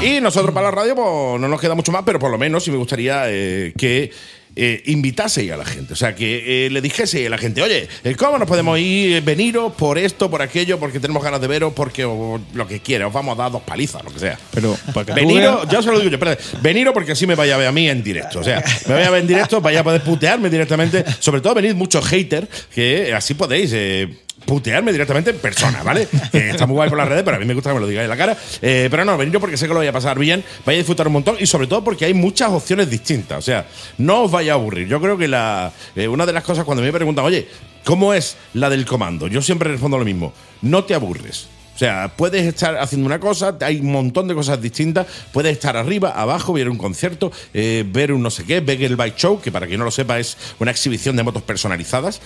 Y 0.02 0.20
nosotros 0.20 0.54
para 0.54 0.66
la 0.66 0.70
radio 0.70 0.94
pues, 0.94 1.40
no 1.40 1.48
nos 1.48 1.60
queda 1.60 1.74
mucho 1.74 1.92
más, 1.92 2.02
pero 2.06 2.18
por 2.18 2.30
lo 2.30 2.38
menos 2.38 2.64
sí 2.64 2.70
me 2.70 2.78
gustaría 2.78 3.24
eh, 3.26 3.74
que 3.76 4.10
eh, 4.56 4.82
invitaseis 4.86 5.52
a 5.52 5.56
la 5.56 5.64
gente. 5.64 5.92
O 5.92 5.96
sea, 5.96 6.14
que 6.14 6.66
eh, 6.66 6.70
le 6.70 6.80
dijese 6.80 7.26
a 7.26 7.30
la 7.30 7.38
gente, 7.38 7.62
oye, 7.62 7.88
eh, 8.02 8.14
¿cómo 8.16 8.38
nos 8.38 8.48
podemos 8.48 8.78
ir? 8.78 9.22
Veniros 9.22 9.72
por 9.74 9.96
esto, 9.96 10.30
por 10.30 10.42
aquello, 10.42 10.78
porque 10.78 10.98
tenemos 10.98 11.22
ganas 11.22 11.40
de 11.40 11.46
veros, 11.46 11.72
porque 11.72 12.04
o, 12.04 12.40
lo 12.54 12.66
que 12.66 12.80
quiera, 12.80 13.06
os 13.06 13.12
vamos 13.12 13.38
a 13.38 13.42
dar 13.42 13.52
dos 13.52 13.62
palizas, 13.62 14.02
lo 14.02 14.10
que 14.10 14.18
sea. 14.18 14.38
Pero 14.52 14.76
para 14.92 15.06
que 15.06 15.12
Veniros, 15.12 15.68
ya 15.68 15.82
se 15.82 15.90
lo 15.90 15.98
digo 15.98 16.10
yo, 16.10 16.16
espérate, 16.16 16.42
veniros 16.62 16.92
porque 16.92 17.12
así 17.12 17.26
me 17.26 17.34
vaya 17.34 17.54
a 17.54 17.58
ver 17.58 17.68
a 17.68 17.72
mí 17.72 17.88
en 17.88 18.02
directo. 18.02 18.40
O 18.40 18.44
sea, 18.44 18.64
me 18.86 18.94
vaya 18.94 19.06
a 19.06 19.10
ver 19.10 19.20
en 19.20 19.28
directo, 19.28 19.60
vaya 19.60 19.80
a 19.80 19.84
poder 19.84 20.02
putearme 20.02 20.50
directamente. 20.50 21.04
Sobre 21.20 21.40
todo 21.40 21.54
venid 21.54 21.74
muchos 21.74 22.04
haters, 22.06 22.48
que 22.74 23.14
así 23.14 23.34
podéis 23.34 23.70
eh, 23.72 24.08
putearme 24.50 24.90
directamente 24.90 25.30
en 25.30 25.38
persona, 25.38 25.84
¿vale? 25.84 26.08
Que 26.32 26.50
está 26.50 26.66
muy 26.66 26.74
guay 26.74 26.88
por 26.88 26.98
las 26.98 27.06
redes, 27.06 27.22
pero 27.22 27.36
a 27.36 27.40
mí 27.40 27.46
me 27.46 27.54
gusta 27.54 27.70
que 27.70 27.74
me 27.74 27.80
lo 27.80 27.86
digáis 27.86 28.06
en 28.06 28.10
la 28.10 28.16
cara. 28.16 28.36
Eh, 28.60 28.88
pero 28.90 29.04
no, 29.04 29.16
veniros 29.16 29.40
porque 29.40 29.56
sé 29.56 29.68
que 29.68 29.72
lo 29.72 29.78
vais 29.78 29.90
a 29.90 29.92
pasar 29.92 30.18
bien, 30.18 30.42
vais 30.66 30.74
a 30.74 30.78
disfrutar 30.78 31.06
un 31.06 31.12
montón 31.12 31.36
y 31.38 31.46
sobre 31.46 31.68
todo 31.68 31.84
porque 31.84 32.04
hay 32.04 32.14
muchas 32.14 32.50
opciones 32.50 32.90
distintas. 32.90 33.38
O 33.38 33.42
sea, 33.42 33.68
no 33.98 34.24
os 34.24 34.30
vaya 34.32 34.52
a 34.52 34.54
aburrir. 34.56 34.88
Yo 34.88 35.00
creo 35.00 35.16
que 35.16 35.28
la, 35.28 35.70
eh, 35.94 36.08
una 36.08 36.26
de 36.26 36.32
las 36.32 36.42
cosas 36.42 36.64
cuando 36.64 36.82
me 36.82 36.92
preguntan, 36.92 37.24
oye, 37.24 37.46
¿cómo 37.84 38.12
es 38.12 38.36
la 38.54 38.68
del 38.68 38.84
comando? 38.86 39.28
Yo 39.28 39.40
siempre 39.40 39.70
respondo 39.70 39.96
lo 39.96 40.04
mismo. 40.04 40.32
No 40.62 40.82
te 40.82 40.94
aburres. 40.94 41.46
O 41.76 41.78
sea, 41.78 42.12
puedes 42.16 42.44
estar 42.44 42.76
haciendo 42.76 43.06
una 43.06 43.20
cosa, 43.20 43.56
hay 43.60 43.78
un 43.78 43.92
montón 43.92 44.26
de 44.26 44.34
cosas 44.34 44.60
distintas, 44.60 45.06
puedes 45.32 45.52
estar 45.52 45.76
arriba, 45.76 46.10
abajo, 46.10 46.52
ver 46.52 46.68
un 46.68 46.76
concierto, 46.76 47.30
eh, 47.54 47.84
ver 47.86 48.12
un 48.12 48.20
no 48.20 48.30
sé 48.30 48.44
qué, 48.44 48.58
ver 48.58 48.82
el 48.82 48.96
Bike 48.96 49.16
Show, 49.16 49.40
que 49.40 49.52
para 49.52 49.68
quien 49.68 49.78
no 49.78 49.84
lo 49.84 49.92
sepa 49.92 50.18
es 50.18 50.36
una 50.58 50.72
exhibición 50.72 51.14
de 51.14 51.22
motos 51.22 51.44
personalizadas. 51.44 52.20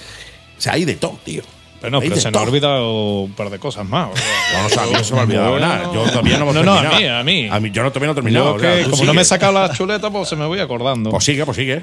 O 0.56 0.60
sea, 0.60 0.72
hay 0.72 0.86
de 0.86 0.94
todo, 0.94 1.18
tío. 1.22 1.42
Pero 1.84 1.90
no, 1.90 2.00
pero 2.00 2.16
se 2.16 2.30
nos 2.30 2.40
ha 2.42 2.44
olvidado 2.46 3.20
un 3.22 3.32
par 3.32 3.50
de 3.50 3.58
cosas 3.58 3.86
más. 3.86 4.08
o 4.12 4.16
sea, 4.16 4.24
No, 4.54 4.60
no, 4.60 4.66
o 4.66 4.68
sea, 4.70 4.82
a 4.82 4.86
mí 4.86 4.92
no 4.92 5.04
se 5.04 5.12
me 5.14 5.20
ha 5.20 5.22
olvidado 5.24 5.50
Bueno. 5.50 5.66
nada. 5.66 5.84
Yo 5.92 6.02
todavía 6.04 6.38
no 6.38 6.42
hemos 6.50 6.54
No, 6.54 6.62
no, 6.64 6.72
a 6.78 6.98
mí, 6.98 7.04
a 7.06 7.22
mí. 7.22 7.48
A 7.50 7.60
mí, 7.60 7.70
yo 7.70 7.82
no, 7.82 7.90
todavía 7.90 8.06
no 8.06 8.12
he 8.12 8.14
terminado. 8.14 8.44
Yo 8.50 8.54
o 8.56 8.58
sea, 8.60 8.76
que, 8.84 8.90
como 8.90 9.04
no 9.04 9.14
me 9.14 9.22
he 9.22 9.24
sacado 9.24 9.52
la 9.52 9.70
chuleta, 9.72 10.10
pues 10.10 10.28
se 10.28 10.36
me 10.36 10.46
voy 10.46 10.60
acordando. 10.60 11.10
Pues 11.10 11.24
sigue, 11.24 11.44
pues 11.44 11.56
sigue. 11.56 11.82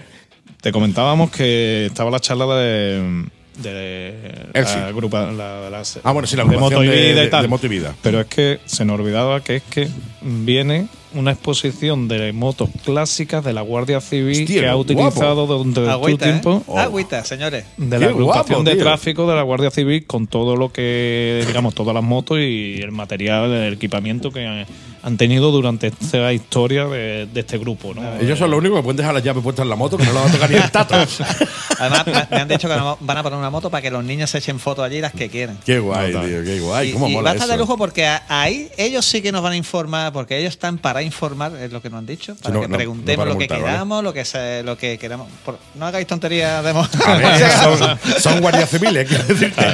Te 0.62 0.72
comentábamos 0.72 1.30
que 1.32 1.86
estaba 1.88 2.10
la 2.12 2.20
charla 2.20 2.46
de. 2.56 3.26
de 3.58 4.50
la, 4.54 4.88
agrupa- 4.90 5.32
la- 5.32 5.70
la- 5.70 5.84
Ah, 6.04 6.12
bueno, 6.12 6.28
sí, 6.28 6.36
la 6.36 6.46
de 6.46 6.58
Moto 6.58 6.84
y 6.84 6.88
de- 6.88 6.96
Vida 7.12 7.22
de- 7.22 7.28
y 7.28 7.30
tal. 7.30 7.42
de 7.44 7.48
Moto 7.48 7.66
y 7.66 7.70
Vida. 7.70 7.94
Pero 8.02 8.20
es 8.22 8.28
que 8.28 8.60
se 8.66 8.86
nos 8.86 9.00
olvidaba 9.00 9.42
que 9.42 9.58
es 9.58 9.64
que 9.64 9.88
viene 10.22 10.88
una 11.14 11.32
exposición 11.32 12.08
de 12.08 12.34
motos 12.34 12.70
clásicas 12.86 13.44
de 13.44 13.54
la 13.54 13.62
Guardia 13.62 14.02
Civil 14.02 14.44
Hostia, 14.44 14.62
que 14.62 14.68
ha 14.68 14.76
utilizado 14.76 15.48
durante 15.48 15.82
tu 15.82 15.90
Agüita, 15.90 16.26
tiempo. 16.26 16.64
¿eh? 16.68 16.80
Agüita, 16.80 17.24
señores. 17.26 17.66
de 17.78 17.90
Qué 17.90 18.00
la 18.00 18.12
agrupación 18.12 18.64
guapo, 18.64 18.70
de 18.70 18.76
tráfico 18.76 19.30
de 19.30 19.36
la 19.36 19.44
Guardia 19.44 19.72
Civil 19.72 20.06
con 20.06 20.28
todo 20.28 20.56
lo 20.56 20.72
que, 20.72 21.44
digamos, 21.48 21.76
todas 21.76 21.94
las 21.94 22.04
motos 22.04 22.40
y 22.40 22.80
el 22.82 22.92
material, 22.92 23.52
el 23.52 23.74
equipamiento 23.74 24.32
que 24.32 24.66
han 25.04 25.18
tenido 25.18 25.52
durante 25.52 25.88
esta 25.88 26.32
historia 26.34 26.86
de, 26.86 27.26
de 27.26 27.40
este 27.40 27.58
grupo. 27.58 27.94
¿no? 27.94 28.18
Ellos 28.20 28.38
son 28.38 28.52
los 28.52 28.60
únicos 28.60 28.78
que 28.80 28.84
pueden 28.84 28.98
dejar 28.98 29.14
las 29.14 29.24
llaves 29.24 29.44
puestas 29.44 29.64
en 29.64 29.70
la 29.70 29.76
moto, 29.76 29.98
que 29.98 30.06
no 30.06 30.14
la 30.14 30.22
va 30.22 30.28
a 30.28 30.32
tocar 30.32 30.50
ni 30.50 30.58
el 30.58 30.72
tato. 30.72 30.96
Además, 31.80 32.06
me- 32.30 32.38
han 32.38 32.48
dicho 32.48 32.68
que 32.68 32.76
van 33.00 33.18
a 33.18 33.24
poner 33.24 33.40
una 33.40 33.50
moto 33.50 33.70
para 33.72 33.82
que 33.82 33.90
los 33.90 34.04
niños 34.04 34.30
se 34.30 34.38
echen 34.38 34.60
fotos 34.60 34.86
allí 34.86 35.02
las 35.02 35.12
que 35.14 35.30
quieran. 35.30 35.58
qué 35.66 35.80
guay, 35.80 36.14
No, 36.14 36.22
tío, 36.22 36.44
qué 36.44 36.60
guay. 36.60 36.90
y 36.90 36.94
¿Cómo 36.94 37.08
y 37.08 37.14
mola 37.14 37.24
va 37.26 37.32
a 37.32 37.34
estar 37.34 37.48
de 37.48 37.56
eso? 37.56 37.62
lujo 37.64 37.78
porque 37.78 38.08
ahí 38.28 38.70
ellos 38.78 39.06
sí 39.06 39.22
que 39.22 39.32
nos 39.32 39.42
van 39.42 39.54
a 39.54 39.56
informar, 39.58 40.14
porque 40.14 40.38
ellos 40.38 40.54
están 40.54 40.78
para 40.78 41.02
informar, 41.02 41.56
es 41.56 41.72
lo 41.72 41.82
que 41.82 41.90
nos 41.90 41.98
han 42.00 42.06
dicho, 42.06 42.36
para 42.36 42.54
no- 42.54 42.62
que 42.62 42.68
no- 42.68 42.78
preguntemos 42.78 43.18
no 43.18 43.22
para 43.24 43.30
lo 43.34 43.38
que 43.40 43.44
multar, 43.46 43.62
¿vale? 43.62 43.72
queramos, 43.74 44.04
lo 44.04 44.14
que 44.14 44.26
se, 44.26 44.64
lo 44.64 44.78
que 44.78 44.98
queramos. 45.00 45.28
Por- 45.44 45.58
no 45.76 45.86
hagáis 45.88 46.06
tonterías 46.06 46.64
de 46.64 46.74
mo- 46.74 46.88
A 47.08 47.16
ver, 47.16 47.52
son, 47.64 48.00
son 48.22 48.42
guardias 48.42 48.70
civiles, 48.70 49.08
quiero 49.08 49.24
decirte. 49.24 49.66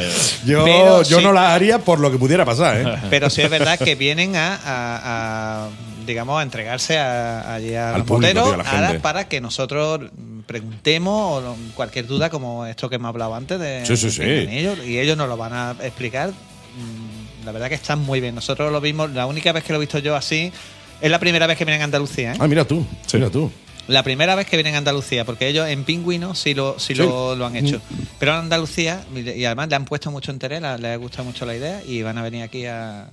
Yo, 0.45 0.63
Pero 0.63 1.03
yo 1.03 1.17
sí. 1.17 1.23
no 1.23 1.33
las 1.33 1.51
haría 1.51 1.79
por 1.79 1.99
lo 1.99 2.09
que 2.11 2.17
pudiera 2.17 2.45
pasar, 2.45 2.77
¿eh? 2.77 2.85
Pero 3.09 3.29
sí 3.29 3.41
es 3.41 3.49
verdad 3.49 3.77
que 3.77 3.95
vienen 3.95 4.35
a, 4.37 4.55
a- 4.55 4.97
a, 4.97 5.16
digamos, 6.06 6.39
a 6.39 6.43
entregarse 6.43 6.97
a, 6.97 7.53
allí 7.56 7.75
a 7.75 7.89
Al 7.93 7.99
los 7.99 8.08
público, 8.08 8.34
tío, 8.43 8.62
a 8.62 8.93
para 9.01 9.27
que 9.27 9.41
nosotros 9.41 10.01
mm, 10.15 10.39
preguntemos 10.41 11.43
o 11.43 11.56
cualquier 11.75 12.08
duda 12.08 12.30
como 12.30 12.65
esto 12.65 12.89
que 12.89 12.95
hemos 12.95 13.10
hablado 13.10 13.36
antes 13.36 13.60
de, 13.60 13.86
Sí, 13.86 13.97
sí, 13.97 14.10
sí. 14.12 14.21
de 14.21 14.60
ellos 14.60 14.80
y 14.86 14.99
ellos 14.99 15.17
nos 15.17 15.27
lo 15.27 15.38
van 15.38 15.53
a 15.53 15.75
explicar. 15.84 16.30
Mm, 16.30 17.45
La 17.45 17.51
verdad 17.51 17.69
que 17.69 17.75
están 17.75 17.99
muy 17.99 18.19
bien. 18.21 18.36
Nosotros 18.36 18.71
lo 18.71 18.80
vimos, 18.82 19.12
la 19.12 19.25
única 19.25 19.51
vez 19.51 19.63
que 19.63 19.73
lo 19.73 19.77
he 19.77 19.82
visto 19.82 19.99
yo 19.99 20.15
así 20.15 20.51
es 21.01 21.12
la 21.12 21.19
primera 21.19 21.47
vez 21.47 21.58
que 21.58 21.65
vienen 21.65 21.82
a 21.82 21.86
Andalucía. 21.86 22.34
¿eh? 22.34 22.38
Ah, 22.39 22.47
mira 22.47 22.65
tú, 22.65 22.86
mira 23.13 23.30
tú. 23.30 23.51
La 23.88 24.03
primera 24.03 24.36
vez 24.36 24.47
que 24.47 24.58
vienen 24.58 24.75
a 24.75 24.80
Andalucía, 24.80 25.23
porque 25.23 25.47
ellos 25.47 25.65
en 25.69 25.86
Pingüino 25.86 26.36
sí 26.36 26.53
lo, 26.53 26.77
sí 26.77 26.93
Sí. 26.93 27.01
Mm. 27.01 27.06
Lo, 27.06 27.36
lo 27.36 27.45
han 27.45 27.56
hecho. 27.56 27.80
Pero 28.19 28.34
en 28.34 28.39
Andalucía, 28.39 29.01
y 29.15 29.45
además 29.45 29.69
le 29.69 29.75
han 29.77 29.86
puesto 29.86 30.12
mucho 30.12 30.32
interés, 30.32 30.62
les 30.80 30.99
gusta 30.99 31.23
mucho 31.23 31.45
la 31.45 31.56
idea 31.56 31.82
y 31.86 32.01
van 32.03 32.17
a 32.17 32.21
venir 32.23 32.43
aquí 32.43 32.65
a, 32.65 33.08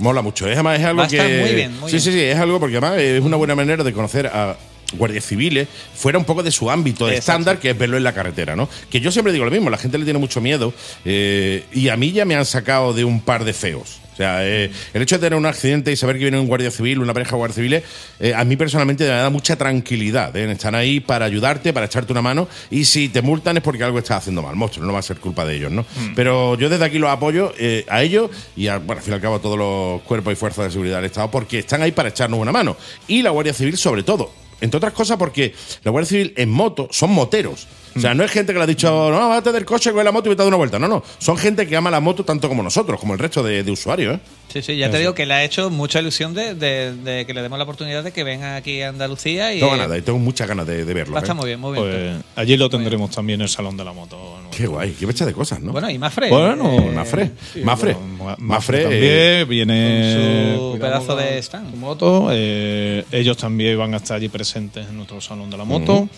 Mola 0.00 0.22
mucho. 0.22 0.46
Es, 0.48 0.54
además, 0.54 0.80
es 0.80 0.86
algo 0.86 1.00
Va 1.00 1.06
a 1.06 1.08
que. 1.08 1.40
muy 1.40 1.54
bien, 1.54 1.78
muy 1.78 1.90
sí, 1.90 1.96
bien. 1.96 2.00
sí, 2.02 2.12
sí. 2.12 2.20
Es 2.20 2.36
algo 2.38 2.58
porque 2.58 2.76
además 2.78 2.98
es 2.98 3.22
una 3.22 3.36
buena 3.36 3.54
manera 3.54 3.84
de 3.84 3.92
conocer 3.92 4.26
a 4.26 4.56
guardias 4.94 5.24
civiles 5.24 5.68
fuera 5.94 6.18
un 6.18 6.24
poco 6.24 6.42
de 6.42 6.50
su 6.50 6.68
ámbito 6.68 7.06
de 7.06 7.16
estándar, 7.16 7.60
que 7.60 7.70
es 7.70 7.78
verlo 7.78 7.96
en 7.96 8.02
la 8.02 8.12
carretera, 8.12 8.56
¿no? 8.56 8.68
Que 8.90 9.00
yo 9.00 9.12
siempre 9.12 9.32
digo 9.32 9.44
lo 9.44 9.50
mismo, 9.52 9.70
la 9.70 9.78
gente 9.78 9.98
le 9.98 10.04
tiene 10.04 10.18
mucho 10.18 10.40
miedo 10.40 10.74
eh, 11.04 11.64
y 11.72 11.88
a 11.90 11.96
mí 11.96 12.10
ya 12.10 12.24
me 12.24 12.34
han 12.34 12.44
sacado 12.44 12.92
de 12.92 13.04
un 13.04 13.20
par 13.20 13.44
de 13.44 13.52
feos. 13.52 14.00
O 14.20 14.22
sea, 14.22 14.46
eh, 14.46 14.70
el 14.92 15.00
hecho 15.00 15.14
de 15.14 15.22
tener 15.22 15.38
un 15.38 15.46
accidente 15.46 15.90
y 15.90 15.96
saber 15.96 16.16
que 16.16 16.24
viene 16.24 16.38
un 16.38 16.46
guardia 16.46 16.70
civil, 16.70 16.98
una 16.98 17.14
pareja 17.14 17.30
de 17.30 17.36
guardias 17.38 17.54
civiles, 17.54 17.84
eh, 18.18 18.34
a 18.34 18.44
mí 18.44 18.54
personalmente 18.54 19.04
me 19.04 19.10
da 19.10 19.30
mucha 19.30 19.56
tranquilidad. 19.56 20.36
¿eh? 20.36 20.52
Están 20.52 20.74
ahí 20.74 21.00
para 21.00 21.24
ayudarte, 21.24 21.72
para 21.72 21.86
echarte 21.86 22.12
una 22.12 22.20
mano 22.20 22.46
y 22.70 22.84
si 22.84 23.08
te 23.08 23.22
multan 23.22 23.56
es 23.56 23.62
porque 23.62 23.82
algo 23.82 23.98
estás 23.98 24.18
haciendo 24.18 24.42
mal, 24.42 24.54
monstruo, 24.56 24.84
no 24.84 24.92
va 24.92 24.98
a 24.98 25.02
ser 25.02 25.20
culpa 25.20 25.46
de 25.46 25.56
ellos, 25.56 25.72
¿no? 25.72 25.86
Pero 26.14 26.54
yo 26.58 26.68
desde 26.68 26.84
aquí 26.84 26.98
los 26.98 27.08
apoyo 27.08 27.54
a 27.88 28.02
ellos 28.02 28.30
y 28.56 28.66
a, 28.66 28.76
bueno, 28.76 28.98
al 28.98 29.02
fin 29.02 29.12
y 29.12 29.14
al 29.14 29.22
cabo 29.22 29.36
a 29.36 29.40
todos 29.40 29.56
los 29.56 30.02
cuerpos 30.02 30.34
y 30.34 30.36
fuerzas 30.36 30.66
de 30.66 30.70
seguridad 30.70 30.96
del 30.96 31.06
Estado 31.06 31.30
porque 31.30 31.60
están 31.60 31.80
ahí 31.80 31.92
para 31.92 32.10
echarnos 32.10 32.38
una 32.38 32.52
mano. 32.52 32.76
Y 33.08 33.22
la 33.22 33.30
Guardia 33.30 33.54
Civil 33.54 33.78
sobre 33.78 34.02
todo. 34.02 34.30
Entre 34.60 34.76
otras 34.76 34.92
cosas 34.92 35.16
porque 35.16 35.54
la 35.82 35.92
Guardia 35.92 36.10
Civil 36.10 36.34
en 36.36 36.50
moto 36.50 36.88
son 36.90 37.10
moteros. 37.12 37.66
O 37.96 38.00
sea, 38.00 38.14
no 38.14 38.22
es 38.24 38.30
gente 38.30 38.52
que 38.52 38.58
le 38.58 38.64
ha 38.64 38.66
dicho, 38.66 38.88
no, 39.10 39.28
bájate 39.28 39.52
del 39.52 39.64
coche, 39.64 39.90
coge 39.92 40.04
la 40.04 40.12
moto 40.12 40.28
y 40.28 40.30
vete 40.30 40.42
a 40.42 40.44
dar 40.44 40.48
una 40.50 40.56
vuelta. 40.58 40.78
No, 40.78 40.86
no. 40.88 41.02
Son 41.18 41.36
gente 41.36 41.66
que 41.66 41.74
ama 41.76 41.90
la 41.90 42.00
moto 42.00 42.24
tanto 42.24 42.48
como 42.48 42.62
nosotros, 42.62 43.00
como 43.00 43.14
el 43.14 43.18
resto 43.18 43.42
de, 43.42 43.62
de 43.64 43.70
usuarios, 43.70 44.16
¿eh? 44.16 44.20
Sí, 44.52 44.62
sí, 44.62 44.76
ya 44.76 44.90
te 44.90 44.98
digo 44.98 45.14
que 45.14 45.26
le 45.26 45.34
ha 45.34 45.44
hecho 45.44 45.70
mucha 45.70 46.00
ilusión 46.00 46.34
de, 46.34 46.56
de- 46.56 46.92
de 46.96 47.24
que 47.24 47.32
le 47.34 47.40
demos 47.42 47.56
la 47.56 47.62
oportunidad 47.62 48.02
de 48.02 48.10
que 48.10 48.24
vengan 48.24 48.54
aquí 48.56 48.82
a 48.82 48.88
Andalucía 48.88 49.54
y 49.54 49.60
Tengo 49.60 49.70
ganas, 49.72 49.90
de- 49.90 50.02
tengo 50.02 50.18
muchas 50.18 50.48
ganas 50.48 50.66
de, 50.66 50.84
de 50.84 50.92
verlo. 50.94 51.14
va 51.14 51.20
a 51.20 51.22
estar 51.22 51.36
¿eh? 51.36 51.38
muy 51.38 51.46
bien, 51.46 51.60
muy 51.60 51.72
bien. 51.78 52.22
Pues 52.24 52.24
allí 52.34 52.56
lo 52.56 52.68
tendremos 52.68 53.10
también 53.12 53.40
en 53.40 53.44
el 53.44 53.48
Salón 53.48 53.76
de 53.76 53.84
la 53.84 53.92
Moto. 53.92 54.16
¿no? 54.42 54.50
Qué 54.50 54.66
guay, 54.66 54.90
qué 54.98 55.06
fecha 55.06 55.24
de 55.24 55.32
cosas, 55.32 55.60
¿no? 55.60 55.70
bueno, 55.70 55.88
y 55.88 55.98
Mafre. 55.98 56.28
Bueno, 56.30 56.78
eh, 56.80 56.90
Mafre. 56.92 57.30
Mafre. 57.62 57.92
Bueno, 57.94 58.24
Ma- 58.24 58.36
Mafre, 58.38 58.82
también 58.82 59.48
viene 59.48 60.56
con 60.58 60.72
su 60.72 60.78
pedazo 60.80 61.14
de 61.14 61.38
stand. 61.38 61.70
su 61.70 61.76
moto. 61.76 62.28
eh, 62.32 63.04
ellos 63.12 63.36
también 63.36 63.78
van 63.78 63.94
a 63.94 63.98
estar 63.98 64.16
allí 64.16 64.28
presentes 64.28 64.88
en 64.88 64.96
nuestro 64.96 65.20
salón 65.20 65.48
de 65.48 65.56
la 65.58 65.64
moto, 65.64 66.08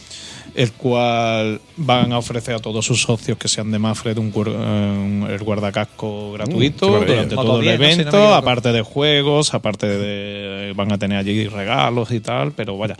el 0.55 0.73
cual 0.73 1.61
van 1.77 2.13
a 2.13 2.19
ofrecer 2.19 2.55
a 2.55 2.59
todos 2.59 2.85
sus 2.85 3.03
socios 3.03 3.39
que 3.39 3.49
sean 3.49 3.71
de 3.71 3.79
Mafre 3.79 4.13
un, 4.13 4.33
eh, 5.29 5.35
el 5.35 5.39
guardacasco 5.43 6.33
gratuito 6.33 6.87
qué 6.87 6.93
maravilla. 6.93 7.15
durante 7.15 7.35
todo 7.35 7.61
el 7.61 7.63
10, 7.63 7.79
¿no? 7.79 7.85
Si 7.87 7.87
no 7.87 7.89
me 7.89 7.95
evento, 7.95 8.35
aparte 8.35 8.73
de 8.73 8.83
juegos, 8.83 9.55
aparte 9.55 9.87
de 9.87 10.73
van 10.75 10.93
a 10.93 10.99
tener 10.99 11.19
allí 11.19 11.47
regalos 11.49 12.11
y 12.11 12.21
tal, 12.21 12.53
pero 12.53 12.77
vaya, 12.77 12.97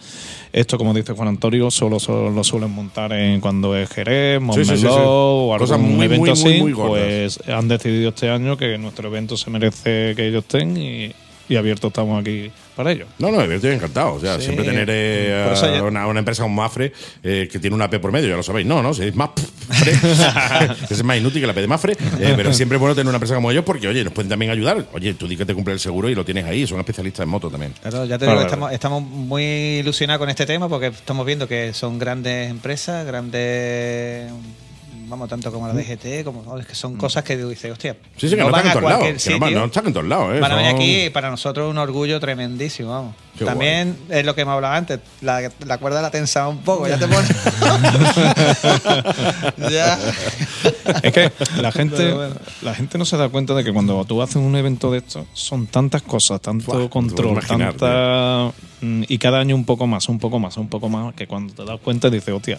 esto 0.53 0.79
como 0.79 0.95
dice 0.95 1.13
Juan 1.13 1.29
Antonio, 1.29 1.71
solo, 1.71 1.99
solo 1.99 2.31
lo 2.31 2.45
suelen 2.45 2.71
montar 2.71 3.13
en 3.13 3.41
cuando 3.41 3.77
es 3.77 3.89
Jerez, 3.91 4.41
Sí, 4.55 4.65
sí, 4.65 4.65
sí, 4.65 4.77
sí. 4.77 4.85
Montmeló 4.85 5.47
o 5.47 5.53
algún 5.55 5.69
Cosas 5.69 5.81
muy, 5.81 6.05
evento 6.05 6.21
muy, 6.21 6.31
así, 6.31 6.61
muy, 6.61 6.75
pues 6.75 7.39
han 7.49 7.69
decidido 7.69 8.11
este 8.11 8.31
año 8.31 8.57
que 8.57 8.77
nuestro 8.79 9.09
evento 9.09 9.37
se 9.37 9.51
merece 9.51 10.15
que 10.17 10.29
ellos 10.29 10.45
estén 10.45 10.77
y, 10.77 11.13
y 11.49 11.57
abiertos 11.57 11.89
estamos 11.89 12.21
aquí 12.21 12.51
para 12.77 12.93
ello. 12.93 13.07
No, 13.19 13.31
no, 13.31 13.45
yo 13.45 13.53
estoy 13.53 13.73
encantado. 13.73 14.15
O 14.15 14.21
sea, 14.21 14.37
Sí. 14.37 14.45
siempre 14.45 14.65
tener 14.65 14.89
eh, 14.91 15.51
a 15.51 15.55
ya- 15.55 15.83
una, 15.83 16.07
una 16.07 16.21
empresa 16.21 16.43
como 16.43 16.63
Mafre 16.63 16.93
eh, 17.23 17.49
que 17.51 17.59
tiene 17.59 17.75
una 17.77 17.91
P 17.91 17.99
por 18.01 18.11
medio, 18.13 18.29
ya 18.31 18.37
lo 18.37 18.43
sabéis. 18.43 18.67
No, 18.67 18.83
no, 18.83 18.95
si 18.95 19.03
es 19.05 19.15
Mafre, 19.15 19.45
es 20.91 21.03
más 21.05 21.17
inútil 21.19 21.41
que 21.43 21.47
la 21.47 21.53
P 21.55 21.61
de 21.61 21.67
Mafre, 21.67 21.93
eh, 21.93 22.33
pero 22.37 22.53
siempre 22.53 22.77
es 22.77 22.81
bueno 22.81 22.95
tener 22.95 23.09
una 23.09 23.17
empresa 23.17 23.35
como 23.35 23.51
ellos 23.51 23.65
porque, 23.65 23.89
oye, 23.89 24.03
nos 24.05 24.13
pueden 24.13 24.29
también 24.31 24.51
ayudar. 24.51 24.87
Oye, 24.93 25.15
tú 25.15 25.27
di 25.29 25.37
que 25.37 25.45
te 25.45 25.55
cumple 25.55 25.75
el 25.75 25.81
seguro 25.81 26.09
y 26.09 26.15
lo 26.15 26.25
tienes 26.25 26.45
ahí, 26.45 26.67
son 26.67 26.79
especialistas 26.79 27.25
en 27.25 27.29
moto 27.29 27.51
también. 27.51 27.73
Claro, 27.83 28.05
ya 28.05 28.19
te 28.19 28.25
digo, 28.25 28.35
vale. 28.37 28.47
estamos, 28.47 28.73
estamos 28.73 29.03
muy 29.03 29.43
ilusionados 29.81 30.21
con 30.21 30.31
este 30.31 30.47
tema 30.47 30.69
porque 30.69 30.87
estamos 30.89 31.27
viendo 31.27 31.47
que 31.49 31.73
son 31.75 31.99
grandes 31.99 32.51
empresas, 32.51 33.05
grandes, 33.07 34.31
vamos, 35.13 35.29
tanto 35.29 35.53
como 35.53 35.69
la 35.69 35.75
DGT, 35.75 36.25
como 36.25 36.59
es 36.59 36.67
que 36.67 36.75
son 36.75 36.97
cosas 36.97 37.23
que 37.23 37.37
dices, 37.37 37.71
hostia, 37.71 37.97
Sí, 38.17 38.29
sí, 38.31 38.35
que 38.35 38.41
no, 38.43 38.47
están 38.49 38.67
en 38.67 38.73
todos 38.73 38.83
lados. 38.91 39.23
Que 39.23 39.39
no, 39.39 39.51
no 39.51 39.65
están 39.67 39.87
en 39.87 39.93
todos 39.93 40.07
lados, 40.07 40.35
¿eh? 40.37 40.41
Van 40.41 40.53
a 40.53 40.55
venir 40.57 40.71
Son- 40.71 40.81
aquí 40.81 41.11
para 41.11 41.31
nosotros 41.31 41.71
un 41.71 41.77
orgullo 41.77 42.19
tremendísimo, 42.19 42.91
vamos. 42.91 43.15
Qué 43.39 43.47
También 43.47 43.97
es 44.11 44.27
lo 44.27 44.35
que 44.35 44.45
me 44.45 44.51
hablaba 44.53 44.77
antes, 44.77 45.01
la, 45.23 45.51
la 45.67 45.79
cuerda 45.79 46.03
la 46.03 46.11
tensaba 46.11 46.49
un 46.49 46.59
poco, 46.59 46.87
ya 46.87 46.99
te 46.99 47.07
pones. 47.09 47.31
ya. 49.71 49.99
Es 51.03 51.13
que 51.13 51.33
la 51.61 51.73
gente, 51.73 52.15
la 52.63 52.75
gente 52.75 52.99
no 52.99 53.05
se 53.05 53.17
da 53.17 53.29
cuenta 53.29 53.55
de 53.55 53.65
que 53.65 53.73
cuando 53.73 54.05
tú 54.05 54.21
haces 54.23 54.37
un 54.37 54.55
evento 54.57 54.91
de 54.91 54.99
esto 54.99 55.27
son 55.33 55.67
tantas 55.67 56.03
cosas, 56.03 56.41
tanto 56.41 56.73
Buah, 56.73 56.89
control, 56.89 57.41
tanta 57.47 58.53
mm, 58.81 59.03
y 59.09 59.19
cada 59.19 59.41
año 59.41 59.55
un 59.57 59.65
poco 59.65 59.87
más, 59.87 60.09
un 60.09 60.19
poco 60.19 60.39
más, 60.39 60.57
un 60.57 60.69
poco 60.69 60.89
más, 60.89 61.15
que 61.15 61.27
cuando 61.27 61.53
te 61.55 61.65
das 61.65 61.81
cuenta 61.81 62.11
dices, 62.11 62.35
hostia, 62.35 62.59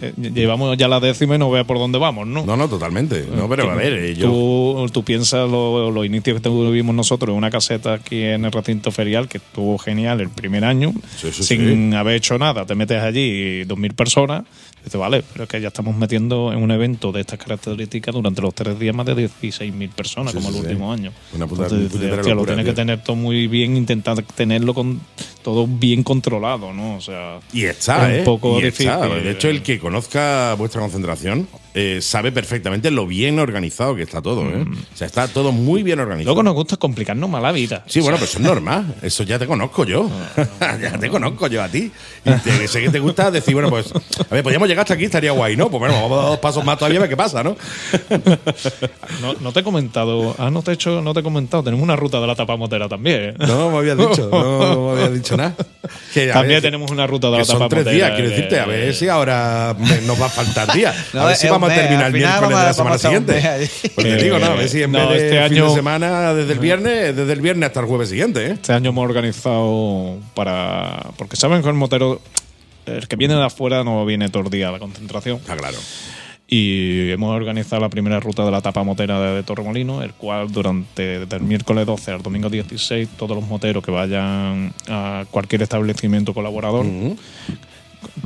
eh, 0.00 0.12
llevamos 0.16 0.76
ya 0.76 0.88
la 0.88 1.00
décima 1.00 1.34
y 1.34 1.38
no 1.38 1.50
veas 1.50 1.66
por 1.66 1.78
dónde 1.78 1.98
vamos, 1.98 2.26
¿no? 2.26 2.44
No, 2.44 2.56
no, 2.56 2.68
totalmente. 2.68 3.26
No, 3.34 3.48
pero 3.48 3.70
a 3.70 3.74
ver, 3.74 3.92
eh, 3.94 4.14
yo. 4.14 4.28
Tú, 4.28 4.86
tú 4.92 5.04
piensas 5.04 5.48
lo- 5.50 5.90
los 5.90 6.06
inicios 6.06 6.36
que 6.36 6.40
tuvimos 6.48 6.94
nosotros 6.94 7.30
en 7.30 7.36
una 7.36 7.50
caseta 7.50 7.94
aquí 7.94 8.22
en 8.22 8.44
el 8.44 8.52
recinto 8.52 8.90
ferial, 8.92 9.28
que 9.28 9.38
estuvo 9.38 9.78
genial 9.96 10.20
el 10.20 10.28
primer 10.28 10.64
año, 10.64 10.92
Sí, 11.16 11.32
sí, 11.32 11.42
sin 11.42 11.94
haber 11.94 12.16
hecho 12.16 12.38
nada, 12.38 12.66
te 12.66 12.74
metes 12.74 13.02
allí 13.02 13.64
2.000 13.64 13.94
personas, 13.94 14.44
dices, 14.86 14.98
vale, 15.00 15.22
pero 15.32 15.44
es 15.44 15.50
que 15.50 15.60
ya 15.60 15.68
estamos 15.68 15.94
metiendo 15.96 16.52
en 16.52 16.62
un 16.62 16.70
evento 16.70 17.12
de 17.12 17.20
estas 17.20 17.38
características 17.38 18.14
durante 18.14 18.40
los 18.40 18.54
tres 18.54 18.78
días 18.78 18.94
más 18.94 19.04
de 19.06 19.14
16.000 19.16 19.90
personas, 19.90 20.32
Sí, 20.32 20.38
como 20.38 20.50
sí, 20.50 20.56
el 20.56 20.62
sí. 20.62 20.68
último 20.70 20.92
año. 20.92 21.12
Una 21.34 21.46
puta- 21.46 21.64
Entonces, 21.64 21.92
hostia, 22.18 22.34
lo 22.34 22.44
tienes 22.46 22.64
que 22.64 22.72
tener 22.72 23.02
todo 23.02 23.16
muy 23.16 23.46
bien, 23.48 23.76
intentar 23.76 24.20
tenerlo 24.22 24.72
con 24.74 25.00
todo 25.42 25.66
bien 25.68 26.02
controlado, 26.02 26.72
¿no? 26.72 26.96
O 26.96 27.00
sea, 27.00 27.38
Y 27.52 27.64
está, 27.66 28.10
es 28.10 28.16
¿eh? 28.16 28.18
un 28.20 28.24
poco 28.24 28.60
y 28.60 28.64
está. 28.66 28.96
difícil. 29.04 29.24
De 29.24 29.30
hecho, 29.30 29.48
el 29.48 29.62
que 29.62 29.78
conozca 29.78 30.54
vuestra 30.54 30.80
concentración 30.80 31.46
eh, 31.74 31.98
sabe 32.00 32.32
perfectamente 32.32 32.90
lo 32.90 33.06
bien 33.06 33.38
organizado 33.38 33.94
que 33.94 34.02
está 34.02 34.20
todo, 34.22 34.42
¿eh? 34.48 34.62
O 34.64 34.96
sea, 34.96 35.06
está 35.06 35.28
todo 35.28 35.52
muy 35.52 35.82
bien 35.84 36.00
organizado. 36.00 36.24
Luego 36.34 36.42
nos 36.42 36.54
gusta 36.54 36.76
complicarnos 36.78 37.28
más 37.30 37.42
la 37.42 37.52
vida. 37.52 37.84
Sí, 37.86 38.00
bueno, 38.00 38.16
pero 38.16 38.24
eso 38.28 38.38
es 38.38 38.44
normal. 38.44 38.96
Eso 39.02 39.22
ya 39.22 39.38
te 39.38 39.46
conozco 39.46 39.84
yo. 39.84 40.10
ya 40.60 40.98
te 40.98 41.08
conozco 41.10 41.46
yo 41.46 41.62
a 41.62 41.68
ti. 41.68 41.92
Y 42.24 42.30
te- 42.40 42.66
sé 42.66 42.80
que 42.80 42.88
te 42.90 42.98
gusta 42.98 43.30
decir, 43.30 43.54
bueno, 43.54 43.68
pues, 43.70 43.92
a 43.92 44.34
ver, 44.34 44.42
podríamos 44.42 44.66
llegar 44.68 44.75
hasta 44.82 44.94
aquí, 44.94 45.04
estaría 45.04 45.32
guay, 45.32 45.56
¿no? 45.56 45.68
Pues 45.70 45.80
bueno, 45.80 45.94
vamos 45.94 46.12
a 46.18 46.22
dar 46.22 46.30
dos 46.30 46.38
pasos 46.38 46.64
más 46.64 46.78
todavía 46.78 46.98
a 46.98 47.02
ver 47.02 47.10
qué 47.10 47.16
pasa, 47.16 47.42
¿no? 47.42 47.56
No, 49.20 49.34
no 49.40 49.52
te 49.52 49.60
he 49.60 49.62
comentado, 49.62 50.34
ah, 50.38 50.50
no 50.50 50.62
te 50.62 50.70
he 50.70 50.74
hecho, 50.74 51.00
no 51.00 51.14
te 51.14 51.20
he 51.20 51.22
comentado, 51.22 51.62
tenemos 51.62 51.82
una 51.82 51.96
ruta 51.96 52.20
de 52.20 52.26
la 52.26 52.34
tapa 52.34 52.56
motera 52.56 52.88
también. 52.88 53.20
¿eh? 53.30 53.34
No 53.38 53.70
me 53.70 53.78
habías 53.78 53.96
dicho, 53.96 54.28
no 54.30 54.86
me 54.86 54.92
habías 55.02 55.14
dicho 55.14 55.36
nada. 55.36 55.54
Que, 56.12 56.28
También 56.28 56.56
ver, 56.56 56.62
tenemos 56.62 56.90
una 56.90 57.06
ruta 57.06 57.30
de 57.30 57.38
la 57.38 57.44
son 57.44 57.58
tapa 57.58 57.68
tres 57.68 57.86
días, 57.94 58.10
quiero 58.12 58.26
eh, 58.26 58.30
decirte, 58.30 58.60
a 58.60 58.66
ver 58.66 58.94
si 58.94 59.08
ahora 59.08 59.74
nos 60.06 60.20
va 60.20 60.26
a 60.26 60.30
faltar 60.30 60.72
días. 60.72 60.94
A 61.14 61.24
ver 61.24 61.36
si 61.36 61.48
vamos 61.48 61.70
a 61.70 61.74
terminar 61.74 62.06
el 62.06 62.12
miércoles 62.12 62.58
de 62.58 62.64
la 62.64 62.74
semana 62.74 62.98
siguiente. 62.98 63.70
Porque 63.94 64.16
te 64.16 64.24
digo, 64.24 64.38
no, 64.38 64.46
a 64.46 64.54
ver 64.54 64.68
si 64.68 64.82
en 64.82 64.92
vez 64.92 65.08
de 65.08 65.16
este 65.16 65.28
fin 65.30 65.38
año- 65.58 65.68
de 65.68 65.74
semana, 65.74 66.34
desde 66.34 66.52
el 66.52 66.58
viernes, 66.58 67.16
desde 67.16 67.32
el 67.32 67.40
viernes 67.40 67.66
hasta 67.68 67.80
el 67.80 67.86
jueves 67.86 68.08
siguiente, 68.08 68.46
¿eh? 68.46 68.50
Este 68.52 68.72
año 68.72 68.90
hemos 68.90 69.04
organizado 69.04 70.16
para. 70.34 71.06
Porque 71.16 71.36
saben 71.36 71.62
que 71.62 71.68
el 71.68 71.74
motero, 71.74 72.20
el 72.86 73.08
que 73.08 73.16
viene 73.16 73.34
de 73.34 73.44
afuera 73.44 73.84
no 73.84 74.04
viene 74.06 74.28
todo 74.28 74.44
el 74.44 74.50
día 74.50 74.68
a 74.68 74.72
la 74.72 74.78
concentración. 74.78 75.36
Está 75.38 75.56
claro. 75.56 75.78
Y 76.48 77.10
hemos 77.10 77.34
organizado 77.34 77.82
la 77.82 77.88
primera 77.88 78.20
ruta 78.20 78.44
de 78.44 78.52
la 78.52 78.60
tapa 78.60 78.84
motera 78.84 79.20
de, 79.20 79.42
Torremolino, 79.42 80.02
el 80.02 80.12
cual 80.12 80.52
durante 80.52 81.16
el 81.16 81.40
miércoles 81.42 81.86
12 81.86 82.12
al 82.12 82.22
domingo 82.22 82.48
16, 82.48 83.08
todos 83.16 83.36
los 83.36 83.48
moteros 83.48 83.84
que 83.84 83.90
vayan 83.90 84.72
a 84.88 85.24
cualquier 85.32 85.62
establecimiento 85.62 86.34
colaborador 86.34 86.86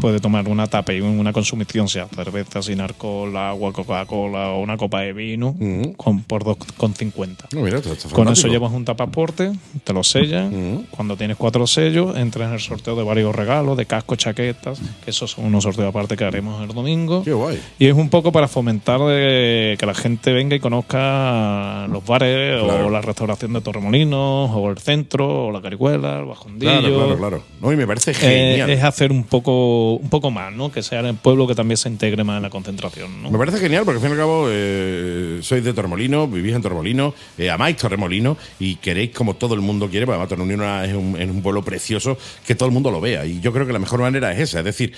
puede 0.01 0.21
tomar 0.21 0.49
una 0.49 0.67
tapa 0.67 0.93
y 0.93 1.01
una 1.01 1.33
consumición, 1.33 1.89
sea 1.89 2.07
cerveza 2.09 2.63
sin 2.63 2.81
alcohol, 2.81 3.37
agua, 3.37 3.73
Coca-Cola 3.73 4.51
o 4.51 4.61
una 4.61 4.77
copa 4.77 5.01
de 5.01 5.13
vino, 5.13 5.49
Ujú. 5.59 5.95
con, 5.97 6.23
por 6.23 6.45
2,50. 6.45 7.37
No, 7.53 7.61
mira, 7.63 7.79
esto 7.79 7.93
está 7.93 8.09
Con 8.11 8.29
eso 8.29 8.49
llevas 8.49 8.73
un 8.73 8.85
tapaporte, 8.85 9.53
te 9.85 9.93
lo 9.93 10.03
sellan. 10.05 10.55
Ujú. 10.55 10.85
Cuando 10.91 11.17
tienes 11.17 11.37
cuatro 11.37 11.67
sellos, 11.67 12.17
entras 12.17 12.49
en 12.49 12.55
el 12.55 12.61
sorteo 12.61 12.95
de 12.97 13.03
varios 13.05 13.35
regalos, 13.35 13.77
de 13.77 13.87
cascos, 13.87 14.19
chaquetas, 14.19 14.81
que 15.05 15.11
esos 15.11 15.31
son 15.33 15.47
unos 15.47 15.65
sorteos 15.65 15.89
aparte 15.89 16.17
que 16.17 16.25
haremos 16.25 16.63
el 16.63 16.69
domingo. 16.75 17.23
Qué 17.25 17.33
guay. 17.33 17.61
Y 17.79 17.87
es 17.87 17.95
un 17.95 18.09
poco 18.11 18.33
para 18.33 18.49
fomentar 18.49 19.01
eh, 19.09 19.77
que 19.79 19.87
la 19.87 19.95
gente 19.95 20.33
venga 20.33 20.55
y 20.57 20.61
conozca 20.61 21.87
los 21.89 22.05
bares 22.05 22.63
Claro. 22.63 22.87
o 22.87 22.91
la 22.91 23.01
restauración 23.01 23.53
de 23.53 23.61
Torremolinos, 23.61 24.51
o 24.53 24.71
el 24.71 24.79
centro, 24.79 25.47
o 25.47 25.53
la 25.53 25.61
Caricuela, 25.61 26.19
el 26.19 26.25
Bajondillo. 26.27 26.81
Claro, 26.81 26.95
claro, 26.97 27.19
claro. 27.19 27.43
No, 27.61 27.73
y 27.73 27.77
me 27.77 27.87
parece 27.87 28.11
Eh, 28.13 28.15
genial. 28.15 28.71
es 28.71 28.83
hacer 28.85 29.11
un 29.13 29.25
poco, 29.25 29.80
un 30.01 30.09
poco 30.09 30.31
más, 30.31 30.53
¿no? 30.53 30.71
Que 30.71 30.83
sea 30.83 31.01
el 31.01 31.15
pueblo 31.15 31.47
que 31.47 31.55
también 31.55 31.77
se 31.77 31.89
integre 31.89 32.25
más 32.25 32.37
en 32.37 32.43
la 32.43 32.51
concentración, 32.51 33.23
¿no? 33.23 33.31
Me 33.31 33.39
parece 33.39 33.59
genial 33.59 33.85
porque 33.85 33.99
al 33.99 34.03
fin 34.03 34.11
y 34.11 34.13
al 34.13 34.19
cabo 34.19 34.47
eh, 34.49 35.41
sois 35.43 35.65
de 35.65 35.73
Torremolino, 35.73 36.27
vivís 36.29 36.55
en 36.55 36.63
Torremolino, 36.63 37.15
eh, 37.39 37.51
amáis 37.51 37.77
Torremolino 37.77 38.37
y 38.59 38.77
queréis 38.77 39.11
como 39.11 39.37
todo 39.37 39.55
el 39.55 39.61
mundo 39.61 39.89
quiere, 39.89 40.07
porque 40.07 40.17
además 40.17 40.29
Torremolino 40.29 40.83
es 40.83 40.95
un, 40.95 41.21
es 41.21 41.31
un 41.31 41.43
pueblo 41.43 41.63
precioso, 41.63 42.19
que 42.47 42.55
todo 42.55 42.69
el 42.69 42.73
mundo 42.73 42.91
lo 42.91 43.01
vea. 43.01 43.25
Y 43.27 43.41
yo 43.41 43.53
creo 43.53 43.67
que 43.67 43.73
la 43.73 43.79
mejor 43.79 44.01
manera 44.01 44.33
es 44.33 44.41
esa, 44.41 44.61
es 44.61 44.65
decir, 44.65 44.95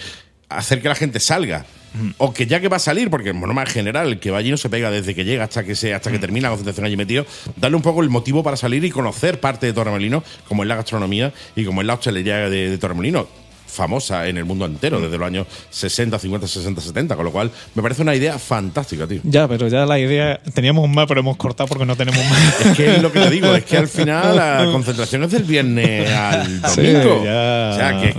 hacer 0.56 0.80
que 0.82 0.88
la 0.88 0.94
gente 0.94 1.20
salga. 1.20 1.64
O 2.16 2.32
que 2.32 2.46
ya 2.46 2.58
que 2.58 2.68
va 2.68 2.76
a 2.76 2.80
salir, 2.80 3.10
porque 3.10 3.30
en 3.30 3.40
norma 3.40 3.66
general, 3.66 4.18
que 4.18 4.30
va 4.30 4.38
allí 4.38 4.50
no 4.50 4.56
se 4.56 4.70
pega 4.70 4.90
desde 4.90 5.14
que 5.14 5.26
llega 5.26 5.44
hasta 5.44 5.62
que 5.62 5.74
se, 5.74 5.92
hasta 5.92 6.10
que 6.10 6.18
termina 6.18 6.48
la 6.48 6.52
concentración 6.52 6.86
allí 6.86 6.96
metido, 6.96 7.26
darle 7.56 7.76
un 7.76 7.82
poco 7.82 8.00
el 8.00 8.08
motivo 8.08 8.42
para 8.42 8.56
salir 8.56 8.82
y 8.84 8.90
conocer 8.90 9.40
parte 9.40 9.66
de 9.66 9.74
Torremolino, 9.74 10.24
como 10.48 10.62
es 10.62 10.68
la 10.68 10.76
gastronomía 10.76 11.34
y 11.54 11.66
como 11.66 11.82
es 11.82 11.86
la 11.86 11.94
hostelería 11.94 12.48
de, 12.48 12.70
de 12.70 12.78
Torremolino 12.78 13.41
famosa 13.72 14.28
en 14.28 14.36
el 14.36 14.44
mundo 14.44 14.66
entero 14.66 15.00
desde 15.00 15.16
los 15.18 15.26
años 15.26 15.46
60, 15.70 16.18
50, 16.18 16.46
60, 16.46 16.80
70, 16.80 17.16
con 17.16 17.24
lo 17.24 17.32
cual 17.32 17.50
me 17.74 17.82
parece 17.82 18.02
una 18.02 18.14
idea 18.14 18.38
fantástica, 18.38 19.06
tío. 19.06 19.20
Ya, 19.24 19.48
pero 19.48 19.68
ya 19.68 19.86
la 19.86 19.98
idea. 19.98 20.40
Teníamos 20.54 20.88
más, 20.88 21.06
pero 21.06 21.20
hemos 21.20 21.36
cortado 21.36 21.68
porque 21.68 21.86
no 21.86 21.96
tenemos 21.96 22.24
más. 22.28 22.60
Es 22.66 22.76
que 22.76 22.96
es 22.96 23.02
lo 23.02 23.10
que 23.12 23.20
te 23.20 23.30
digo, 23.30 23.54
es 23.54 23.64
que 23.64 23.76
al 23.78 23.88
final 23.88 24.36
la 24.36 24.68
concentración 24.70 25.24
es 25.24 25.30
del 25.32 25.44
viernes 25.44 26.10
al 26.10 26.46
Sí, 26.74 26.82
domingo. 26.82 27.24
ya. 27.24 27.70
O 27.72 27.76
sea, 27.76 27.98
que 28.00 28.08
es 28.10 28.16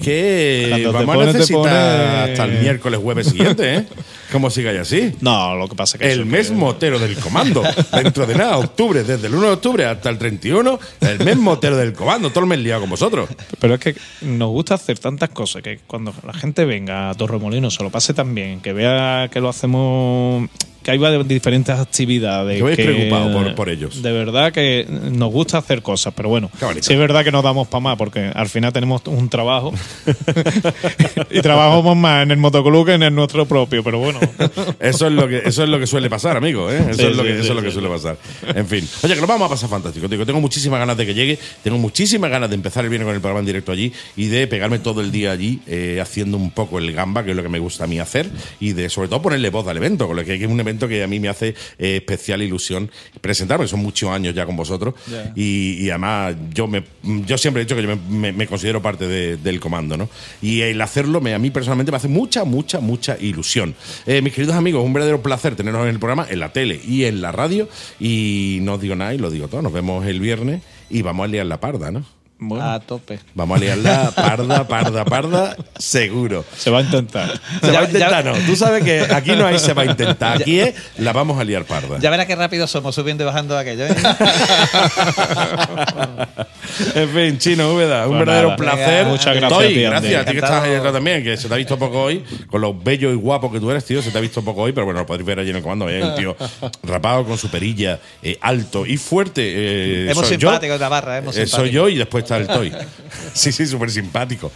que 0.80 0.88
vamos 0.92 1.18
a 1.18 1.26
necesitar 1.32 2.30
hasta 2.30 2.46
el 2.46 2.60
miércoles, 2.60 3.00
jueves 3.02 3.28
siguiente, 3.28 3.76
¿eh? 3.76 3.86
Como 4.32 4.50
sigáis 4.50 4.80
así. 4.80 5.14
No, 5.22 5.56
lo 5.56 5.68
que 5.70 5.76
pasa 5.76 5.98
es 5.98 6.02
que. 6.02 6.12
El 6.12 6.26
mes 6.26 6.48
que- 6.50 6.56
motero 6.56 6.98
del 6.98 7.16
comando. 7.18 7.62
Dentro 7.92 8.26
de 8.26 8.34
nada, 8.36 8.58
octubre, 8.58 9.04
desde 9.04 9.28
el 9.28 9.36
1 9.36 9.46
de 9.48 9.54
octubre 9.54 9.86
hasta 9.86 10.10
el 10.10 10.18
31, 10.18 10.80
el 11.02 11.20
mes 11.20 11.38
motero 11.38 11.78
del 11.78 11.94
comando. 11.94 12.32
Todo 12.32 12.40
el 12.46 12.48
mes 12.50 12.58
liado 12.60 12.82
con 12.82 12.90
vosotros. 12.90 13.30
Pero 13.60 13.76
es 13.76 13.80
que 13.80 13.96
nos 14.22 14.50
gusta 14.50 14.74
hacer 14.74 14.98
tantas 14.98 15.30
cosas 15.30 15.43
que 15.62 15.80
cuando 15.86 16.14
la 16.26 16.34
gente 16.34 16.66
venga 16.66 17.10
a 17.10 17.14
Torremolinos 17.14 17.76
se 17.76 17.84
lo 17.84 17.90
pase 17.90 18.14
tan 18.14 18.34
bien, 18.34 18.62
que 18.62 18.74
vea 18.74 19.30
que 19.32 19.40
lo 19.40 19.50
hacemos 19.50 20.50
que 20.84 20.92
hay 20.92 21.24
diferentes 21.24 21.74
actividades. 21.78 22.58
Que 22.58 22.64
vais 22.64 22.76
preocupado 22.78 23.32
por- 23.34 23.56
por 23.56 23.70
ellos. 23.70 24.02
De 24.02 24.12
verdad 24.12 24.52
que 24.52 24.86
nos 24.90 25.32
gusta 25.32 25.58
hacer 25.58 25.82
cosas, 25.82 26.14
pero 26.16 26.30
bueno, 26.30 26.50
sí 26.82 26.94
es 26.94 27.00
verdad 27.00 27.24
que 27.24 27.32
nos 27.32 27.44
damos 27.44 27.68
para 27.68 27.82
más, 27.82 27.98
porque 27.98 28.32
al 28.34 28.50
final 28.50 28.72
tenemos 28.74 29.02
un 29.08 29.30
trabajo 29.30 29.74
y 31.32 31.42
trabajamos 31.42 31.96
más 31.96 32.24
en 32.24 32.32
el 32.32 32.38
motoclub 32.38 32.86
que 32.86 32.94
en 32.94 33.04
el 33.04 33.16
nuestro 33.16 33.46
propio, 33.46 33.84
pero 33.84 34.00
bueno. 34.00 34.20
Eso 34.80 35.08
es 35.08 35.14
lo 35.14 35.28
que, 35.28 35.38
eso 35.46 35.64
es 35.64 35.70
lo 35.70 35.80
que 35.80 35.88
suele 35.88 36.10
pasar, 36.10 36.38
amigo. 36.38 36.70
¿eh? 36.72 36.78
Eso, 36.90 36.94
Sí, 36.94 37.06
es, 37.08 37.16
lo 37.16 37.24
sí, 37.24 37.30
que, 37.30 37.40
eso 37.40 37.50
es 37.50 37.56
lo 37.56 37.62
que 37.62 37.72
suele 37.72 37.88
pasar. 37.90 38.18
En 38.56 38.68
fin. 38.68 38.88
Oye, 39.04 39.16
que 39.16 39.22
lo 39.22 39.28
vamos 39.28 39.46
a 39.48 39.50
pasar 39.50 39.70
fantástico. 39.70 40.08
Digo, 40.08 40.26
tengo 40.26 40.42
muchísimas 40.42 40.80
ganas 40.80 40.98
de 40.98 41.06
que 41.06 41.14
llegue. 41.14 41.40
Tengo 41.64 41.78
muchísimas 41.78 42.30
ganas 42.30 42.50
de 42.50 42.56
empezar 42.56 42.84
el 42.84 42.90
viernes 42.90 43.06
con 43.08 43.16
el 43.16 43.22
programa 43.22 43.40
en 43.40 43.46
directo 43.46 43.72
allí 43.72 43.92
y 44.18 44.28
de 44.28 44.48
pegarme 44.48 44.80
todo 44.80 45.02
el 45.02 45.12
día 45.12 45.32
allí 45.32 45.62
eh, 45.68 46.00
haciendo 46.02 46.38
un 46.38 46.52
poco 46.52 46.80
el 46.80 46.92
gamba, 46.92 47.24
que 47.24 47.32
es 47.32 47.36
lo 47.36 47.44
que 47.44 47.50
me 47.50 47.60
gusta 47.60 47.86
a 47.86 47.88
mí 47.88 48.00
hacer, 48.00 48.30
y 48.60 48.74
de 48.74 48.90
sobre 48.90 49.08
todo 49.08 49.22
ponerle 49.22 49.50
voz 49.50 49.68
al 49.68 49.78
evento, 49.78 50.08
con 50.08 50.16
lo 50.18 50.24
que 50.24 50.36
es 50.36 50.48
un 50.48 50.60
evento 50.60 50.73
que 50.88 51.04
a 51.04 51.08
mí 51.08 51.20
me 51.20 51.30
hace 51.30 51.50
eh, 51.78 51.98
especial 51.98 52.42
ilusión 52.42 52.90
presentar, 53.22 53.58
porque 53.58 53.70
son 53.70 53.82
muchos 53.82 54.10
años 54.10 54.34
ya 54.36 54.46
con 54.46 54.56
vosotros. 54.56 54.94
Y, 55.36 55.78
y 55.86 55.90
además, 55.90 56.36
yo 56.54 56.68
me 56.68 56.84
yo 57.26 57.38
siempre 57.38 57.62
he 57.62 57.66
dicho 57.66 57.76
que 57.76 57.82
yo 57.84 57.88
me, 57.90 57.96
me- 57.96 58.32
me 58.32 58.48
considero 58.48 58.82
parte 58.82 59.08
de- 59.08 59.38
del 59.38 59.60
comando, 59.60 59.98
¿no? 59.98 60.10
Y 60.42 60.62
el 60.62 60.80
hacerlo 60.82 61.22
me, 61.22 61.34
a 61.34 61.40
mí 61.40 61.50
personalmente 61.52 61.92
me 61.92 61.98
hace 61.98 62.08
mucha, 62.08 62.44
mucha, 62.44 62.80
mucha 62.80 63.18
ilusión. 63.20 63.76
Eh, 64.06 64.22
mis 64.22 64.34
queridos 64.34 64.56
amigos, 64.56 64.84
un 64.84 64.94
verdadero 64.94 65.22
placer 65.22 65.56
teneros 65.56 65.84
en 65.84 65.90
el 65.90 66.00
programa, 66.00 66.26
en 66.30 66.40
la 66.40 66.52
tele 66.54 66.80
y 66.86 67.04
en 67.06 67.22
la 67.22 67.32
radio. 67.32 67.70
Y 68.00 68.60
no 68.62 68.74
os 68.76 68.82
digo 68.82 68.96
nada 68.96 69.14
y 69.14 69.18
lo 69.18 69.30
digo 69.32 69.48
todo. 69.48 69.62
Nos 69.62 69.74
vemos 69.74 70.06
el 70.06 70.20
viernes 70.20 70.62
y 70.90 71.02
vamos 71.02 71.26
a 71.26 71.28
liar 71.28 71.46
la 71.46 71.60
parda, 71.60 71.92
¿no? 71.92 72.04
Bueno, 72.40 72.66
A 72.72 72.80
tope. 72.82 73.20
Vamos 73.36 73.58
a 73.58 73.62
liarla 73.62 74.12
parda, 74.14 74.68
parda, 74.68 75.06
parda, 75.06 75.56
seguro. 75.78 76.44
se 76.58 76.70
va 76.70 76.80
a 76.80 76.82
intentar. 76.82 77.40
Se 77.62 77.72
va 77.72 77.80
a 77.80 77.82
Ya- 77.84 77.88
intentar, 77.88 78.26
no. 78.26 78.34
Tú 78.46 78.56
sabes 78.58 78.84
que 78.84 79.00
aquí 79.02 79.32
no 79.32 79.46
hay 79.46 79.60
se 79.60 79.74
va 79.74 79.84
a 79.84 79.86
intentar. 79.86 80.42
Aquí 80.42 80.60
es 80.60 80.76
la 80.98 81.14
vamos 81.14 81.40
a 81.40 81.44
liar 81.46 81.64
parda. 81.64 82.00
Ya 82.00 82.10
verás 82.10 82.26
qué 82.26 82.36
rápido 82.36 82.68
somos 82.68 82.96
subiendo 82.96 83.24
y 83.24 83.28
bajando 83.28 83.58
aquello. 83.58 83.86
¿eh? 83.86 83.96
en 86.96 87.10
fin, 87.10 87.38
Chino 87.38 87.74
Úbeda, 87.74 88.04
un 88.04 88.10
Pues 88.10 88.20
verdadero 88.20 88.48
nada. 88.50 88.58
placer. 88.58 89.06
Muchas 89.06 89.36
gracias 89.36 89.50
Toy, 89.50 89.66
a 89.66 89.70
ti, 89.70 89.74
Andy. 89.74 89.84
gracias 89.84 90.22
a 90.22 90.26
ti 90.26 90.32
que 90.32 90.38
estás 90.40 90.64
ahí 90.64 90.72
detrás 90.72 90.94
también, 90.94 91.24
que 91.24 91.38
se 91.38 91.48
te 91.48 91.54
ha 91.54 91.58
visto 91.58 91.78
poco 91.78 92.02
hoy, 92.04 92.24
con 92.48 92.62
lo 92.62 92.74
bello 92.74 93.12
y 93.12 93.16
guapo 93.16 93.52
que 93.52 93.60
tú 93.60 93.70
eres, 93.72 93.86
tío, 93.86 94.02
se 94.02 94.12
te 94.12 94.18
ha 94.18 94.22
visto 94.22 94.44
poco 94.44 94.62
hoy, 94.64 94.72
pero 94.74 94.86
bueno, 94.86 95.02
lo 95.02 95.06
podréis 95.06 95.26
ver 95.26 95.40
allí 95.40 95.50
en 95.52 95.58
el 95.58 95.62
comando. 95.64 95.88
Hay 95.88 96.02
un 96.02 96.16
tío 96.16 96.36
rapado 96.84 97.26
con 97.26 97.38
su 97.38 97.50
perilla, 97.50 98.00
eh, 98.22 98.38
alto 98.42 98.86
y 98.86 98.98
fuerte. 98.98 99.42
eh, 99.46 100.12
Hemos 100.12 100.28
soy 100.28 100.38
yo. 100.38 100.50
simpático, 100.50 100.78
Navarra, 100.78 101.18
hemos 101.20 101.36
Eh, 101.38 101.46
soy 101.46 101.70
simpático. 101.70 101.74
yo 101.74 101.90
y 101.90 101.96
después 101.98 102.24
está 102.24 102.33
el 102.42 102.48
Toy. 102.48 102.72
sí, 103.34 103.52
sí, 103.52 103.66
súper 103.68 103.90
simpático. 103.92 104.52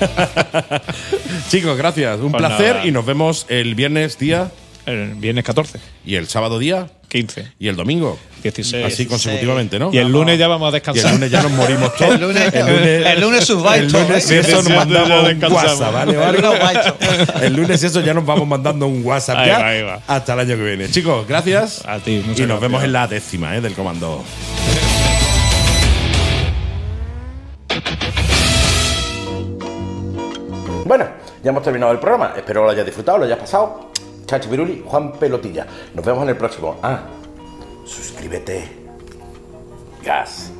Chicos, 1.50 1.76
gracias. 1.76 2.20
Un 2.20 2.30
Pues 2.32 2.40
placer 2.42 2.74
nada. 2.76 2.86
y 2.86 2.90
nos 2.92 3.04
vemos 3.06 3.46
el 3.48 3.74
viernes 3.74 4.18
día 4.18 4.50
El 4.86 5.14
viernes 5.14 5.44
14, 5.44 5.78
y 6.04 6.16
el 6.16 6.28
sábado 6.28 6.58
día 6.58 6.88
15, 7.08 7.52
y 7.58 7.68
el 7.68 7.76
domingo. 7.76 8.18
16. 8.42 8.84
Así 8.84 9.06
consecutivamente, 9.06 9.78
¿no? 9.78 9.90
Y 9.92 9.96
el 9.98 10.08
lunes 10.08 10.38
ya 10.38 10.46
vamos 10.48 10.66
a 10.66 10.76
Y 10.76 10.78
el 10.78 10.82
descansar. 10.82 11.12
lunes 11.14 11.30
ya 11.30 11.40
nos 11.42 11.52
morimos 11.52 11.96
todos. 11.96 12.14
El 12.16 12.20
lunes, 12.20 12.52
el 12.54 13.20
lunes 13.20 13.44
sus 13.46 13.56
El 13.58 13.62
baitos, 13.62 13.92
lunes 14.02 14.30
¿eh? 14.30 14.38
eso 14.40 14.56
nos 14.62 14.68
mandamos 14.68 15.22
un 15.22 15.28
descansamos. 15.28 15.64
WhatsApp, 15.80 15.92
¿vale? 15.94 16.12
El 16.12 16.18
¿vale? 16.18 16.38
lunes 16.42 16.60
baitos. 16.60 16.94
El 17.42 17.54
lunes 17.54 17.82
eso 17.82 18.00
ya 18.02 18.12
nos 18.12 18.26
vamos 18.26 18.46
mandando 18.46 18.86
un 18.86 19.02
WhatsApp 19.02 19.38
Ahí 19.38 19.46
ya 19.48 19.58
va, 19.58 19.68
ahí 19.68 19.82
va. 19.82 20.00
hasta 20.06 20.34
el 20.34 20.40
año 20.40 20.56
que 20.56 20.62
viene. 20.62 20.90
Chicos, 20.90 21.26
gracias. 21.26 21.82
A 21.86 21.98
ti, 22.00 22.16
muchas 22.26 22.40
Y 22.40 22.42
nos 22.42 22.48
gracias. 22.48 22.60
vemos 22.60 22.84
en 22.84 22.92
la 22.92 23.06
décima 23.06 23.56
¿eh? 23.56 23.62
del 23.62 23.72
comando. 23.72 24.22
Bueno, 30.84 31.06
ya 31.42 31.50
hemos 31.50 31.62
terminado 31.62 31.92
el 31.92 31.98
programa. 31.98 32.34
Espero 32.36 32.64
lo 32.64 32.70
hayas 32.70 32.84
disfrutado, 32.84 33.18
lo 33.18 33.24
hayas 33.24 33.38
pasado. 33.38 33.90
Chachi 34.26 34.82
Juan 34.86 35.12
Pelotilla. 35.12 35.66
Nos 35.94 36.04
vemos 36.04 36.22
en 36.24 36.28
el 36.30 36.36
próximo. 36.36 36.76
Ah, 36.82 37.00
suscríbete. 37.84 38.68
Gas. 40.02 40.52